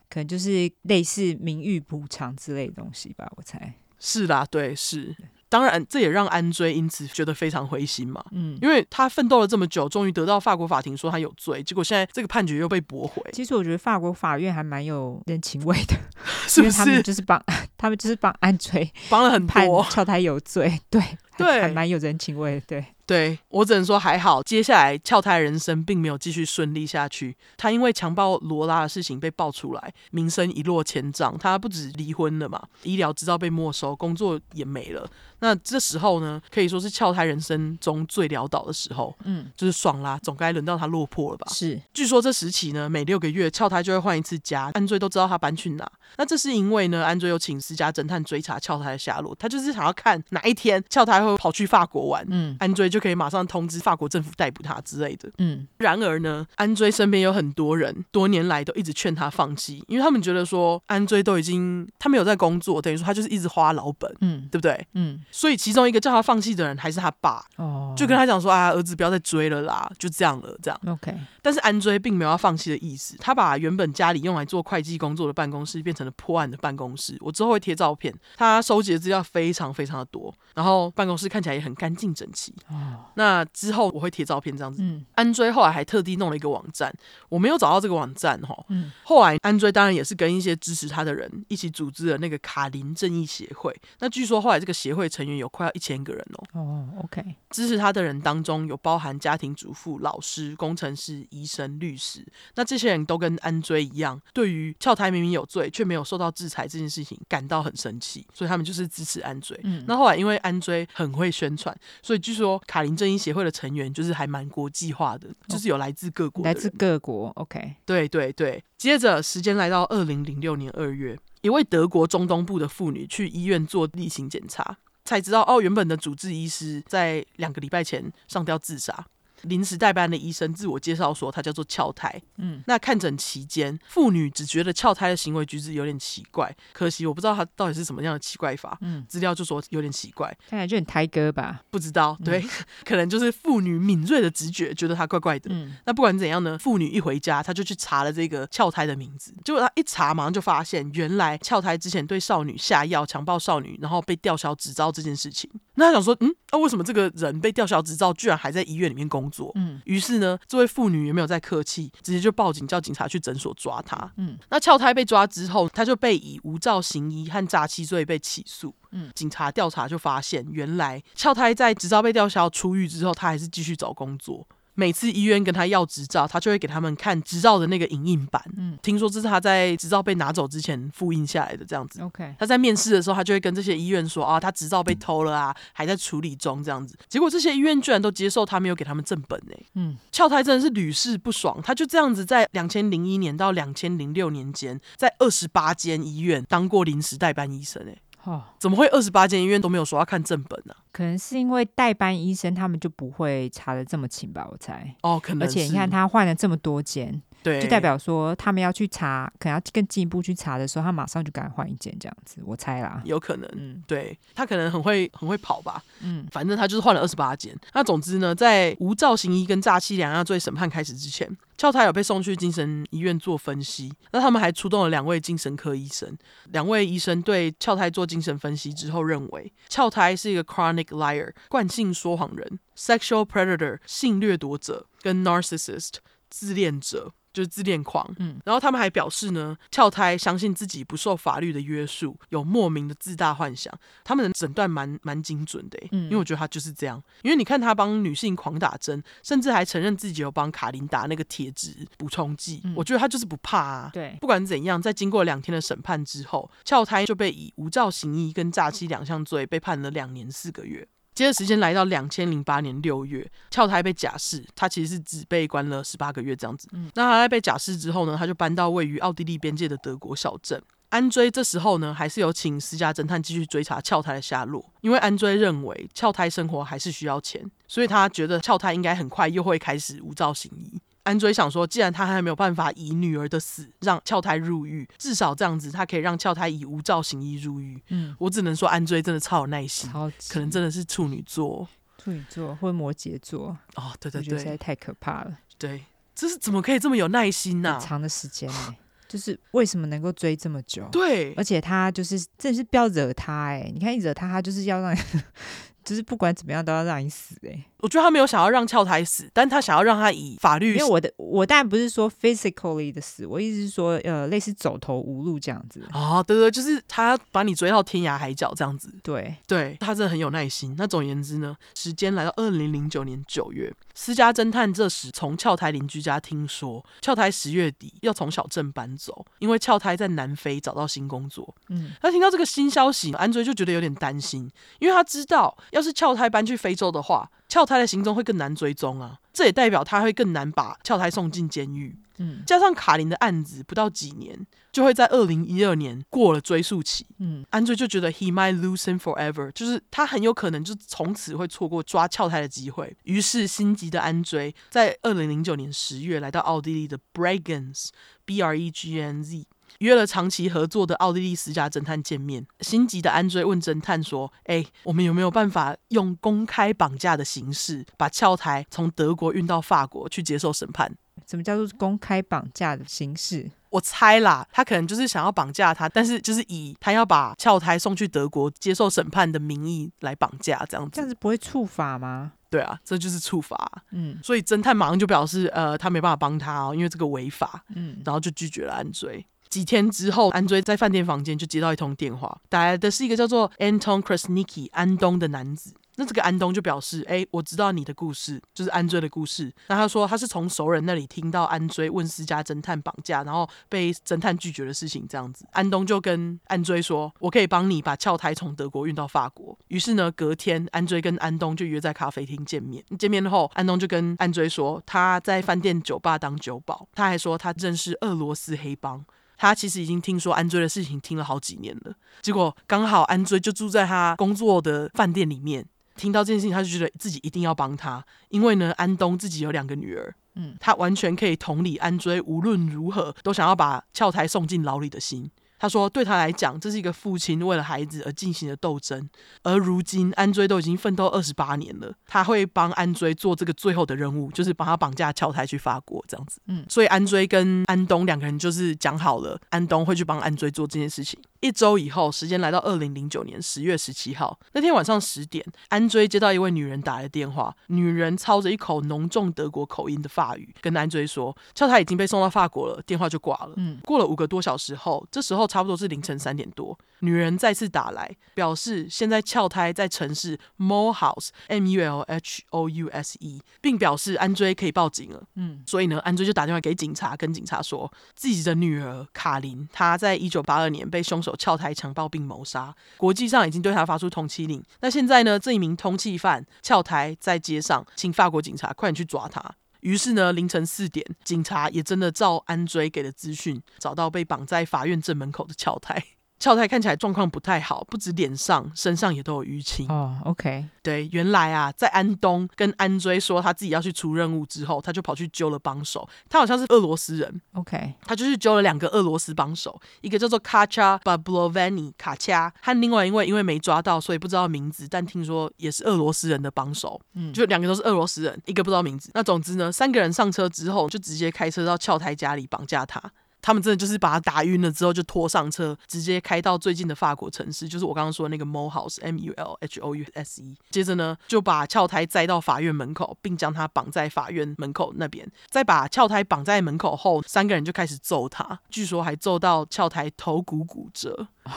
[0.09, 3.73] 可能就是类似名誉补偿之类的东西吧，我猜。
[3.99, 5.15] 是啦，对，是。
[5.49, 8.23] 当然，这也让安追因此觉得非常灰心嘛。
[8.31, 13.21] 嗯，因为他奋斗了这么久，终于得到法国法庭说他有罪，结果现在这个判决又被驳回。
[13.31, 15.95] 其实我觉得法国法院还蛮有人情味的，
[16.47, 16.77] 是不是？
[16.77, 17.41] 他们就是帮
[17.77, 21.01] 他们就是帮安追帮了很多，判他有罪，对
[21.45, 22.85] 对，还蛮有人情味，对。
[23.07, 27.33] 对，我只能说还好，接下来翘胎人生并没有继续顺利下去。
[27.55, 31.37] 他因为强暴罗拉的事情被爆出来，名声一落千丈。
[31.37, 35.09] 他不止离婚了嘛，医疗执照被没收，工作也没了。
[35.39, 39.15] 那这时候呢，可以说是翘胎人生中最潦倒的时候。
[39.23, 41.49] 嗯，就是爽啦，总该轮到他落魄了吧？
[41.53, 41.81] 是。
[41.93, 45.89] 据说这时期呢，每六个月翘胎就会换一次家，安追都知道他搬去哪。
[46.17, 52.25] 那这是因为呢，安追有请私家侦探追查翘胎的下落，他就是想要看哪一天翘台会跑去法国玩。
[52.29, 52.97] 嗯，安追就。
[52.97, 55.29] 可以马上通知法国政府逮捕他之类的。
[55.37, 64.87] 嗯，然而呢，安追身边有很多人，多年来都一直劝他放弃，因为他们觉得说安追都已经他没有在工作，等于说他就是一直花老本，嗯，对不对？
[64.93, 70.81] 嗯，所以其中一个叫他放弃的人还是他爸，哦，就跟他讲说啊，儿子不要再追了啦，就这样了，这样。
[70.87, 77.15] OK，但是安追并没有要放弃的意思，他把原本家里用来做会计工作的办公室变成了破案的办公室。
[77.21, 82.53] 我之后会会贴照片，他收集的资料非常非常的多，然后办公室看起来也很干净整齐。
[82.69, 84.81] 哦，那之后我会贴照片这样子。
[84.83, 86.93] 嗯，安追后来还特地弄了一个网站，
[87.29, 88.55] 我没有找到这个网站哈。
[88.69, 93.75] 嗯，后来安追当然也是跟一些支持他的人一起组织了那个卡林正义协会。
[93.99, 96.59] 那据说后来这个协会成员有快要一千个人哦。
[96.59, 102.25] 哦，OK，支持他的人当中有包含家庭主妇、老师、工程师、医生、律师。
[102.55, 109.59] 那这些人都跟安追一样，对于跳台明明有罪却没有受到制裁这件事情感到很生气，所以他们就是支持安追。
[109.63, 117.29] 嗯，那后来因为安追很会宣传，所以据说卡林正义协会的成员就是还蛮国际化的，就是有来自各国，来自各国。
[117.35, 118.63] OK，对对对。
[118.77, 129.05] 接着时间来到二零零六年二月，一位德国中东部的妇女去医院做例行检查，才知道哦，原本的主治医师在两个礼拜前上吊自杀。
[129.43, 132.21] 临时代班的医生自我介绍说，他叫做翘胎。
[132.37, 138.77] 嗯，那看诊期间，妇女只觉得翘胎的行为举止有点奇怪，可惜我不知道他到底是什么样的奇怪法。
[138.81, 141.61] 嗯，资料就说有点奇怪，看起来就很胎哥吧？
[141.69, 142.49] 不知道，对，嗯、
[142.83, 145.49] 可能就是妇女敏锐的直觉觉得他怪怪的。
[145.53, 155.49] 嗯，那不管怎样呢，妇女一回家，她就去查了这个翘胎的名字，结果她一查，马上就发现原来翘胎之前对少女下药、强暴少女，然后被吊销执照这件事情。
[155.79, 159.51] 那他想说，嗯，那、啊、为什么这个人被吊销执照，居然还在医院里面工作？
[159.53, 164.11] 嗯，于是呢，这位妇女也没有再客气，直接就报警，叫警察去诊所抓他。
[164.17, 168.73] 嗯，那翘胎被抓之后，他就被以无照行医和诈欺罪被起诉。
[168.91, 174.47] 嗯，警察调查就发现，原来翘胎在执照被吊销出狱之后，他还是继续找工作。
[174.79, 178.39] 每次医院跟他要执照，他就会给他们看执照的那个影印版。
[178.55, 181.99] 嗯，听说这是他在执照被拿走之前复印下来的这样子。
[182.03, 186.95] OK，他在面试的时候，他就会跟这些医院说啊，他执照被偷了啊，还在处理中这样子。
[187.09, 189.55] 结果这些医院居然都接受他没有给他们正本呢。
[189.73, 197.97] 嗯，翘胎真的是屡试不爽，他就这样子在两千零一年到两千零六年间，在二十八间医院当过临时代班医生哎。
[198.27, 200.73] 哦，怎么会二十八间医院都没有说要看正本呢？
[200.73, 200.83] 啊？
[200.91, 204.93] 可能是因为代班医生他们就不会查的这么勤吧，我猜。
[205.01, 205.47] 哦，可能。
[205.47, 213.01] 而且你看他换了这么多间，对，就代表说他们要去查，可能要更进一步去查的时候，他马上就赶快换一件这样子，我猜啦。
[213.05, 217.57] 有可能，嗯，对，他可能很会很会跑吧，嗯，反正他就是换了二十八件。
[217.73, 221.29] 那总之呢，在无照行医跟诈欺两样罪审判开始之前。
[221.57, 226.15] 翘胎有被送去精神医院做分析，那他们还出动了两位精神科医生。
[226.51, 235.93] 两位医生对翘胎做精神分析之后，认为翘胎是一个 chronic liar 惯性说谎人、sexual predator 性掠夺者跟 narcissist
[236.29, 237.11] 自恋者。
[237.37, 243.71] 就是自恋狂，嗯，然后他们还表示呢，翘胎相信自己不受法律的约束，有莫名的自大幻想。
[244.03, 246.99] 他们的诊断蛮蛮精准的，嗯，因为我觉得他就是这样。
[247.21, 253.91] 因为你看他帮女性狂打针，甚至还承认自己有帮卡琳打那个铁质补充剂，嗯，我觉得他就是不怕啊。
[253.93, 260.87] 对，不管怎样，在经过两天的审判之后，翘胎就被以无照行医跟诈欺两项罪被判了两年四个月。
[261.17, 266.67] 接着时间来到两千零八年六月，俏胎被假释，他其实是只被关了十八个月这样子。
[266.73, 270.61] 嗯，那他在被假释之后呢，他就搬到位于奥地利边界的德国小镇。
[270.89, 280.79] 安追这时候呢，还是有请私家侦探继续追查俏胎的下落，因为安追认为俏胎生活还是需要钱，所以他觉得俏胎应该很快又会开始无照行医。
[281.07, 287.81] 安追想说，既然他还没有办法以女儿的死让翘胎入狱，至少这样子他可以让翘胎以无照行医入狱。
[287.87, 291.67] 嗯，我只能说安追真的超有耐心，超级可能真的是处女座，
[291.97, 293.57] 处女座或摩羯座。
[293.75, 295.37] 哦，对对对，实在太可怕了。
[295.57, 297.79] 对，这是怎么可以这么有耐心呢、啊？
[297.79, 298.75] 长的时间呢？
[299.07, 300.85] 就是为什么能够追这么久？
[300.91, 304.99] 对，而且他就是真的是不要惹他哎，你看一惹他，他就是要让你。
[305.87, 307.65] 就是不管怎么样都要让你死哎、欸！
[307.77, 310.73] 我觉得他没有想要让翘台死，但他想要让他以法律。
[310.75, 315.81] 因为我的我当然不是说 physically 的死，我意思是说呃类似走投无路这样子。
[315.93, 318.93] 哦，对对，就是他把你追到天涯海角这样子。
[319.01, 320.75] 对对，他真的很有耐心。
[320.77, 331.55] 那总而言之呢，时间来到二零零九年九月，私家侦探这时从翘台邻居家听说，翘台十月底要从小镇搬走，因为翘台在南非找到新工作。
[331.69, 334.47] 嗯，他听到这个新消息，安追就觉得有点担心，
[334.77, 335.57] 因为他知道。
[335.71, 339.17] 要是翘台搬去非洲的话，翘台的行踪会更难追踪啊！
[339.37, 341.95] 这也代表他会更难把翘胎送进监狱。
[342.17, 344.35] 嗯，加上卡琳的案子不到几年
[344.71, 347.05] 就会在二零一二年过了追诉期。
[347.19, 352.97] 嗯，安追就觉得 he might lose him forever，就是他很有可能就从此会错过抓翘胎的机会。
[353.03, 359.45] 于是心急的安追在二零零九年十月来到奥地利的 Bregenz，B R E G N Z。
[359.79, 370.95] 约了长期合作的奥地利私家侦探见面，心急的安追问侦探说：“哎，我们有没有办法用公开绑架的形式，把翘台从德国运到法国去接受审判？”
[371.27, 373.49] 什么叫做公开绑架的形式？
[373.69, 380.91] 我猜啦，他可能就是想要绑架他，但是就是以他要把翘台送去德国接受审判的名义来绑架，这样子。
[380.93, 382.31] 这样子不会触法吗？
[382.49, 383.83] 对啊，这就是触法。
[383.91, 387.61] 嗯，所以侦探马上就表示，呃，他没办法帮他哦，因为这个违法。
[387.75, 389.25] 嗯，然后就拒绝了安追。
[389.57, 395.73] 几天之后，安追在饭店房间就接到一通电话，打来的是一个叫做 Anton Krasniki 安东的男子。
[395.95, 399.51] 那这个安东就表示，哎，我知道你的故事，就是安追的故事。
[399.67, 405.43] 那他说他是从熟人那里听到安追问私家侦探绑架，然后被侦探拒绝的事情，这样子。
[405.53, 409.57] 安东就跟安追说，我可以帮你把翘胎从德国运到法国。
[409.69, 412.83] 于是呢，隔天安追跟安东就约在咖啡厅见面。
[412.99, 419.03] 见面后，安东就跟安追说他在饭店酒吧当酒保，他还说他认识俄罗斯黑帮。
[419.37, 425.65] 他其实已经听说安追的事情听了好几年了，结果刚好安追就住在他工作的饭店里面。
[425.95, 435.31] 听到这件事情，他就觉得自己一定要帮他，因为呢，安东自己有两个女儿，嗯，他完全可以同理安追无论如何都想要把翘台送进牢里的心。
[435.59, 439.09] 他说：“对他来讲，这是一个父亲为了孩子而进行的斗争。
[439.43, 446.39] 而如今，安追都已经奋斗二十八年了，他会帮安追做这个最后的任务，就是帮他绑架乔台去法国这样子。
[446.47, 451.19] 嗯，所以安追跟安东两个人就是讲好了，安东会去帮安追做这件事情。
[451.39, 463.53] 一周以后，时间来到二零零九年十月十七号那天晚上十点，安追接到一位女人打来的电话，女人操着一口浓重德国口音的法语跟安追说，叫他已经被送到法国了，电话就挂了。
[463.55, 465.47] 嗯，过了五个多小时后，这时候。
[465.47, 475.23] 差不多是凌晨三点多，女人再次打来，表示现在翘胎在城市 Mulhouse M U L H O U S E，并表示安追可以报警了。
[475.35, 484.63] 嗯，所以呢，安追就打电话给警察，跟警察说自己的女儿卡琳，她在一九八二年被凶手翘胎强暴并谋杀，国际上已经对她发出通缉令。
[484.81, 489.55] 那现在呢，这一名通缉犯翘胎在街上，请法国警察快点去抓他。
[489.81, 496.03] 于是呢，凌晨四点，警察也真的照安追给的资讯，找到被绑在法院正门口的翘胎。
[496.39, 499.87] 翘胎看起来状况不太好，不止脸上，身上也都有淤青。
[499.89, 506.07] 哦、oh，OK，对，原来啊，在安东跟安追说他自己要去出任务之后，他就跑去揪了帮手。
[506.29, 517.01] 他好像是俄罗斯人，OK，他就去揪了两个俄罗斯帮手，一个叫做卡恰巴布罗维尼卡恰，和另外一位因为没抓到，所以不知道名字，但听说也是俄罗斯人的帮手。
[517.13, 519.09] 嗯，就两个都是俄罗斯人，一个不知道名字。
[519.13, 523.01] 那总之呢，三个人上车之后，就直接开车到俏太家里绑架他。
[523.41, 530.55] 他们真的就是把他打晕了之后，就拖上车，直接开到最近的法国城市，就是我刚刚说的那个 Mulhouse M U L H O U S E。
[530.69, 535.29] 接着呢，就把翘胎载到法院门口，并将他绑在法院门口那边。
[535.49, 541.27] 再把翘胎绑在门口后，三个人就开始揍他，据说还揍到翘胎头骨骨折。
[541.43, 541.51] 哦，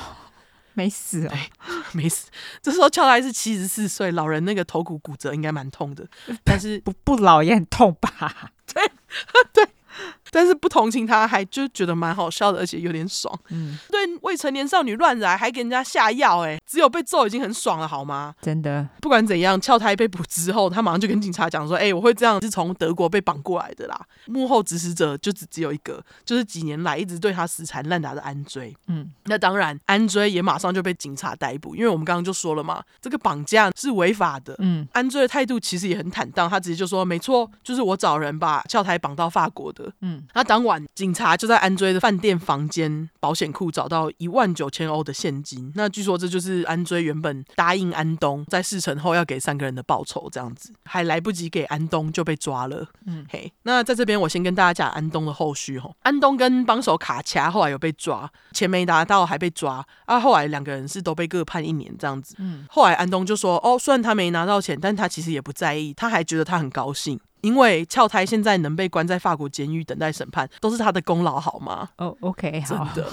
[0.74, 1.32] 没死哦，
[1.92, 2.30] 没死。
[2.62, 6.06] 这时候翘胎是七十四岁老人，那个头骨骨折应该蛮痛的，
[6.44, 8.52] 但是不不老也很痛吧？
[8.72, 8.92] 对
[9.52, 9.68] 对。
[10.30, 13.36] 但是不同情他，还就觉得蛮好笑的，而且有点爽。
[13.50, 18.34] 嗯，对未成年少女乱来，还给人家下药，哎，只有被揍已经很爽了，好吗？
[18.40, 28.74] 真的，不管怎样，俏胎被捕之后，他马上就跟警察讲说：“哎，我会这样是从德国被绑过来的啦。”幕后指使者就只只有一个，就是几年来一直对他死缠烂打的安追。
[28.86, 34.54] 嗯，那当然，安追也马上就被警察逮捕，因为我们刚刚就说了嘛，这个绑架是违法的。
[34.58, 40.84] 嗯，安追的态度其实也很坦荡，他直接就说：“没错，就是我找人把俏胎绑到法国的。”嗯，那当晚。
[40.94, 52.86] 警察就在安追的饭店房间保险库找到一万九千欧的现金，那据说这就是安追原本答应安东在事成后要给三个人的报酬，这样子还来不及给安东就被抓了。
[53.06, 62.34] 嗯，嘿，那在这边我先跟大家讲安东的后续哈，安东跟帮手卡恰后来有被抓，钱没拿到还被抓，啊，后来两个人是都被各判一年这样子。
[62.38, 67.18] 嗯，后来安东就说，哦，虽然他没拿到钱，但他其实也不在意，他还觉得他很高兴。
[67.42, 71.88] 因为翘胎现在能被关在法国监狱等待审判，都是他的功劳，好吗？
[71.96, 73.10] 哦、oh,，OK，真的。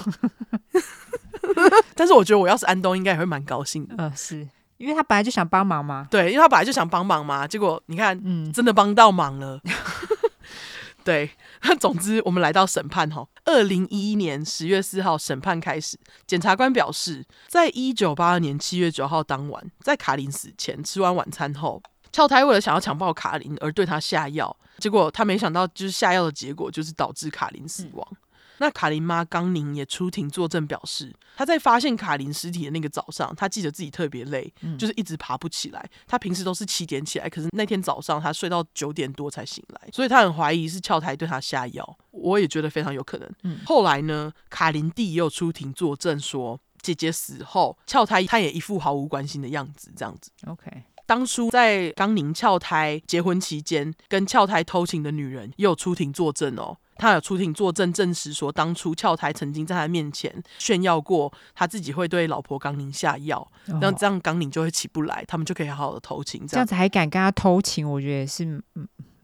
[1.94, 3.94] 但是我觉得我要是安东，应该也会蛮高兴的。
[3.98, 4.46] 嗯、呃，是
[4.76, 6.06] 因为他本来就想帮忙嘛。
[6.10, 7.46] 对，因为他本来就想帮忙嘛。
[7.46, 9.60] 结果你看，嗯，真的帮到忙了。
[11.02, 11.30] 对，
[11.62, 13.26] 那 总之我们来到审判哈。
[13.46, 21.82] 二零一一年十月四号审判开始，检察官表示，在一九八二年七月九号当晚，在卡林死前吃完晚餐后。
[22.18, 28.04] 翘胎为了想要强暴卡琳而对他下药，结果他没想到，就是下药的结果就是导致卡琳死亡。
[28.10, 28.16] 嗯、
[28.58, 35.88] 那卡琳妈刚宁也出庭作证，表示她在发现卡琳尸体的那个早上，她记得自己特别累，嗯、就是一直爬不起来。
[36.08, 41.98] 她平时都是七点起来，可是那天早上她睡到九点多才醒来，所以她很怀疑是翘胎对她下药。
[42.10, 43.30] 我也觉得非常有可能。
[43.44, 50.32] 嗯、后来呢，卡琳弟又出庭作证说，姐姐死后翘胎，他也一副毫无关心的样子，这样子。
[50.48, 50.82] OK。
[51.08, 56.76] 当初在冈宁翘台结婚期间，跟翘台偷情的女人也有出庭作证哦。
[56.98, 66.46] 他有出庭作证，证实说当初翘台曾经在他面前炫耀过他自己会对老婆冈宁下药，那、哦这样冈宁就会起不来，他们就可以好好的偷情。
[66.46, 68.62] 这样子还敢跟他偷情，我觉得也是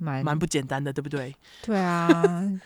[0.04, 1.34] 蛮蛮不简单的，对不对？
[1.62, 2.08] 对啊，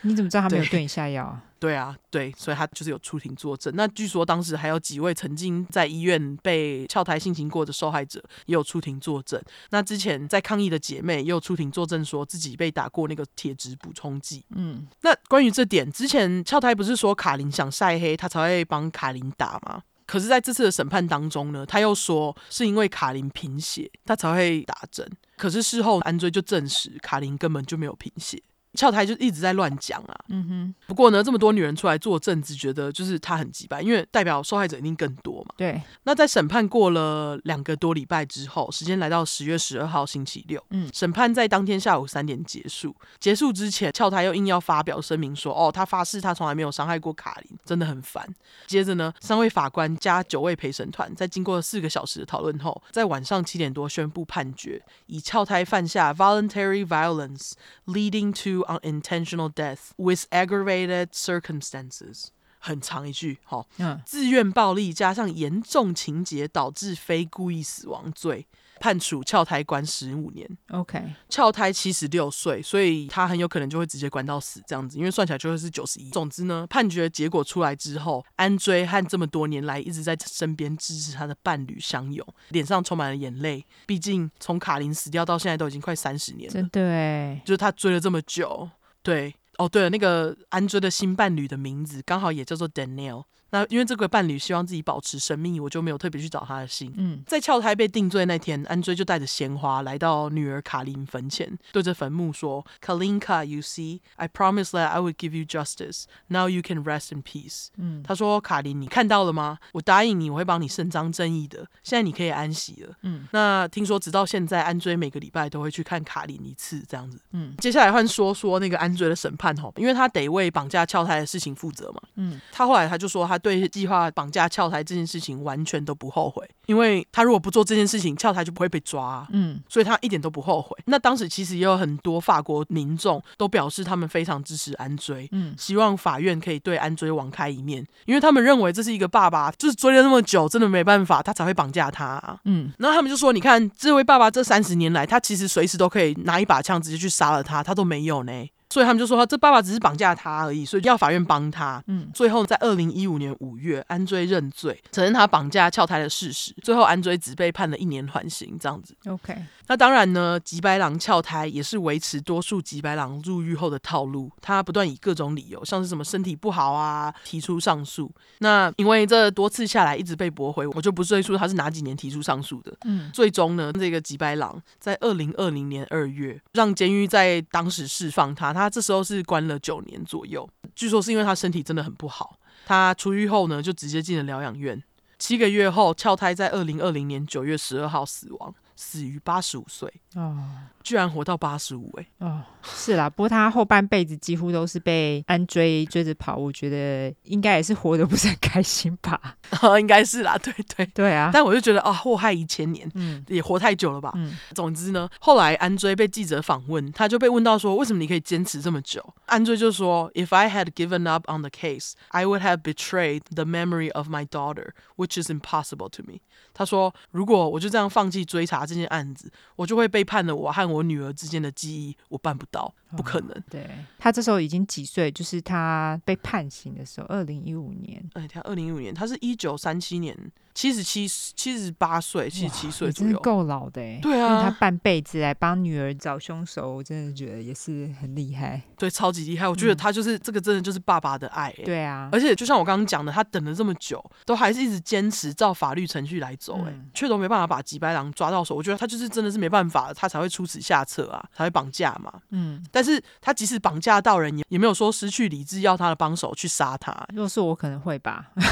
[0.02, 1.44] 你怎么知道他没有对你下药啊？
[1.58, 3.72] 对啊，对，所以他就是有出庭作证。
[3.74, 9.42] 那据说当时还有几位曾经在医院被撬台性侵过的受害者也有出庭作证。
[9.70, 14.44] 那之前在抗议的姐妹也有出庭作证，说自己被打过那个铁质补充剂。
[14.50, 19.82] 嗯，那关于这点，之前翘台不是说卡琳想晒黑，他才会帮卡琳打吗？
[20.08, 25.06] 可是在这次的审判当中呢，他又说是因为卡琳贫血，他才会打针。
[25.36, 28.42] 可是事后安追就证实卡琳根本就没有贫血。
[28.74, 30.74] 翘台就一直在乱讲啊，嗯哼。
[30.86, 35.54] 不过呢，这么多女人出来作证，只觉得就是他很机掰，因为代表受害者一定更多嘛。
[35.56, 35.80] 对。
[36.04, 42.94] 那在审判过了两个多礼拜之后，时间来到十月十二号星期六，嗯，审判在当天下午三点结束。
[43.18, 48.26] 结束之前，翘台又硬要发表声明说：“哦，他发誓他从来没有伤害过卡琳，真的很烦。”
[48.66, 57.52] 接着呢，三位法官加九位陪审团，在经过四个小时的讨论后，在晚上七点多宣布判决，以翘台犯下 voluntary violence
[57.86, 62.28] leading to unintentional death with aggravated circumstances，
[62.58, 68.46] 很长一句，好，嗯，自愿暴力加上严重情节导致非故意死亡罪。
[68.80, 70.48] 判处翘台关十五年。
[70.70, 76.10] OK，翘台七十六岁，所以他很有可能就会直接关到死这样子，因为算起来就会是九十一。
[76.10, 83.64] 总之呢，判决结果出来之后，安追和这么多年来一直在身边支持他的伴侣相拥，脸上充满了眼泪。
[83.86, 88.68] 毕竟从卡琳死掉到现在都已经快三十年了，真的哎，就是他追了这么久。
[89.00, 93.24] 对，哦对了，那个安追的新伴侣的名字刚好也叫做 Danielle。
[93.50, 96.92] 那因为这个伴侣希望自己保持神秘，我就没有特别去找他的信。
[96.98, 106.04] 嗯，在翘胎被定罪那天，安追就带着鲜花来到女儿卡琳坟前，对着坟墓说：“Kalinka, you see, I promised that I would give you justice.
[106.26, 109.56] Now you can rest in peace。”嗯，他说：“卡琳，你看到了吗？
[109.72, 111.66] 我答应你，我会帮你伸张正义的。
[111.82, 117.18] 现在你可以安息了。”嗯，那听说直到现在，安追每个礼拜都会去看卡琳一次，这样子。
[117.32, 122.02] 嗯，接下来换说说那个安追的审判吼，因为他得为绑架翘台的事情负责嘛。
[122.16, 123.36] 嗯，他后来他就说他。
[123.38, 129.28] 对计划绑架翘台这件事情完全都不后悔，因为他如果不做这件事情，翘台就不会被抓啊。
[129.30, 130.76] 嗯，所以他一点都不后悔。
[130.86, 142.40] 那当时其实也有很多法国民众都表示他们非常支持安追，嗯，希望法院可以对安追网开一面，因为他们认为这是一个爸爸，就是追了那么久，真的没办法，他才会绑架他啊。
[142.44, 148.32] 嗯，然后他们就说，你看这位爸爸这三十年来，他其实随时都可以拿一把枪直接去杀了他，他都没有呢。
[148.70, 151.82] 所以他们就说，这爸爸只是绑架他而已，所以要法院帮他。
[151.86, 156.54] 嗯，最后在二零一五年五月，安追认罪，承认他绑架撬胎的事实。
[156.62, 158.94] 最后安追只被判了一年缓刑，这样子。
[159.06, 159.36] OK。
[159.68, 164.30] 那当然呢，吉白狼翘台也是维持多数吉白狼入狱后的套路。
[164.40, 168.10] 他不断以各种理由，像是什么身体不好啊，提出上诉。
[168.38, 172.74] 那因为这多次下来一直被驳回，我就不赘述他是哪几年提出上诉的。
[172.84, 178.54] 嗯，最终呢，这个吉白狼在二零二零年二月让监狱在当时释放他。
[178.54, 182.38] 他这时候是关了九年左右，据说是因为他身体真的很不好。
[182.64, 184.82] 他出狱后呢，就直接进了疗养院。
[185.18, 188.54] 七个月后，翘胎在二零二零年九月十二号死亡。
[188.80, 190.38] 死于八十五岁哦，
[190.84, 199.20] 居然活到八十五哎哦，是啦，不过他后半辈子几乎都是被安追追着跑，我觉得应该也是活得不是很开心吧？
[199.62, 201.30] 哦， 应该是啦，对对对啊！
[201.32, 204.12] 但我就觉得啊，祸害一千年，嗯，也活太久了吧？
[204.14, 209.04] 嗯，总之呢，后来安追被记者访问，他就被问到说，为什么你可以坚持这么久？
[209.26, 214.24] 安追就说，If I had given up on the case, I would have betrayed the memory of my
[214.24, 216.20] daughter, which is impossible to me。
[216.54, 223.30] 他说，如果我就这样放弃追查这件案子，我就会背叛了我和我女儿之间的记忆，我办不到，不可能。
[223.30, 223.68] 哦、对，
[223.98, 225.10] 他这时候已经几岁？
[225.10, 228.04] 就是他被判刑的时候，二零一五年。
[228.12, 230.14] 哎，他二零一五年，他是一九三七年。
[230.58, 234.00] 七十七、七十八岁、七十七岁左右，够老的哎。
[234.02, 238.60] 对啊，用他半辈子来帮女儿找凶手，我真的觉得也是很厉害。
[238.76, 239.46] 对，超级厉害。
[239.46, 241.54] 我觉得他就是、嗯、这个，真的就是爸爸的爱。
[241.64, 248.56] 对啊，而且就像我刚刚讲的，他等了这么久，都还是一直坚持照法律程序来走，哎、嗯，却都没办法把吉白狼抓到手。
[248.56, 252.12] 我觉得他就是真的是没办法，他才会出此下策啊，才会绑架嘛。
[252.30, 256.92] 嗯，但是他即使绑架到人，也也没有说失去理智要他的帮手去杀他。
[257.14, 258.32] 如果是我，可能会吧。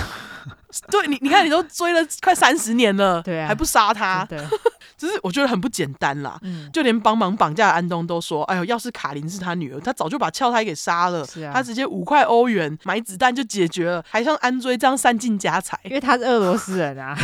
[0.90, 4.39] 对你，你看，你都追了快三十年了，对啊，还不杀他，对，
[4.97, 6.39] 只是我觉得很不简单啦。
[6.43, 11.24] 嗯，就连帮忙绑架的安东都说：“哎呦，要是卡琳是他女儿，他早就把俏胎给杀了。
[11.27, 17.16] 是啊，他直接五块欧元买子弹就解决了，还像安追这样散尽家财，因为他是俄罗斯人啊。”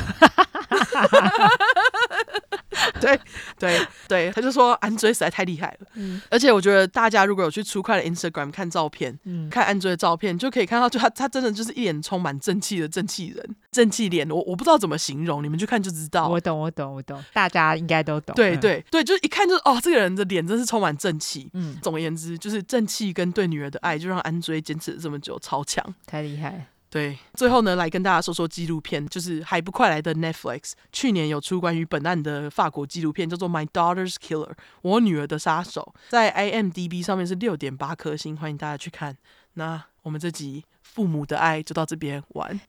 [3.00, 3.18] 对
[3.58, 5.86] 对对，他就说安追实在太厉害了。
[5.94, 14.28] 嗯，而且我觉得大家如果有去出快的 Instagram 看照片，嗯，看安追的照片，就可以看到，就他他真的就是一脸充满正气的正气人，正气脸。
[14.30, 16.28] 我我不知道怎么形容，你们去看就知道。
[16.28, 18.34] 我懂，我懂，我懂，大家应该都懂。
[18.34, 21.50] 对对对，就一看就是哦，这个人的脸真是充满正气。
[21.52, 26.66] 嗯，总而言之，就是正气跟对女儿的爱，就让安追坚持了这么久，超强，太厉害。
[26.92, 34.50] 对，最后呢，来跟大家说说纪录片，就是还不快来的 Netflix 去年有出关于本案的法国纪录片，叫做《My Daughter's Killer》，
[34.82, 39.16] 我女儿的杀手，在 IMDB 上面是六点八颗星，欢迎大家去看。
[39.54, 42.60] 那我们这集父母的爱就到这边完，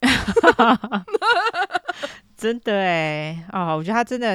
[2.37, 4.33] 真的哎，哦，我觉得他真的，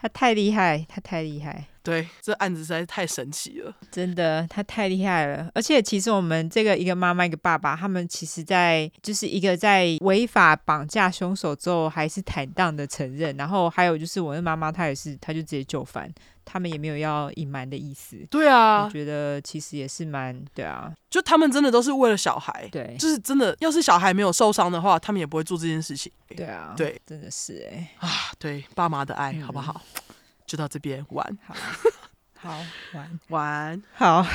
[0.00, 1.66] 他太厉害，他太厉害。
[1.86, 5.48] 对，这案子实在是太神奇了，真的，他太厉害了。
[5.54, 13.36] 而且，其实我们这个一个妈妈一个爸爸，他们其实在就是一个在违法绑架凶手之后，还是坦荡的承认。
[13.36, 16.12] 然后还有就是我的妈妈，她也是，她就直接就范，
[16.44, 18.16] 他们也没有要隐瞒的意思。
[18.28, 26.10] 对啊，我觉得其实也是蛮对啊，就他们真的都是为了小孩，对，就是真的，要是小孩没有受伤的话，他们也不会做这件事情。
[26.36, 28.10] 对啊，对，真的是哎、欸、啊，
[28.40, 29.80] 对，爸妈的爱，好不好？
[29.98, 30.02] 嗯
[30.46, 31.54] 就到这边玩，好，
[32.38, 32.58] 好
[32.94, 34.26] 玩玩好。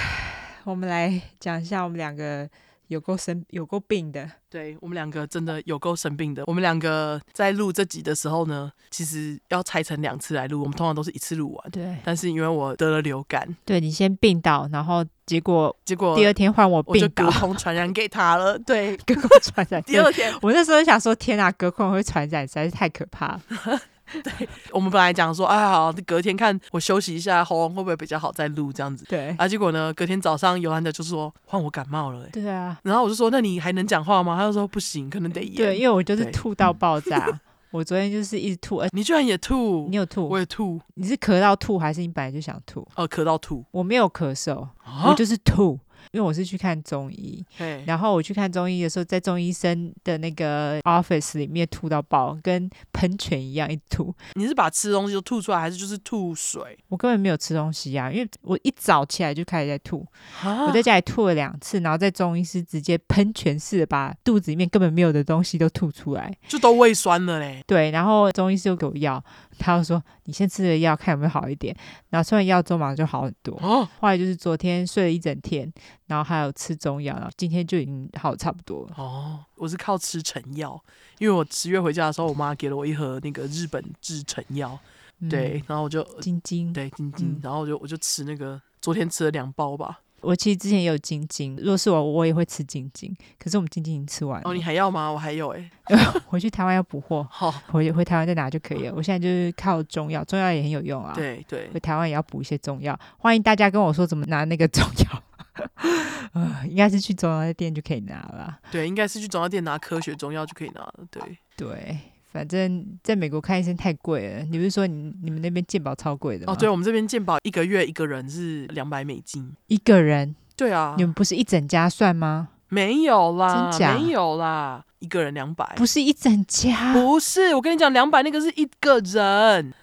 [0.63, 2.47] 我们来讲一下我们两个
[2.87, 4.29] 有够生有够病的。
[4.47, 6.43] 对，我们两个真的有够生病的。
[6.45, 10.59] 我们两个在录这集的时候呢，其实要拆成两次来录。
[10.59, 11.71] 我们通常都是一次录完。
[11.71, 11.97] 对。
[12.03, 18.59] 但是因为我得了流感，对，你先病倒，然后结果结果第二天换我病倒，我就隔空传染给他了。
[18.67, 19.81] 对，隔空传染。
[19.83, 23.41] 第二天，我那时候想说，天哪，隔空会传染，实在是太可怕了。
[24.23, 29.05] 对，我们本来讲说，哎，好，隔天看我休息一下，喉咙会不会比较好再录这样子。
[29.07, 34.35] 对，啊，结果呢，隔天早上尤安德就说换我感冒了，对啊，然后我就说，那你还能讲话吗？
[34.37, 35.55] 他就说不行，可能得演。
[35.55, 37.27] 对，因为我就是吐到爆炸，
[37.71, 38.81] 我昨天就是一直吐。
[38.91, 39.87] 你居然也吐？
[39.89, 40.27] 你有吐？
[40.27, 40.79] 我也吐。
[40.95, 42.85] 你是咳到吐，还是你本来就想吐？
[42.95, 43.63] 哦，咳到吐。
[43.71, 44.67] 我没有咳嗽，
[45.05, 45.79] 我就是吐。
[46.11, 47.43] 因为我是去看中医，
[47.85, 54.13] 然后我去看中医的时候，在中医生的那个 office 里面吐到爆，跟喷泉一样一吐。
[54.33, 56.77] 你是把吃东西都吐出来，还是就是吐水？
[56.89, 60.05] 我根本没有吃东西呀、啊，因为我一早起来就开始在吐。
[60.43, 67.63] 我在家里吐了两次，然后在中医师直接喷泉式的把肚子里面根本没有的东西都吐出来，就都胃酸了嘞。
[67.67, 69.23] 对，然后中医师又给我药。
[69.57, 71.75] 他就说：“你先吃了药，看有没有好一点。
[72.09, 73.53] 然后吃完药之后马上就好很多。
[73.61, 75.71] 哦，后来就是昨天睡了一整天，
[76.07, 78.93] 然后还有吃中药，然后今天就已经好差不多了。
[78.97, 80.81] 哦，我是靠吃成药，
[81.19, 84.77] 因为我十月回家的时候，我妈给了我一盒那个日本制成药，
[85.19, 93.15] 嗯、对，然后我就晶晶，对晶晶，然后我就我就吃那个，昨天吃了两包吧。”我其实之前也有晶晶，如果是我，我也会吃晶晶。
[93.39, 94.49] 可是我们晶晶已经吃完了。
[94.49, 95.09] 哦，你还要吗？
[95.09, 97.25] 我还有哎、欸， 回去台湾要补货。
[97.31, 98.93] 好，回回台湾再拿就可以了。
[98.95, 101.13] 我现在就是靠中药，中药也很有用啊。
[101.15, 102.97] 对对，回台湾也要补一些中药。
[103.17, 105.23] 欢迎大家跟我说怎么拿那个中药。
[106.33, 108.59] 呃，应该是去中药店就可以拿了。
[108.71, 110.93] 对，应该是去中药店拿科学中药就可以拿了。
[111.09, 111.21] 对
[111.57, 111.97] 对。
[112.31, 116.53] 反正在美国看医生太贵了，你不是说你你们那边健保超贵的吗？
[116.53, 120.35] 哦，对，我们这边健保一个月一个人是两百美金一个人。
[120.55, 122.49] 对啊，你们不是一整家算吗？
[122.69, 123.97] 没有啦，真假？
[123.97, 127.53] 没有啦，一个人两百，不是一整家，不是。
[127.55, 129.73] 我跟你讲，两百那个是一个人。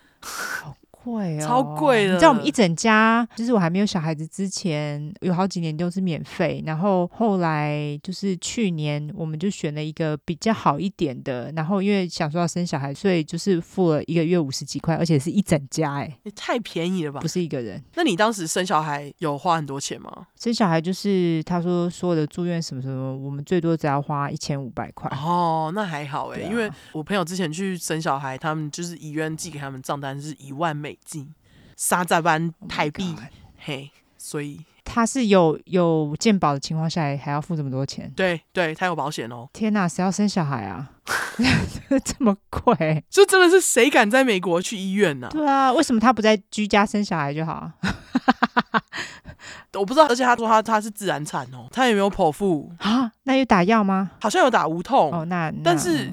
[1.08, 2.12] 贵哦，超贵的！
[2.12, 6.62] 你知道我们一整家，就是我还没有小孩子之前，有好几年都是免费。
[6.66, 11.50] 然后后来就是去年，我们就选了一个比较好一点的。
[11.52, 17.20] 然后因为想说要生小孩，所以就是付了一个月五十几块，而且是一整家，哎，也太便宜了吧？
[17.20, 17.82] 不是一个人。
[17.94, 20.26] 那你当时生小孩有花很多钱吗？
[20.38, 25.10] 生小孩就是他说所有的住院什么什么，我们最多只要花一千五百块。
[25.16, 30.97] 哦，那还好哎，啊、因为我朋友之前去生小孩，他们就是医院寄给他们账单是一万美。
[31.04, 31.34] 金
[31.76, 33.18] 三十万台币，oh、
[33.58, 38.12] 嘿，所以他是有有健保的情况下，还要付这么多钱？
[38.16, 39.48] 对对，他有保险哦。
[39.52, 40.90] 天哪，谁要生小孩啊？
[42.04, 43.02] 这么贵？
[43.08, 45.30] 就真的是谁敢在美国去医院呢、啊？
[45.30, 47.70] 对啊，为什么他不在居家生小孩就好？
[49.74, 53.12] 我不知道，而且他说他他是自然产哦，他也没有剖腹啊？
[53.22, 54.10] 那有打药吗？
[54.20, 56.10] 好像有打无痛哦，那，那但是。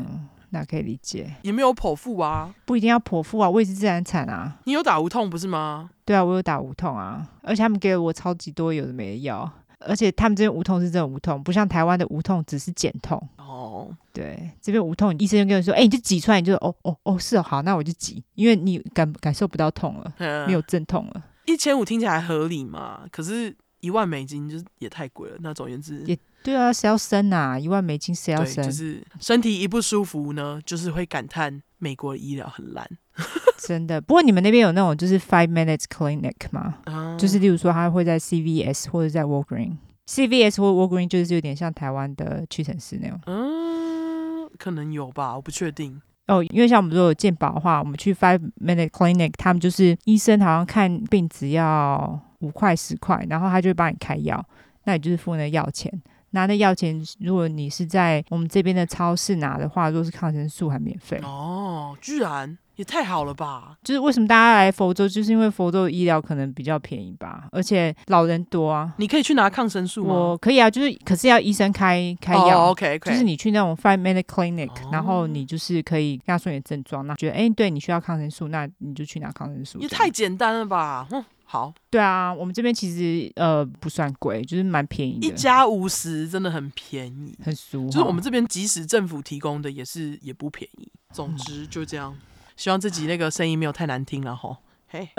[0.55, 4.57] 那可以理解，也没有剖腹啊，不一定要剖腹啊，我也是自然产啊。
[4.63, 5.89] 你有打无痛不是吗？
[6.05, 13.21] 对啊，我有打无痛啊，而且他们给了我超级多有的没的药，而且他们这边无痛是真的无痛，不像台湾的无痛只是减痛。
[13.37, 21.23] 哦，对，这边无痛，医生就跟你说，哎、欸，你就挤出来，你就哦哦哦，是哦，好，那我就挤，因为你感感受不到痛了，嗯、没有阵痛了。
[21.45, 23.01] 一千五听起来合理嘛？
[23.11, 23.55] 可是
[23.85, 26.17] 一万美金就是也太贵了，那总而言之也。
[26.43, 27.57] 对啊，谁要生啊？
[27.57, 28.63] 一万美金谁要生？
[28.63, 32.87] 就是身体一不舒服呢，就是会感叹美国的医疗很烂。
[33.57, 33.99] 真的。
[33.99, 36.75] 不过你们那边有那种就是 five minutes clinic 吗？
[36.85, 43.19] 嗯、就是例如说，他会在 CVS 或者在 Walgreens，CVS 或 Walgreens 就是有点像台湾的屈臣氏那种。
[43.25, 45.99] 嗯，可能有吧，我不确定。
[46.27, 54.43] 哦，因为像我们如果有健保的话，我们去 five minute clinic，他们就是医生好像看病只要五块十块，然后他就会帮你开药，
[54.83, 55.91] 那你就是付那药钱。
[56.31, 61.17] 拿那药钱，如果你是在我们这边的超市拿的话，如果是抗生素还免费。
[61.23, 63.77] 哦，居然也太好了吧！
[63.81, 68.93] 就是为什么大家来佛州，就是因为佛州的医疗可能比较便宜吧，而且老人多啊。
[68.97, 70.13] 你可以去拿抗生素吗？
[70.13, 72.63] 我可以啊，就是可是要医生开开药。
[72.63, 72.99] Oh, OK。
[72.99, 74.93] 就是你去那种 five minute clinic，、oh.
[74.93, 79.79] 然后你就是可以跟他说你的症状，那觉得哎，对你需要抗生素，那你就去拿抗生素。
[79.79, 81.07] 也太简单了吧！
[81.11, 81.23] 嗯
[81.55, 87.85] 好，对啊，我们这边其实呃不算贵，就是蛮便宜的，一家五十真的很便宜，很俗。
[87.85, 90.91] 就是我们这边即使政府提供的也是也不便宜。
[91.13, 92.19] 总之就这样，嗯、
[92.57, 94.57] 希望自己那个声音没有太难听了吼。
[94.95, 95.09] 嘿，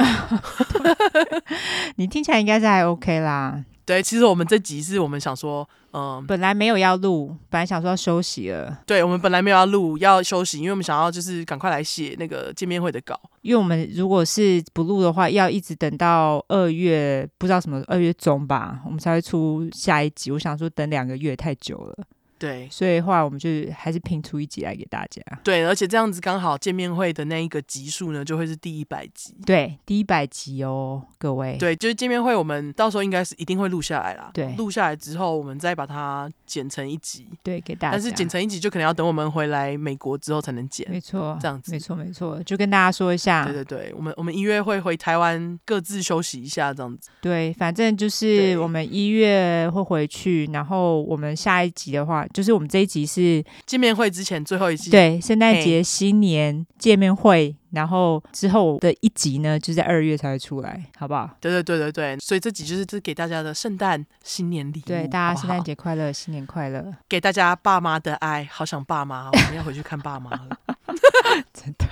[1.96, 3.62] 你听起来应该是还 OK 啦。
[3.84, 8.80] 对，其实我们这集是我们想说，嗯，本来没有要录，本来想说要休息了。
[8.86, 13.20] 对，我们本来没有要录，要休息，因为我们想要就是赶快来写那个见面会的稿。
[13.42, 20.32] 因为我们如果是不录的话，要一直等到二月，不知道什么二月中吧，我们才会出下一集。
[20.32, 22.04] 我想说，等两个月太久了。
[22.38, 25.22] 对，所以的话，我们就还是拼出一集来给大家。
[25.42, 29.34] 对，而且这样子刚好见面会的那一个集数呢，就会是第一百集。
[29.46, 31.56] 对，第一百集哦，各位。
[31.58, 34.30] 对，就是见面会，我们到时候应该是一定会录下来啦。
[34.34, 37.26] 对，录下来之后，我们再把它剪成一集。
[37.42, 37.92] 对，给大家。
[37.92, 40.86] 但是剪成一集就可能要等我们回来美国之后才能剪。
[40.90, 41.72] 没错，这样子。
[41.72, 43.44] 没错，没错，就跟大家说一下。
[43.44, 47.08] 对对对，我们我们一月会回台湾各自休息一下，这样子。
[47.20, 53.06] 对，反正就是我们一月会回去，然后我们下一集的话，就是我们这一集。
[53.06, 61.30] 是见面会之前最后一集，对，圣诞节、新年见面会，然后之后的一集呢，就在二月才会出来，好不好？
[61.40, 70.58] 对对对对对，所以这集就是这给大家的圣诞新年礼物，对，大家圣诞节快乐，新年快乐，给大家爸妈的爱，好想爸妈，我们要回去看爸妈了
[71.54, 71.86] 真的，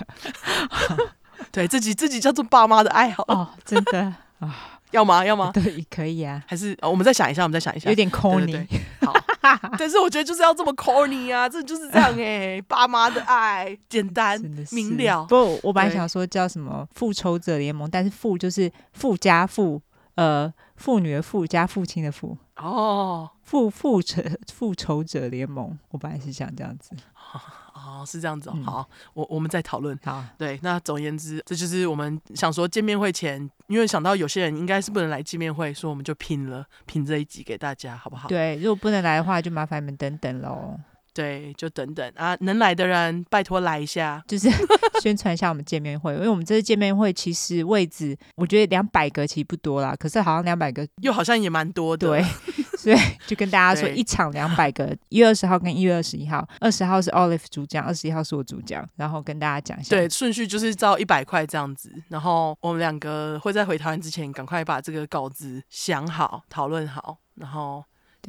[1.53, 4.01] 对，这集这集叫做爸妈的爱好哦，真的
[4.41, 5.25] 啊，要吗？
[5.25, 5.53] 要吗？
[5.55, 8.67] 对，可以啊，还是、哦、我们再想一下，我们再想一下，有点对对
[9.07, 9.15] 好。
[9.79, 14.41] 但是我觉得就是要这么 corny 啊，这就是这样 哎、欸，爸妈的爱简单
[14.71, 15.25] 明了。
[15.27, 19.81] 不，我本来想说叫什么复仇者联盟，但是复就是富家妇，
[20.15, 22.37] 呃，妇女的妇加父亲的父。
[22.57, 24.23] 哦，复复仇
[24.53, 26.91] 复仇者联盟，我本来是想这样子。
[27.85, 28.53] 哦，是这样子哦。
[28.57, 29.99] 嗯、好，我我们再讨论。
[30.05, 38.29] 好，对，那总而言之，这就是我们想说见面会前，因为想到有些人应该是不能来见面会，所以我们就拼了拼这一集给大家，好不好？
[38.29, 40.79] 对，如果不能来的话，就麻烦你们等等喽。
[41.13, 44.51] 对，就等等啊，能来的人拜托来一下，就是
[45.01, 52.25] 宣传一下我们见面会，因为我们这次见面会其实位置，我觉得两百个其实不多啦，可是好像两百个又好像也蛮多的，对，
[52.85, 67.83] 所以就跟大家说，一场两百个，一月二十号跟一月二十一号，二十号是 Olive 主讲，二十一号是我主讲，然后跟大家讲一下，对，顺序就是照一百块这样子，然后我们两个会在回台湾之前赶快把这个稿子想好、讨论好，然后。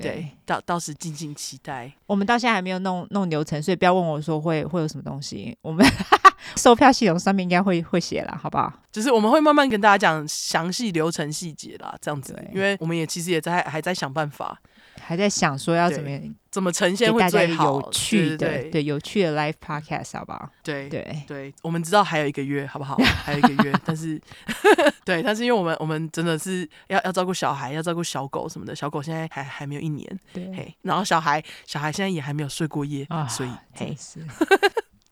[0.03, 1.91] 对，到到时敬请期待。
[2.05, 5.57] 我们到现在还没有弄弄流程，所以不要问我说会会有什么东西。
[5.61, 5.85] 我们
[6.55, 8.71] 售票系统上面应该会会写了，好不好？
[8.91, 12.37] 就是我们会慢慢跟大家讲详细流程细节啦，这样子。
[12.53, 14.59] 因为我们也其实也在还在想办法。
[15.01, 16.09] 还在想说要怎么
[16.51, 20.49] 怎么呈现会最好，有趣的对，有趣的 live podcast 好不好？
[20.63, 22.95] 对对对，我们知道还有一个月，好不好？
[23.23, 24.21] 还有一个月，但是
[25.03, 33.95] 对，但是因为我们我们真的是要要照顾小孩，要照顾小狗什么的，小狗现在还还没有一年，对，嘿，然后小孩小孩现在也还没有睡过夜，啊、所以嘿。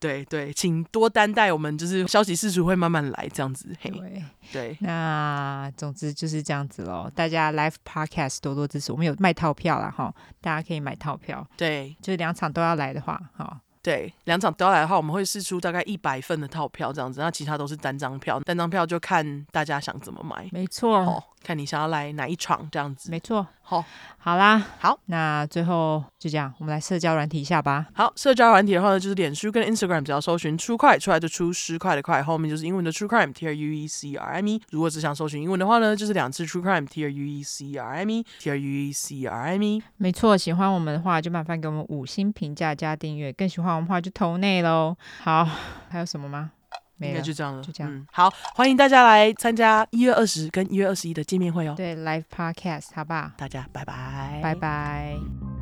[0.04, 3.74] 对对，请多担待，我们就是消息事出会慢慢来，这样子。
[3.80, 4.22] 嘿，对
[4.52, 7.10] 对，那总之就是这样子喽。
[7.14, 11.46] 大家 Live Podcast 多多支持，我们有卖套票啦哈，大家可以买套票。
[11.56, 13.62] 对，就是两场都要来的话，哈。
[13.80, 20.48] 对，两场都要来的话，我们会试出大概一百份的套票这样子，那其他都是单张票，单张票就看大家想怎么买。
[20.52, 23.10] 没错，哦，看你想要来哪一场这样子。
[23.10, 23.84] 没错，好，
[24.16, 27.86] 好啦，好，那最后就这样，我们来社交软体一下吧。
[27.94, 34.62] 好，社交软体的话呢，就是脸书跟 Instagram，只要搜寻 True Crime 出来就出十块的块，后面就是英文的 True Crime，T R U E C R M E。
[34.70, 39.62] 如果只想搜寻英文的话呢，就是两次 True Crime，T R U E C R M E，T R U E C R M
[39.62, 39.82] E。
[39.98, 44.96] 没错，喜欢我们的话就麻烦给我们五星评价加订阅，更喜欢我们的话就投内喽。
[45.22, 45.46] 好，
[45.90, 46.52] 还有什么吗？
[46.98, 47.92] 应该就这样了，就这样。
[47.92, 51.74] 嗯，好，欢迎大家来参加一月二十跟一月二十一的见面会哦。
[51.76, 53.30] 对，Live Podcast，好不好？
[53.36, 55.53] 大家拜拜，拜拜。